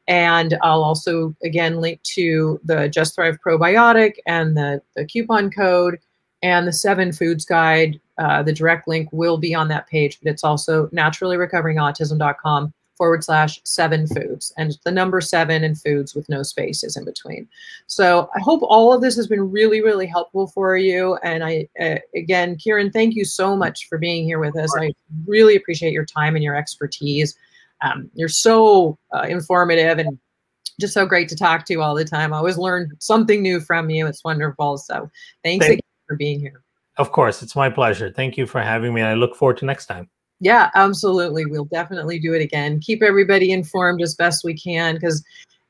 And 0.09 0.59
I'll 0.63 0.83
also 0.83 1.35
again 1.43 1.81
link 1.81 2.03
to 2.15 2.61
the 2.65 2.89
Just 2.89 3.15
Thrive 3.15 3.39
probiotic 3.45 4.17
and 4.27 4.57
the, 4.57 4.83
the 4.97 5.05
coupon 5.05 5.51
code 5.51 5.99
And 6.43 6.67
the 6.67 6.73
seven 6.73 7.13
foods 7.13 7.45
guide, 7.45 8.01
uh, 8.19 8.43
the 8.43 8.53
direct 8.53 8.89
link 8.89 9.09
will 9.13 9.39
be 9.39 9.55
on 9.55 9.69
that 9.69 9.87
page, 9.87 10.19
but 10.21 10.31
it's 10.31 10.45
also 10.45 10.89
naturallyrecoveringautism.com 10.89 12.73
forward 13.01 13.25
slash 13.25 13.59
seven 13.65 14.07
foods 14.07 14.53
and 14.59 14.77
the 14.85 14.91
number 14.91 15.23
seven 15.23 15.65
and 15.65 15.81
foods 15.81 16.15
with 16.15 16.29
no 16.29 16.43
spaces 16.43 16.99
in 16.99 17.05
between. 17.07 17.49
So 17.87 18.29
I 18.37 18.41
hope 18.41 18.61
all 18.63 18.93
of 18.93 19.01
this 19.01 19.17
has 19.17 19.27
been 19.27 19.51
really, 19.51 19.81
really 19.81 20.05
helpful 20.05 20.49
for 20.49 20.77
you. 20.77 21.17
And 21.23 21.43
I, 21.43 21.67
uh, 21.81 21.97
again, 22.15 22.57
Kiran, 22.57 22.93
thank 22.93 23.15
you 23.15 23.25
so 23.25 23.57
much 23.57 23.89
for 23.89 23.97
being 23.97 24.25
here 24.25 24.39
with 24.39 24.55
us. 24.55 24.71
I 24.79 24.93
really 25.27 25.57
appreciate 25.57 25.95
your 25.95 26.05
time 26.05 26.35
and 26.37 26.45
your 26.45 26.57
expertise. 26.57 27.39
Um, 27.81 28.11
you're 28.13 28.29
so 28.29 28.99
uh, 29.15 29.23
informative 29.23 29.99
and 29.99 30.19
just 30.79 30.93
so 30.93 31.07
great 31.07 31.31
to 31.31 31.37
talk 31.37 31.65
to 31.69 31.77
all 31.77 31.95
the 31.95 32.05
time. 32.05 32.35
I 32.35 32.37
always 32.37 32.59
learn 32.59 32.91
something 32.99 33.41
new 33.41 33.61
from 33.61 33.89
you. 33.89 34.09
It's 34.09 34.23
wonderful. 34.25 34.77
So 34.77 35.11
thanks 35.43 35.65
thank 35.65 35.79
again 35.79 35.91
for 36.07 36.17
being 36.17 36.39
here. 36.39 36.61
Of 36.99 37.13
course, 37.13 37.43
it's 37.43 37.57
my 37.57 37.71
pleasure. 37.71 38.13
Thank 38.13 38.37
you 38.37 38.47
for 38.47 38.61
having 38.61 38.93
me. 38.93 39.01
I 39.01 39.15
look 39.15 39.35
forward 39.35 39.57
to 39.57 39.65
next 39.65 39.87
time. 39.87 40.11
Yeah, 40.41 40.71
absolutely. 40.75 41.45
We'll 41.45 41.67
definitely 41.67 42.19
do 42.19 42.33
it 42.33 42.41
again. 42.43 42.81
Keep 42.81 43.03
everybody 43.03 43.53
informed 43.53 44.01
as 44.03 44.15
best 44.15 44.43
we 44.43 44.55
can 44.55 44.95
because 44.95 45.23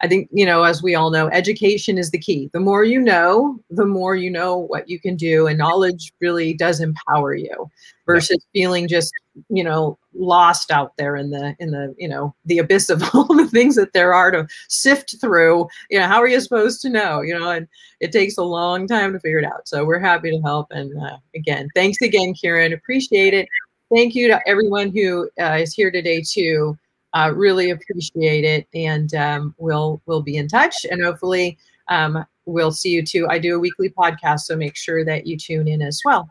I 0.03 0.09
think, 0.09 0.29
you 0.33 0.47
know, 0.47 0.63
as 0.63 0.83
we 0.83 0.95
all 0.95 1.11
know, 1.11 1.29
education 1.29 1.99
is 1.99 2.11
the 2.11 2.19
key. 2.19 2.49
The 2.55 2.61
more 2.61 2.85
you 2.85 3.01
know, 3.01 3.59
the 3.69 3.85
more 3.85 4.15
you 4.15 4.31
know 4.31 4.57
what 4.57 4.89
you 4.89 4.99
can 4.99 5.15
do. 5.17 5.47
And 5.47 5.59
knowledge 5.59 6.13
really 6.21 6.55
does 6.55 6.81
empower 6.81 7.35
you 7.35 7.69
versus 8.07 8.39
yeah. 8.53 8.61
feeling 8.63 8.89
just, 8.89 9.13
you 9.51 9.63
know, 9.63 9.99
lost 10.15 10.71
out 10.71 10.97
there 10.97 11.17
in 11.17 11.31
the, 11.31 11.55
in 11.59 11.73
the, 11.73 11.95
you 11.99 12.09
know, 12.09 12.35
the 12.47 12.59
abyss 12.59 12.89
of 12.89 13.03
all 13.15 13.27
the 13.37 13.49
things 13.49 13.75
that 13.77 13.93
there 13.93 14.15
are 14.15 14.31
to 14.31 14.47
sift 14.69 15.17
through. 15.21 15.69
You 15.91 15.99
know, 15.99 16.07
how 16.07 16.23
are 16.23 16.29
you 16.29 16.41
supposed 16.41 16.81
to 16.83 16.89
know? 16.89 17.21
You 17.21 17.39
know, 17.39 17.51
and 17.51 17.69
it 18.01 18.11
takes 18.13 18.39
a 18.39 18.43
long 18.45 18.87
time 18.87 19.13
to 19.13 19.21
figure 19.21 19.41
it 19.41 19.45
out. 19.45 19.69
So 19.69 19.85
we're 19.85 19.99
happy 19.99 20.31
to 20.31 20.41
help. 20.41 20.69
And 20.71 20.97
uh, 21.03 21.19
again, 21.35 21.69
thanks 21.75 22.01
again, 22.01 22.33
Kiran. 22.33 22.73
Appreciate 22.73 23.35
it 23.35 23.49
thank 23.95 24.15
you 24.15 24.29
to 24.29 24.41
everyone 24.47 24.91
who 24.91 25.29
uh, 25.41 25.59
is 25.61 25.75
here 25.75 25.91
today 25.91 26.23
too. 26.23 26.79
Uh, 27.13 27.33
really 27.35 27.71
appreciate 27.71 28.45
it, 28.45 28.67
and 28.75 29.15
um, 29.15 29.55
we'll 29.59 30.01
we'll 30.07 30.23
be 30.23 30.37
in 30.37 30.47
touch, 30.47 30.87
and 30.91 31.03
hopefully 31.03 31.59
um, 31.89 32.25
we'll 32.47 32.73
see 32.73 32.91
you 32.91 33.05
too. 33.05 33.27
I 33.29 33.39
do 33.39 33.57
a 33.57 33.59
weekly 33.59 33.91
podcast, 33.91 34.41
so 34.41 34.57
make 34.57 34.77
sure 34.77 35.05
that 35.05 35.27
you 35.27 35.37
tune 35.37 35.67
in 35.67 35.83
as 35.83 36.01
well, 36.05 36.29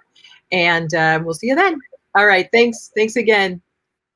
and 0.51 0.93
uh, 0.93 1.19
we'll 1.23 1.33
see 1.33 1.47
you 1.47 1.55
then. 1.55 1.79
All 2.15 2.25
right, 2.25 2.47
thanks, 2.51 2.91
thanks 2.95 3.17
again. 3.17 3.61